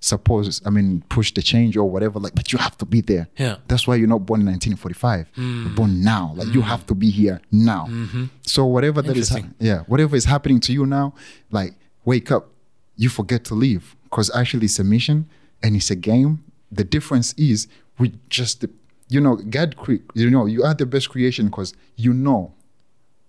[0.01, 2.19] suppose, I mean, push the change or whatever.
[2.19, 3.29] Like, but you have to be there.
[3.37, 3.57] Yeah.
[3.69, 5.29] That's why you're not born in 1945.
[5.35, 5.77] You're mm.
[5.77, 6.33] born now.
[6.37, 6.65] Like you mm.
[6.65, 7.87] have to be here now.
[7.89, 8.25] Mm-hmm.
[8.43, 11.15] So whatever that is, yeah, whatever is happening to you now,
[11.51, 11.75] like
[12.05, 12.51] wake up.
[12.99, 15.29] You forget to leave because actually it's a mission
[15.63, 16.43] and it's a game.
[16.73, 17.69] The difference is
[17.99, 18.65] we just,
[19.09, 22.55] you know, God, cre- you know, you are the best creation because you know,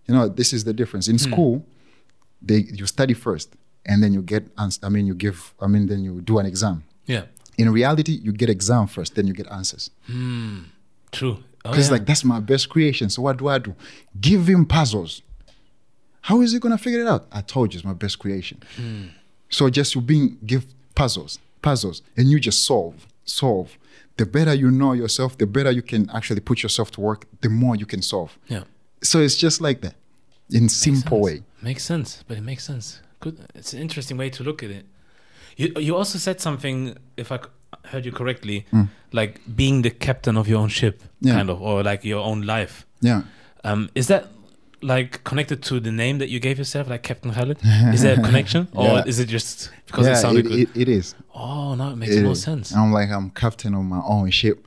[0.07, 1.09] you know, this is the difference.
[1.09, 1.31] In hmm.
[1.31, 1.65] school,
[2.41, 3.57] they you study first
[3.87, 6.45] and then you get, ans- I mean, you give, I mean, then you do an
[6.45, 6.83] exam.
[7.05, 7.23] Yeah.
[7.57, 9.89] In reality, you get exam first, then you get answers.
[10.05, 10.59] Hmm.
[11.11, 11.37] True.
[11.65, 11.93] Oh, Because yeah.
[11.93, 13.09] like that's my best creation.
[13.09, 13.73] So what do I do?
[14.19, 15.21] Give him puzzles.
[16.21, 17.25] How is he gonna figure it out?
[17.31, 18.61] I told you it's my best creation.
[18.75, 19.05] Hmm.
[19.49, 23.77] So just you being give puzzles, puzzles, and you just solve, solve.
[24.17, 27.25] The better you know yourself, the better you can actually put yourself to work.
[27.41, 28.37] The more you can solve.
[28.47, 28.63] yeah.
[29.03, 29.93] So it's just like that,
[30.49, 31.39] in simple sense.
[31.39, 31.43] way.
[31.61, 32.99] Makes sense, but it makes sense.
[33.31, 33.39] Good.
[33.55, 34.85] It's an interesting way to look at it.
[35.57, 37.39] You you also said something, if I
[37.91, 38.65] heard you correctly,
[39.11, 41.33] like being the captain of your own ship, Yeah.
[41.37, 42.85] kind of, or like your own life.
[43.01, 43.21] Yeah.
[43.63, 44.23] Um, is that
[44.81, 47.57] like connected to the name that you gave yourself, like Captain Khalid?
[47.93, 49.03] Is there a connection, or Yeah.
[49.07, 50.59] is it just because yeah, it sounded it, good?
[50.59, 51.15] it, it is.
[51.33, 52.43] oh, no, it makes It more is.
[52.43, 52.75] sense.
[52.75, 54.57] I'm like I'm captain of my own ship,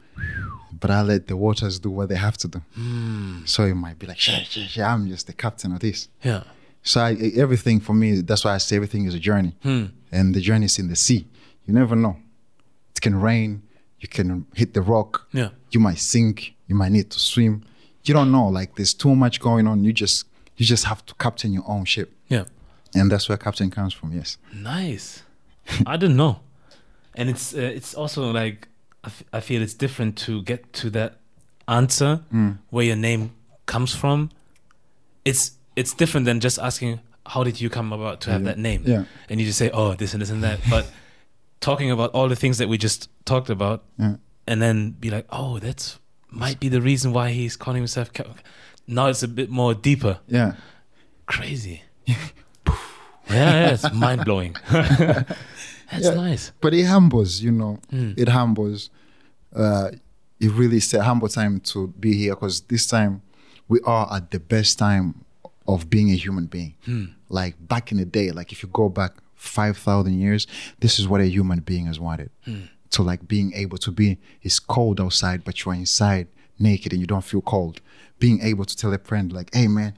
[0.80, 2.58] but I let the waters do what they have to do.
[2.74, 3.44] Hmm.
[3.44, 6.08] So it might be like, shit, shit, shit, I'm just the captain of this.
[6.24, 6.42] Yeah.
[6.82, 9.84] So I, everything for me, that's why I say everything is a journey, Hmm.
[10.10, 11.26] and the journey is in the sea.
[11.66, 12.16] You never know.
[12.94, 13.62] It can rain.
[14.00, 15.26] You can hit the rock.
[15.32, 15.50] Yeah.
[15.70, 16.54] You might sink.
[16.68, 17.62] You might need to swim.
[18.04, 18.48] You don't know.
[18.48, 19.84] Like there's too much going on.
[19.84, 20.26] You just
[20.56, 22.44] you just have to captain your own ship, Yeah.
[22.94, 24.12] and that's where captain comes from.
[24.12, 24.38] Yes.
[24.54, 25.22] Nice.
[25.86, 26.40] I didn't know,
[27.14, 28.68] and it's uh, it's also like
[29.04, 31.18] I, f- I feel it's different to get to that
[31.68, 32.58] answer Mm.
[32.70, 33.30] where your name
[33.66, 34.30] comes from.
[35.24, 37.00] It's it's different than just asking
[37.32, 38.48] how did you come about to have Yeah.
[38.50, 39.04] that name, Yeah.
[39.28, 40.58] and you just say oh this and this and that.
[40.74, 40.84] But
[41.60, 44.16] talking about all the things that we just talked about, Yeah.
[44.50, 45.98] and then be like oh that's
[46.44, 48.08] might be the reason why he's calling himself.
[48.86, 50.14] Now it's a bit more deeper.
[50.28, 50.52] Yeah.
[51.26, 51.82] Crazy.
[52.06, 52.16] yeah,
[53.28, 54.56] yeah, it's mind blowing.
[54.70, 56.14] That's Yeah.
[56.14, 56.52] nice.
[56.60, 58.14] but it humbles you know Mm.
[58.22, 58.90] it humbles
[59.62, 59.88] uh
[60.44, 63.12] it really is a humble time to be here because this time
[63.68, 65.06] we are at the best time
[65.74, 66.74] of being a human being.
[66.84, 67.04] Hmm.
[67.28, 70.46] Like back in the day like if you go back 5000 years
[70.80, 72.30] this is what a human being has wanted.
[72.44, 72.62] Hmm.
[72.90, 76.28] To like being able to be it's cold outside but you're inside
[76.58, 77.80] naked and you don't feel cold.
[78.18, 79.94] Being able to tell a friend like hey man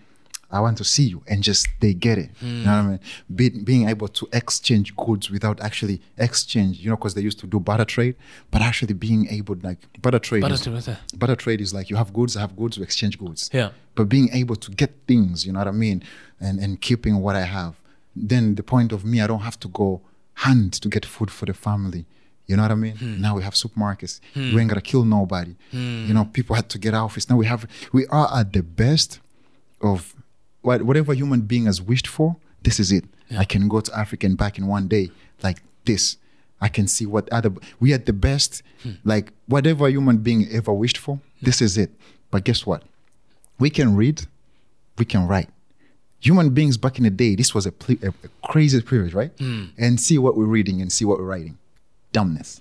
[0.53, 2.31] I want to see you, and just they get it.
[2.43, 2.89] You know what I hmm.
[2.91, 3.01] mean?
[3.35, 7.47] Be, being able to exchange goods without actually exchange, you know, because they used to
[7.47, 8.17] do barter trade,
[8.51, 10.43] but actually being able like barter trade.
[10.43, 13.19] Barter is, trade, barter trade is like you have goods, I have goods, we exchange
[13.19, 13.49] goods.
[13.53, 13.71] Yeah.
[13.95, 16.03] But being able to get things, you know what I mean,
[16.39, 17.81] and and keeping what I have,
[18.15, 20.03] then the point of me, I don't have to go
[20.35, 22.05] hunt to get food for the family.
[22.47, 22.97] You know what I mean?
[22.97, 23.21] Hmm.
[23.21, 24.21] Now we have supermarkets.
[24.35, 24.55] Hmm.
[24.55, 25.55] We ain't gonna kill nobody.
[25.71, 27.31] You know, people had to get out of office.
[27.31, 29.21] Now we have we are at the best
[29.81, 30.15] of
[30.63, 32.37] whatever human being has wished for.
[32.63, 33.05] This is it.
[33.37, 35.11] I can go to Africa and back in one day
[35.43, 36.17] like this.
[36.61, 38.93] I can see what other we at the best, hmm.
[39.05, 41.17] like whatever human being ever wished for.
[41.17, 41.47] Hmm.
[41.47, 41.91] This is it.
[42.31, 42.85] But guess what?
[43.59, 44.27] We can read,
[44.99, 45.49] we can write.
[46.21, 49.33] Human beings back in the day, this was a, a, a crazy privilege, right?
[49.39, 49.67] Hmm.
[49.77, 51.59] And see what we're reading and see what we're writing.
[52.13, 52.61] Dumbness.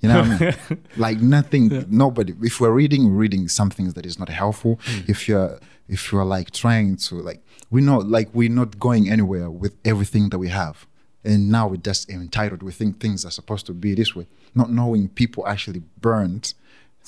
[0.00, 0.84] You know what I mean?
[0.96, 2.34] like nothing, nobody.
[2.42, 4.76] If we're reading, reading some things that is not helpful.
[4.84, 5.08] Mm.
[5.08, 5.58] If you're,
[5.88, 10.28] if you're like trying to like, we know like we're not going anywhere with everything
[10.30, 10.86] that we have,
[11.24, 12.62] and now we're just entitled.
[12.62, 16.54] We think things are supposed to be this way, not knowing people actually burned.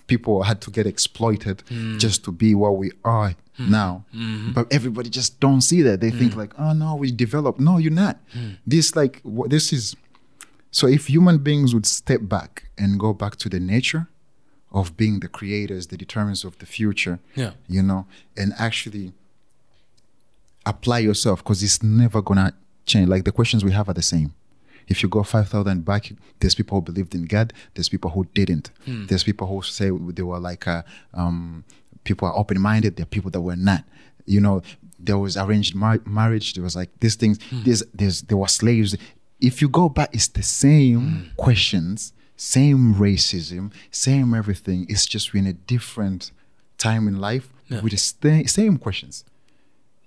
[0.06, 1.98] People had to get exploited mm.
[2.00, 3.68] just to be what we are mm.
[3.68, 4.04] now.
[4.12, 4.52] Mm-hmm.
[4.52, 6.00] But everybody just don't see that.
[6.00, 7.60] They think like, oh no, we developed.
[7.60, 8.18] No, you're not.
[8.66, 9.94] This like wh- this is
[10.70, 14.08] so if human beings would step back and go back to the nature
[14.72, 17.52] of being the creators, the determinants of the future, Yeah.
[17.68, 18.06] you know,
[18.36, 19.12] and actually
[20.66, 22.52] apply yourself because it's never gonna
[22.86, 23.08] change.
[23.08, 24.34] Like the questions we have are the same.
[24.88, 27.52] If you go five thousand back, there's people who believed in God.
[27.74, 28.70] There's people who didn't.
[28.86, 30.82] There's people who say they were like, uh,
[31.14, 31.64] um,
[32.04, 32.96] people are open-minded.
[32.96, 33.84] There are people that were not.
[34.26, 34.62] You know,
[34.98, 36.54] there was arranged mar- marriage.
[36.54, 37.38] There was like these things.
[37.52, 38.96] There's, there's, there were slaves.
[39.40, 41.28] If you go back, it's the same hmm.
[41.36, 44.86] questions, same racism, same everything.
[44.88, 46.32] It's just we're in a different
[46.78, 47.80] time in life Yeah.
[47.80, 49.24] with the sta- same questions.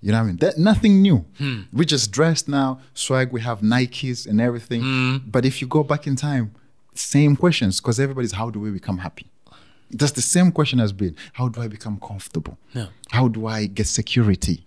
[0.00, 0.36] You know what I mean?
[0.36, 1.24] That nothing new.
[1.38, 1.62] Hmm.
[1.72, 3.32] We just dressed now, swag.
[3.32, 4.82] We have Nikes and everything.
[4.82, 5.16] Hmm.
[5.26, 6.54] But if you go back in time,
[6.94, 9.30] same questions because everybody's how do we become happy?
[9.90, 12.58] That's the same question has been how do I become comfortable?
[12.74, 12.86] Yeah.
[13.10, 14.64] How do I get security?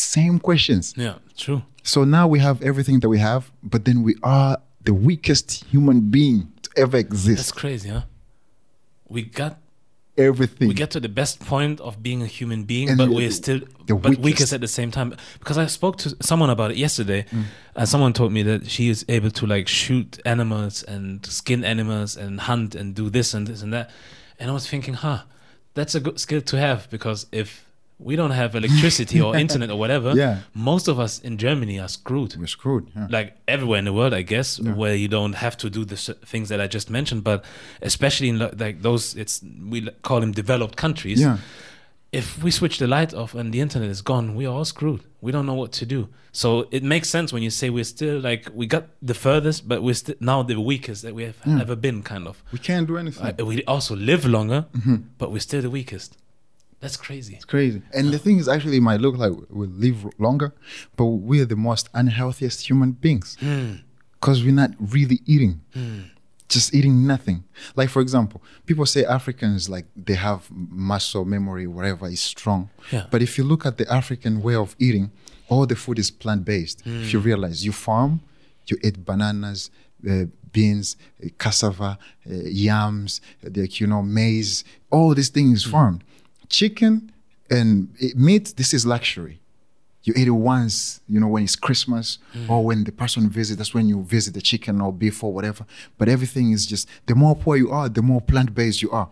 [0.00, 0.94] Same questions.
[0.96, 1.62] Yeah, true.
[1.82, 6.00] So now we have everything that we have, but then we are the weakest human
[6.10, 7.36] being to ever exist.
[7.38, 8.02] That's crazy, huh?
[9.08, 9.58] We got
[10.16, 10.66] Everything.
[10.68, 13.60] we get to the best point of being a human being, And but we're still
[13.86, 14.24] the but weakest.
[14.24, 14.52] weakest.
[14.52, 15.14] at the same time.
[15.38, 17.44] Because I spoke to someone about it yesterday, Mm.
[17.76, 22.16] and someone told me that she is able to like shoot animals and skin animals
[22.16, 23.90] and hunt and do this and this and that.
[24.40, 25.22] And I was thinking, huh,
[25.74, 27.64] that's a good skill to have because if
[27.98, 30.38] we don't have electricity or internet or whatever, Yeah.
[30.54, 32.90] most of us in Germany are screwed We're screwed.
[32.96, 33.08] yeah.
[33.10, 36.48] like everywhere in the world, I guess, where you don't have to do the things
[36.48, 37.44] that I just mentioned, but
[37.82, 41.20] especially in like those, it's we call them developed countries.
[41.20, 41.38] Yeah.
[42.10, 45.02] If we switch the light off and the internet is gone, we are all screwed.
[45.20, 46.08] We don't know what to do.
[46.32, 49.82] So it makes sense when you say we're still like we got the furthest, but
[49.82, 52.42] we're still now the weakest that we have ever been, kind of.
[52.52, 53.34] We can't do anything.
[53.38, 54.96] Uh, we also live longer, Mm-hmm.
[55.18, 56.16] but we're still the weakest.
[56.80, 57.34] That's crazy.
[57.34, 57.82] It's crazy.
[57.92, 60.52] And the thing is, actually, it might look like we live longer,
[60.96, 63.36] but we're the most unhealthiest human beings
[64.12, 65.60] because we're not really eating,
[66.48, 67.44] just eating nothing.
[67.74, 72.70] Like, for example, people say Africans, like, they have muscle memory, whatever is strong.
[72.92, 73.06] Yeah.
[73.10, 75.10] But if you look at the African way of eating,
[75.48, 76.82] all the food is plant based.
[76.86, 78.20] If you realize you farm,
[78.66, 79.70] you eat bananas,
[80.08, 86.04] uh, beans, uh, cassava, uh, yams, like, you know, maize, all these things farmed.
[86.48, 87.12] Chicken
[87.50, 89.40] and uh, meat, this is luxury.
[90.04, 92.18] You eat it once, you know, when it's Christmas
[92.48, 95.66] or when the person visits, that's when you visit the chicken or beef or whatever.
[95.98, 99.10] But everything is just, the more poor you are, the more plant based you are.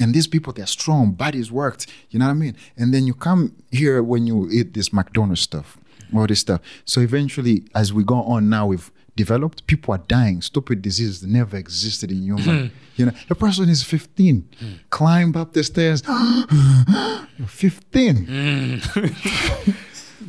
[0.00, 2.56] And these people, they're strong, bodies worked, you know what I mean?
[2.78, 5.76] And then you come here when you eat this McDonald's stuff,
[6.14, 6.62] all this stuff.
[6.86, 10.40] So eventually, as we go on now, we've developed, people are dying.
[10.40, 12.68] Stupid diseases that never existed in human.
[12.68, 12.74] Hmm.
[12.96, 14.66] you know, a person is 15, hmm.
[14.90, 16.02] climb up the stairs,
[17.38, 18.26] you're 15.
[18.26, 19.70] Hmm.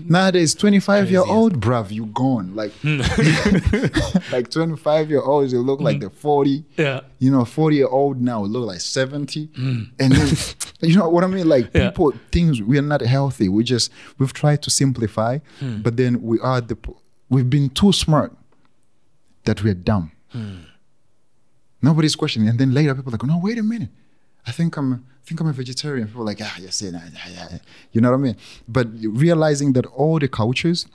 [0.05, 2.55] Nowadays, 25 year old, bruv, you gone.
[2.55, 2.71] Like,
[4.31, 6.63] like 25 year olds, they look like they're 40.
[6.77, 7.01] Yeah.
[7.19, 9.49] You know, 40 year old now look like 70.
[9.55, 10.37] And then,
[10.81, 11.47] you know what I mean?
[11.47, 11.89] Like, Yeah.
[11.89, 13.49] people, things, we are not healthy.
[13.49, 16.77] We just, we've tried to simplify, but then we are the,
[17.29, 18.31] we've been too smart
[19.49, 20.05] that we're dumb.
[21.81, 22.49] Nobody's questioning.
[22.49, 23.89] And then later, people are like, no, wait a minute.
[24.45, 26.07] I think I'm, I think I'm a vegetarian.
[26.07, 27.57] People are like, ah, yes, yeah, yeah, yeah.
[27.93, 28.35] you know what I mean?
[28.67, 28.87] But
[29.27, 30.87] realizing that all the cultures,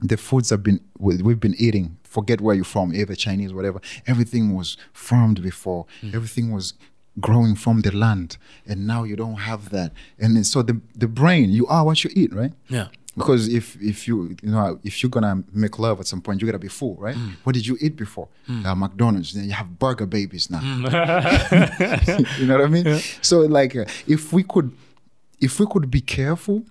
[0.00, 1.96] the foods have been we- we've been eating.
[2.16, 3.80] Forget where you're from, either Chinese, whatever.
[4.06, 5.86] Everything was farmed before.
[6.18, 6.74] Everything was
[7.20, 8.36] growing from the land,
[8.66, 9.90] and now you don't have that.
[10.18, 12.52] And so the the brain, you are what you eat, right?
[12.68, 12.88] Yeah.
[13.16, 16.46] Because if if you you know if you're gonna make love at some point, you
[16.46, 17.16] gotta be full, right?
[17.44, 18.28] What did you eat before?
[18.66, 19.32] Uh, McDonald's.
[19.32, 20.60] Then you have burger babies now.
[22.38, 23.00] you know what I mean?
[23.22, 24.70] So like, uh, if we could,
[25.40, 26.64] if we could be careful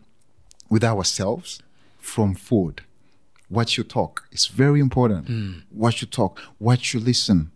[0.69, 1.59] with ourselves
[1.99, 2.81] from food,
[3.49, 4.27] what you talk.
[4.31, 5.27] It's very important.
[5.71, 7.51] What you talk, what you listen.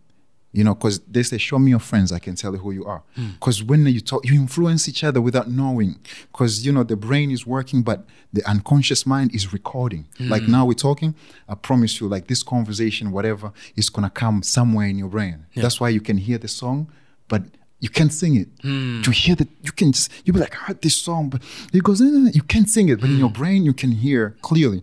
[0.52, 2.84] You know, because they say, "Show me your friends, I can tell you who you
[2.84, 3.28] are." Hmm.
[3.38, 5.96] Because when you talk, you influence each other without knowing.
[6.32, 10.06] Because you know the brain is working, but the unconscious mind is recording.
[10.18, 10.28] Hmm.
[10.28, 11.14] Like now we're talking.
[11.48, 15.46] I promise you, like this conversation, whatever, is gonna come somewhere in your brain.
[15.54, 16.88] That's why you can hear the song,
[17.28, 17.42] but
[17.78, 18.48] you can't sing it.
[18.62, 19.02] Hmm.
[19.02, 21.82] To hear that, you can just you be like, I heard this song, but it
[21.84, 24.82] goes, "Eh, you can't sing it, but in your brain you can hear clearly.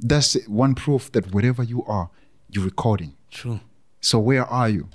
[0.00, 2.10] That's one proof that wherever you are,
[2.50, 3.14] you're recording.
[3.30, 3.60] True.
[4.06, 4.88] So where are you?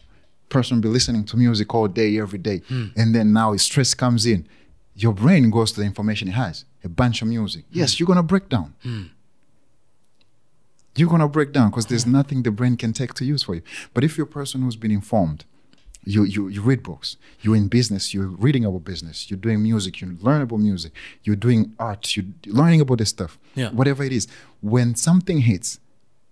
[0.47, 2.87] Person be listening to music all day, every day, hmm.
[2.95, 4.47] and then now stress comes in.
[4.95, 7.65] Your brain goes to the information it has, a bunch of music.
[7.73, 7.79] Hmm.
[7.79, 8.73] Yes, you're gonna break down.
[8.83, 9.07] Hmm.
[10.95, 13.63] You're gonna break down because there's nothing the brain can take to use for you.
[13.93, 15.43] But if you're a person who's been informed,
[16.05, 19.99] you you you read books, you're in business, you're reading about business, you're doing music,
[19.99, 20.93] you learn about music,
[21.25, 23.37] you're doing art, you're learning about this stuff.
[23.55, 23.71] Yeah.
[23.71, 24.29] Whatever it is.
[24.61, 25.81] When something hits,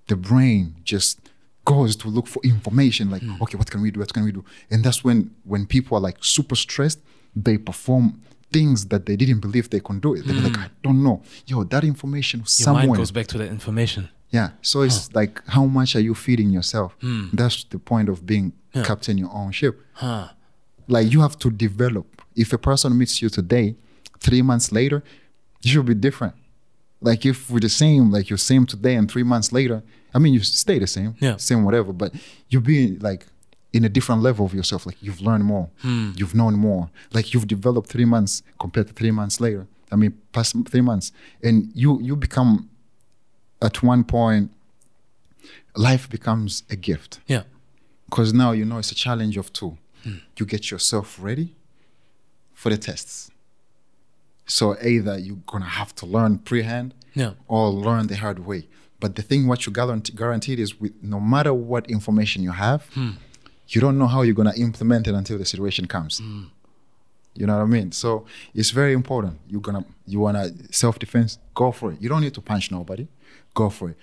[0.08, 1.29] the brain just
[1.74, 3.42] goes to look for information like mm.
[3.44, 4.00] okay what can we do?
[4.04, 4.44] What can we do?
[4.72, 5.18] And that's when
[5.52, 7.00] when people are like super stressed
[7.46, 8.06] they perform
[8.56, 10.22] things that they didn't believe they can do it.
[10.26, 10.68] They're like mm.
[10.68, 11.18] i don't know.
[11.50, 14.04] Yo that information Your somewhere mind goes back to that information.
[14.38, 14.50] yeah.
[14.72, 16.90] So it's like how much are you feeding yourself?
[17.06, 17.26] Hmm.
[17.40, 18.84] That's the point of being Yeah.
[18.92, 19.76] captain your own ship.
[20.04, 20.26] Huh.
[20.96, 22.08] like you have to develop.
[22.44, 23.68] If a person meets you today
[24.26, 25.00] three months later
[25.64, 26.36] you should be different.
[27.10, 29.78] Like if we're the same like you're same today and three months later
[30.14, 31.38] i mean you stay the same Yeah.
[31.38, 32.14] same whatever but
[32.50, 33.26] you'll be like
[33.74, 36.12] in a different level of yourself like you've learned more Hmm.
[36.18, 40.14] you've known more like you've developed three months compared to three months later i mean
[40.32, 41.12] past three months
[41.44, 42.70] and you you become
[43.62, 44.52] at one point
[45.76, 47.44] life becomes a gift Yeah.
[48.10, 49.78] because now you know it's a challenge of two.
[50.38, 51.56] You get yourself ready
[52.54, 53.30] for the tests.
[54.46, 57.34] So either you're gonna have to learn pre-hand Yeah.
[57.48, 58.68] or learn the hard way.
[59.00, 62.86] But the thing what you guarantee, guaranteed is with no matter what information you have,
[62.94, 63.12] hmm.
[63.70, 66.20] you don't know how you're gonna implement it until the situation comes.
[66.20, 66.46] Hmm.
[67.36, 67.92] You know what I mean?
[67.92, 69.40] So it's very important.
[69.48, 72.02] You're gonna you wanna self defense, go for it.
[72.02, 73.08] You don't need to punch nobody.
[73.54, 73.98] Go for it.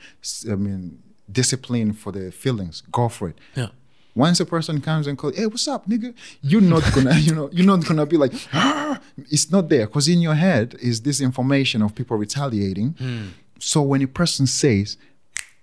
[0.51, 3.39] I mean, discipline for the feelings, go for it.
[3.55, 3.69] Yeah.
[4.15, 6.15] Once a person comes and calls, hey, what's up, nigga?
[6.41, 8.99] You're not gonna, you know, you're not gonna be like, ah!
[9.31, 9.87] it's not there.
[9.87, 12.95] Because in your head is this information of people retaliating.
[12.99, 13.27] Hmm.
[13.59, 14.97] So when a person says,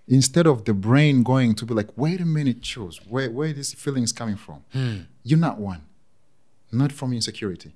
[0.08, 3.74] instead of the brain going to be like, wait a minute, choose where where this
[3.74, 4.64] feeling is coming from.
[4.74, 4.98] Hmm.
[5.24, 5.82] You're not one.
[6.72, 7.74] Not from insecurity.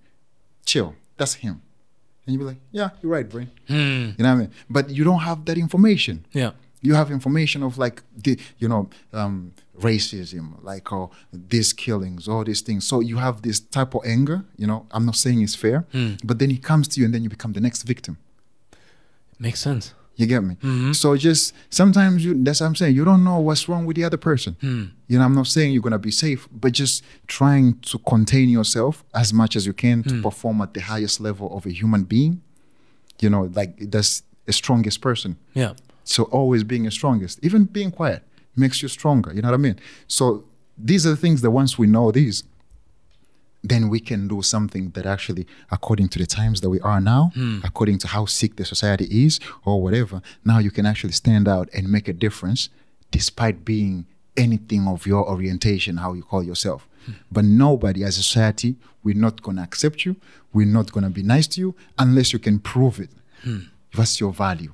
[0.65, 0.95] Chill.
[1.17, 1.61] That's him.
[2.25, 3.51] And you be like, yeah, you're right, brain.
[3.67, 3.75] Hmm.
[4.17, 4.51] You know what I mean?
[4.69, 6.51] But you don't have that information Yeah.
[6.81, 11.09] you have information of like the you know um, racism like or
[11.53, 15.05] these killings all these things so you have this type of anger you know i'm
[15.09, 16.11] not saying it's fair hmm.
[16.29, 18.15] but then he comes to you and then you become the next victim
[19.39, 19.93] Makes sense.
[20.17, 20.55] You get me?
[20.55, 20.91] Mm-hmm.
[20.91, 22.95] So just sometimes you that's what i'm saying.
[22.95, 24.57] You don't know what's wrong with the other person.
[24.59, 24.85] Hmm.
[25.07, 28.49] You know i'm not saying you're going to be safe but just trying to contain
[28.49, 30.21] yourself as much as you can to hmm.
[30.21, 32.41] perform at the highest level of a human being.
[33.21, 35.37] You know like that's the strongest person.
[35.53, 35.73] Yeah.
[36.03, 38.23] so always being the strongest, even being quiet,
[38.55, 39.33] makes you stronger.
[39.33, 39.79] You know what I mean?
[40.07, 40.45] So
[40.77, 42.43] these are the things that once we know these,
[43.63, 47.31] then we can do something that actually, according to the times that we are now,
[47.33, 47.59] hmm.
[47.63, 51.69] according to how sick the society is or whatever, now you can actually stand out
[51.73, 52.69] and make a difference
[53.11, 54.05] despite being
[54.35, 56.87] anything of your orientation, how you call yourself.
[57.05, 57.13] Hmm.
[57.31, 60.15] But nobody as a society, we're not going to accept you.
[60.53, 63.09] We're not going to be nice to you unless you can prove it.
[63.43, 63.59] Hmm.
[63.95, 64.73] What's your value?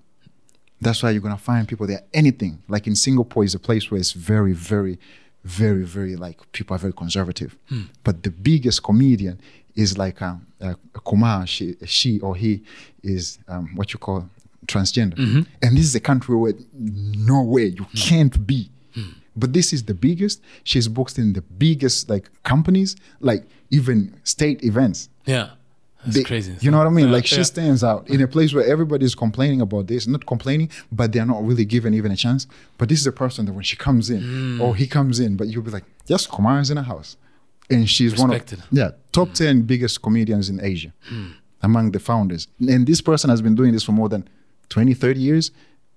[0.84, 2.02] That's why you're gonna find people there.
[2.14, 5.00] Anything like in Singapore is a place where it's very, very,
[5.44, 7.58] very, very like people are very conservative.
[7.70, 7.84] Hmm.
[8.04, 9.40] But the biggest comedian
[9.76, 11.46] is like a, a, a Kumar.
[11.48, 12.64] She, she or he
[13.04, 14.30] is um, what you call
[14.68, 15.16] transgender.
[15.16, 15.42] Mm-hmm.
[15.62, 17.98] And this is a country where no way you hmm.
[17.98, 18.70] can't be.
[18.94, 19.12] Hmm.
[19.36, 20.42] But this is the biggest.
[20.64, 25.10] She's booked in the biggest like companies, like even state events.
[25.26, 25.52] Yeah.
[26.04, 26.56] That's They- crazy.
[26.62, 27.06] You know what I mean?
[27.08, 27.44] Yeah, like she yeah.
[27.44, 31.44] stands out in a place where everybody's complaining about this, not complaining, but they're not
[31.46, 32.48] really given even a chance.
[32.78, 34.62] But this is a person that when she comes in Mm.
[34.62, 37.16] or he comes in, but you'll be like, yes, Kumar is in a house.
[37.70, 38.60] And she's one of Respected.
[38.60, 38.78] Mm.
[38.80, 40.92] yeah, top 10 biggest comedians in Asia
[41.62, 42.48] among the founders.
[42.60, 44.28] And this person has been doing this for more than
[44.70, 45.52] 20, 30 years.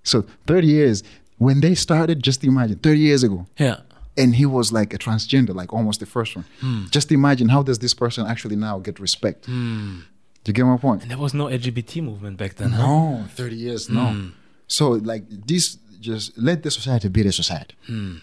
[0.04, 1.02] So 30 years,
[1.38, 3.78] when they started, just imagine, 30 years ago, Yeah.
[4.16, 6.44] And he was like a transgender, like almost the first one.
[6.60, 6.84] Hmm.
[6.90, 9.46] Just imagine how does this person actually now get respect?
[9.46, 11.02] Do you get my point?
[11.02, 12.86] And there was no LGBT movement back then, huh?
[12.86, 14.06] No, 30 years, no.
[14.06, 14.28] Hmm.
[14.68, 17.74] So like this just let the society be the society.
[17.86, 18.16] Hmm.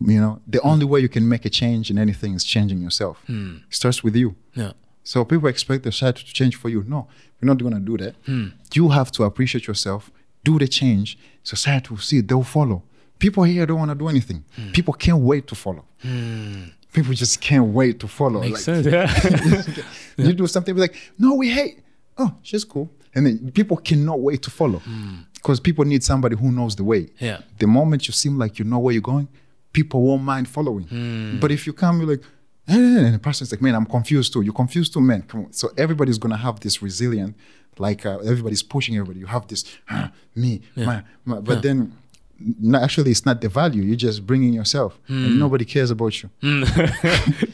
[0.00, 3.22] You know, the only way you can make a change in anything is changing yourself.
[3.28, 4.34] It starts with you.
[4.54, 4.72] Yeah.
[5.04, 6.84] So people expect the society to change for you.
[6.86, 7.06] No,
[7.40, 8.14] we're not gonna do that.
[8.74, 10.10] You have to appreciate yourself
[10.44, 12.82] do the change, society will see, they'll follow.
[13.20, 14.44] People here don't want to do anything.
[14.56, 14.70] Hmm.
[14.72, 15.84] People can't wait to follow.
[16.92, 18.40] People just can't wait to follow.
[18.40, 18.86] Makes Like, sense.
[18.86, 19.84] Yeah.
[20.26, 21.78] you do something like, no, we hate.
[22.18, 22.90] Oh, she's cool.
[23.14, 24.82] And then people cannot wait to follow.
[25.34, 27.10] Because people need somebody who knows the way.
[27.20, 27.40] Yeah.
[27.58, 29.28] The moment you seem like you know where you're going,
[29.72, 30.84] people won't mind following.
[30.86, 31.38] Hmm.
[31.40, 32.22] But if you come, you're like,
[32.68, 32.74] "Eh,"
[33.06, 34.42] and the person's like, man, I'm confused too.
[34.42, 35.22] You're confused too, man.
[35.22, 35.52] Come on.
[35.52, 37.36] So everybody's gonna have this resilient,
[37.78, 39.20] like uh, everybody's pushing everybody.
[39.20, 41.40] You have this, "Ah, me, my, my.
[41.40, 41.96] But then,
[42.60, 43.82] no, actually, it's not the value.
[43.82, 45.24] You're just bringing yourself, Hmm.
[45.24, 46.30] and nobody cares about you.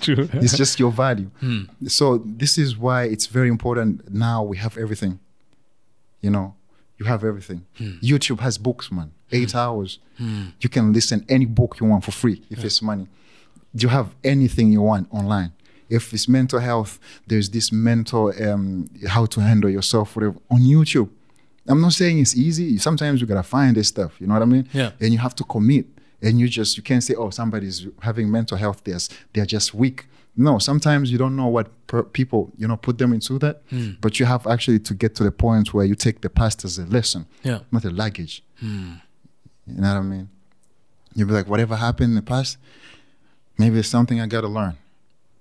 [0.01, 0.29] True.
[0.45, 1.31] It's just your value.
[1.41, 1.63] Hmm.
[1.89, 4.13] So this is why it's very important.
[4.13, 5.19] Now we have everything.
[6.21, 6.55] You know,
[6.99, 7.65] you have everything.
[7.79, 7.93] Hmm.
[8.03, 9.13] YouTube has books, man.
[9.33, 9.99] Eight hours.
[10.63, 13.07] You can listen any book you want for free if it's money.
[13.75, 15.53] You have anything you want online.
[15.89, 21.11] If it's mental health, there's this mental um, how to handle yourself, whatever, on YouTube.
[21.68, 22.78] I'm not saying it's easy.
[22.78, 24.12] Sometimes you gotta find this stuff.
[24.20, 24.68] You know what I mean?
[24.72, 24.90] Yeah.
[25.01, 25.86] And you have to commit.
[26.22, 28.82] And you just you can't say, oh, somebody's having mental health.
[28.84, 28.98] They're
[29.32, 30.06] they're just weak.
[30.38, 33.62] No, sometimes you don't know what per- people you know put them into that.
[33.70, 33.93] Hmm.
[34.01, 36.78] But you have actually to get to the point where you take the past as
[36.78, 37.60] a lesson, Yeah.
[37.72, 38.43] not a luggage.
[38.60, 38.94] Hmm.
[39.66, 40.28] You know what I mean?
[41.14, 42.59] You'll be like, whatever happened in the past,
[43.59, 44.76] maybe it's something I gotta learn.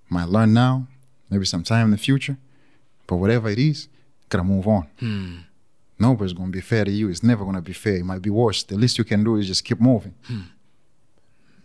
[0.09, 0.87] Might learn now,
[1.29, 2.37] maybe sometime in the future.
[3.07, 3.87] But whatever it is,
[4.29, 4.87] gotta move on.
[4.99, 5.35] Hmm.
[5.97, 7.09] Nobody's gonna be fair to you.
[7.09, 7.95] It's never gonna be fair.
[7.97, 8.63] It might be worse.
[8.63, 10.13] The least you can do is just keep moving.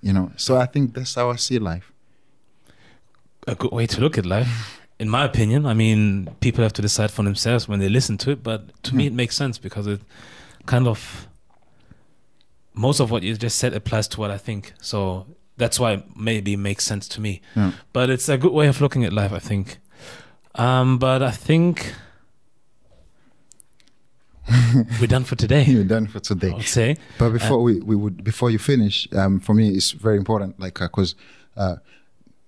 [0.00, 0.32] You know.
[0.36, 1.92] So I think that's how I see life.
[3.46, 4.80] a good way to look at life.
[4.98, 8.30] In my opinion, I mean, people have to decide for themselves when they listen to
[8.30, 10.00] it, but to me, it makes sense because it
[10.66, 11.26] kind of
[12.74, 14.74] most of what you just said applies to what I think.
[14.80, 15.26] So
[15.56, 17.40] that's why it maybe makes sense to me.
[17.56, 17.72] Yeah.
[17.92, 19.78] But it's a good way of looking at life, I think.
[20.54, 21.94] Um, but I think
[25.00, 25.64] we're done for today.
[25.64, 26.48] You're done for today.
[26.48, 26.56] I today.
[26.56, 26.96] would say.
[27.18, 30.78] But before we, we would before you finish, um, for me it's very important, like
[30.78, 31.14] because
[31.56, 31.76] uh,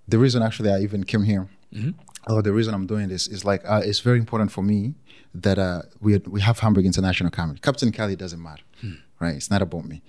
[0.09, 1.49] the reason actually I even came here,
[2.29, 4.95] or the reason I'm doing this is like uh, it's very important for me
[5.35, 7.61] that uh, we we have Hamburg International Comedy.
[7.61, 8.65] Captain Cali doesn't matter,
[9.21, 9.35] right?
[9.37, 10.03] It's not about me.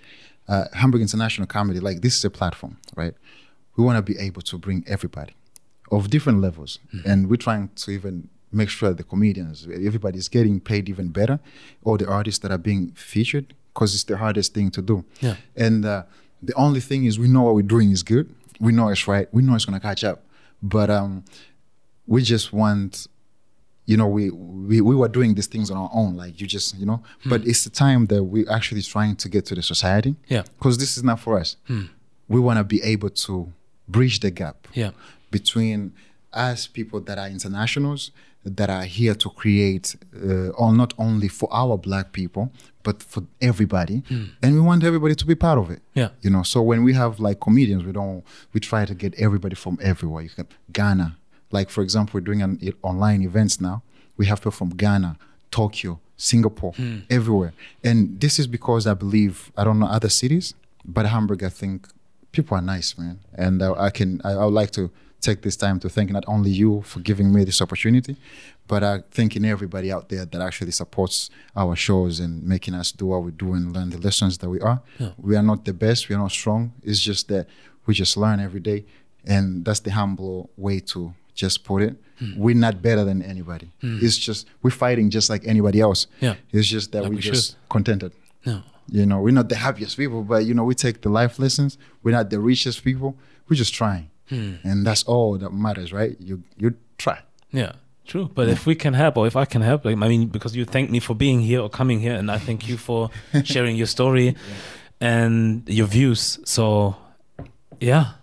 [0.47, 3.13] Uh, Hamburg International Comedy, like this is a platform, right?
[3.77, 5.35] We want to be able to bring everybody
[5.91, 10.59] of different levels, and we're trying to even make sure that the comedians, everybody's getting
[10.59, 11.39] paid even better,
[11.83, 15.03] or the artists that are being featured, because it's the hardest thing to do.
[15.21, 15.35] Yeah.
[15.55, 16.03] And uh,
[16.41, 18.33] the only thing is, we know what we're doing is good.
[18.59, 19.27] We know it's right.
[19.33, 20.23] We know it's gonna catch up,
[20.61, 21.23] but um,
[22.07, 23.07] we just want,
[23.85, 26.77] you know, we we we were doing these things on our own, like you just,
[26.77, 27.01] you know.
[27.25, 30.15] But it's the time that we're actually trying to get to the society.
[30.27, 30.43] Yeah.
[30.57, 31.57] Because this is not for us.
[31.67, 31.85] Hmm.
[32.29, 33.51] We want to be able to
[33.87, 34.91] bridge the gap Yeah.
[35.31, 35.91] between
[36.31, 38.11] us people that are internationals
[38.45, 42.51] that are here to create uh, or not only for our black people
[42.83, 44.03] but for everybody.
[44.41, 45.81] And we want everybody to be part of it.
[45.93, 46.09] Yeah.
[46.21, 49.55] you know so when we have like comedians we don't we try to get everybody
[49.55, 50.23] from everywhere.
[50.23, 51.17] You can ghana
[51.51, 53.81] like for example we're doing an online events now.
[54.17, 55.17] We have people from ghana
[55.51, 56.73] tokyo singapore
[57.09, 57.53] everywhere.
[57.83, 60.53] And this is because i believe i don't know other cities
[60.85, 61.87] but hamburg i think
[62.33, 63.19] people are nice man.
[63.35, 64.91] And uh, i can I, I would like to
[65.29, 68.15] take this time to thank not only you for giving me this opportunity
[68.71, 71.29] but uh, thanking everybody out there that actually supports
[71.61, 74.59] our shows and making us do what we do and learn the lessons that we
[74.69, 74.79] are
[75.27, 77.45] we are not the best we are not strong it's just that
[77.85, 78.79] we just learn every day
[79.35, 80.99] and that's the humble way to
[81.41, 81.95] just put it
[82.37, 83.67] we're not better than anybody
[84.05, 86.35] it's just we're fighting just like anybody else Yeah.
[86.51, 87.69] it's just that Like we're we just should.
[87.75, 88.11] contented
[88.45, 88.55] No.
[88.99, 91.71] you know, we're not the happiest people, but you know, we take the life lessons.
[92.03, 93.09] We're not the richest people.
[93.47, 94.55] We're just trying, Hmm.
[94.63, 96.15] and that's all that matters, right?
[96.19, 97.19] You you try.
[97.51, 97.73] Yeah,
[98.07, 98.29] true.
[98.33, 100.65] But if we can help, or if I can help, like I mean, because you
[100.65, 103.09] thank me for being here or coming here, and I thank you for
[103.43, 104.35] sharing your story
[105.01, 106.39] and your views.
[106.45, 106.95] So,
[107.79, 108.13] yeah,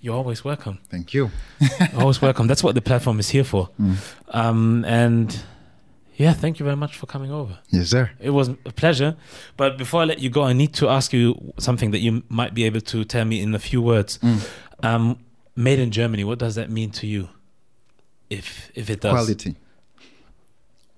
[0.00, 0.78] you're always welcome.
[0.88, 1.30] Thank you.
[1.96, 2.46] always welcome.
[2.46, 3.68] That's what the platform is here for.
[3.80, 3.96] Mm.
[4.28, 5.42] Um, and
[6.16, 7.58] yeah, thank you very much for coming over.
[7.70, 8.10] Yes, sir.
[8.20, 9.16] It was a pleasure.
[9.56, 12.54] But before I let you go, I need to ask you something that you might
[12.54, 14.18] be able to tell me in a few words.
[14.18, 14.48] Mm.
[14.82, 15.18] Um,
[15.56, 16.24] made in Germany.
[16.24, 17.28] What does that mean to you?
[18.28, 19.12] If if it does.
[19.12, 19.56] Quality.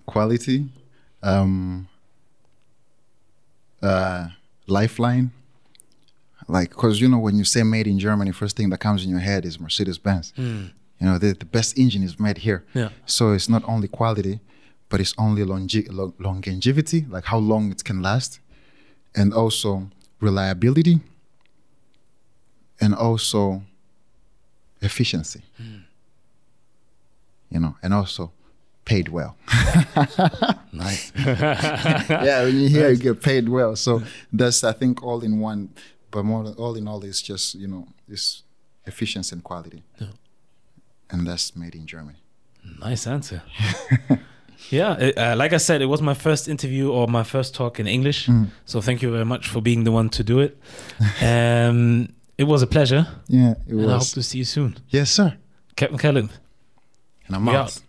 [0.07, 0.69] Quality.
[1.23, 1.89] Um.
[3.83, 4.29] Uh,
[4.67, 5.31] lifeline.
[6.49, 9.11] Like, cause you know when you say made in Germany, first thing that comes in
[9.11, 10.33] your head is Mercedes Benz.
[10.37, 12.65] You know, the, the best engine is made here.
[12.75, 12.91] Yeah.
[13.07, 14.39] So it's not only quality,
[14.89, 18.39] but it's only longe- lo- longevity, like how long it can last,
[19.15, 19.89] and also
[20.21, 21.01] reliability,
[22.81, 23.63] and also
[24.83, 25.43] efficiency.
[27.51, 28.33] You know, and also
[28.85, 29.37] paid well.
[30.75, 31.13] Nice.
[31.17, 33.77] yeah, when you hear you get paid well.
[33.77, 34.03] So
[34.33, 35.69] that's I think all in one.
[36.11, 38.43] But more all in all, it's just you know it's
[38.87, 39.83] efficiency and quality,
[41.11, 42.19] and that's made in Germany.
[42.81, 43.43] Nice answer.
[44.71, 47.79] yeah, it- uh, like I said, it was my first interview or my first talk
[47.79, 48.29] in English.
[48.65, 50.57] So thank you very much for being the one to do it.
[51.21, 52.09] Um,
[52.43, 54.77] it was a pleasure, Yeah, it and I hope to see you soon.
[54.89, 55.37] Yes, sir.
[55.77, 56.29] Captain Kellan.
[57.27, 57.81] And I'm out.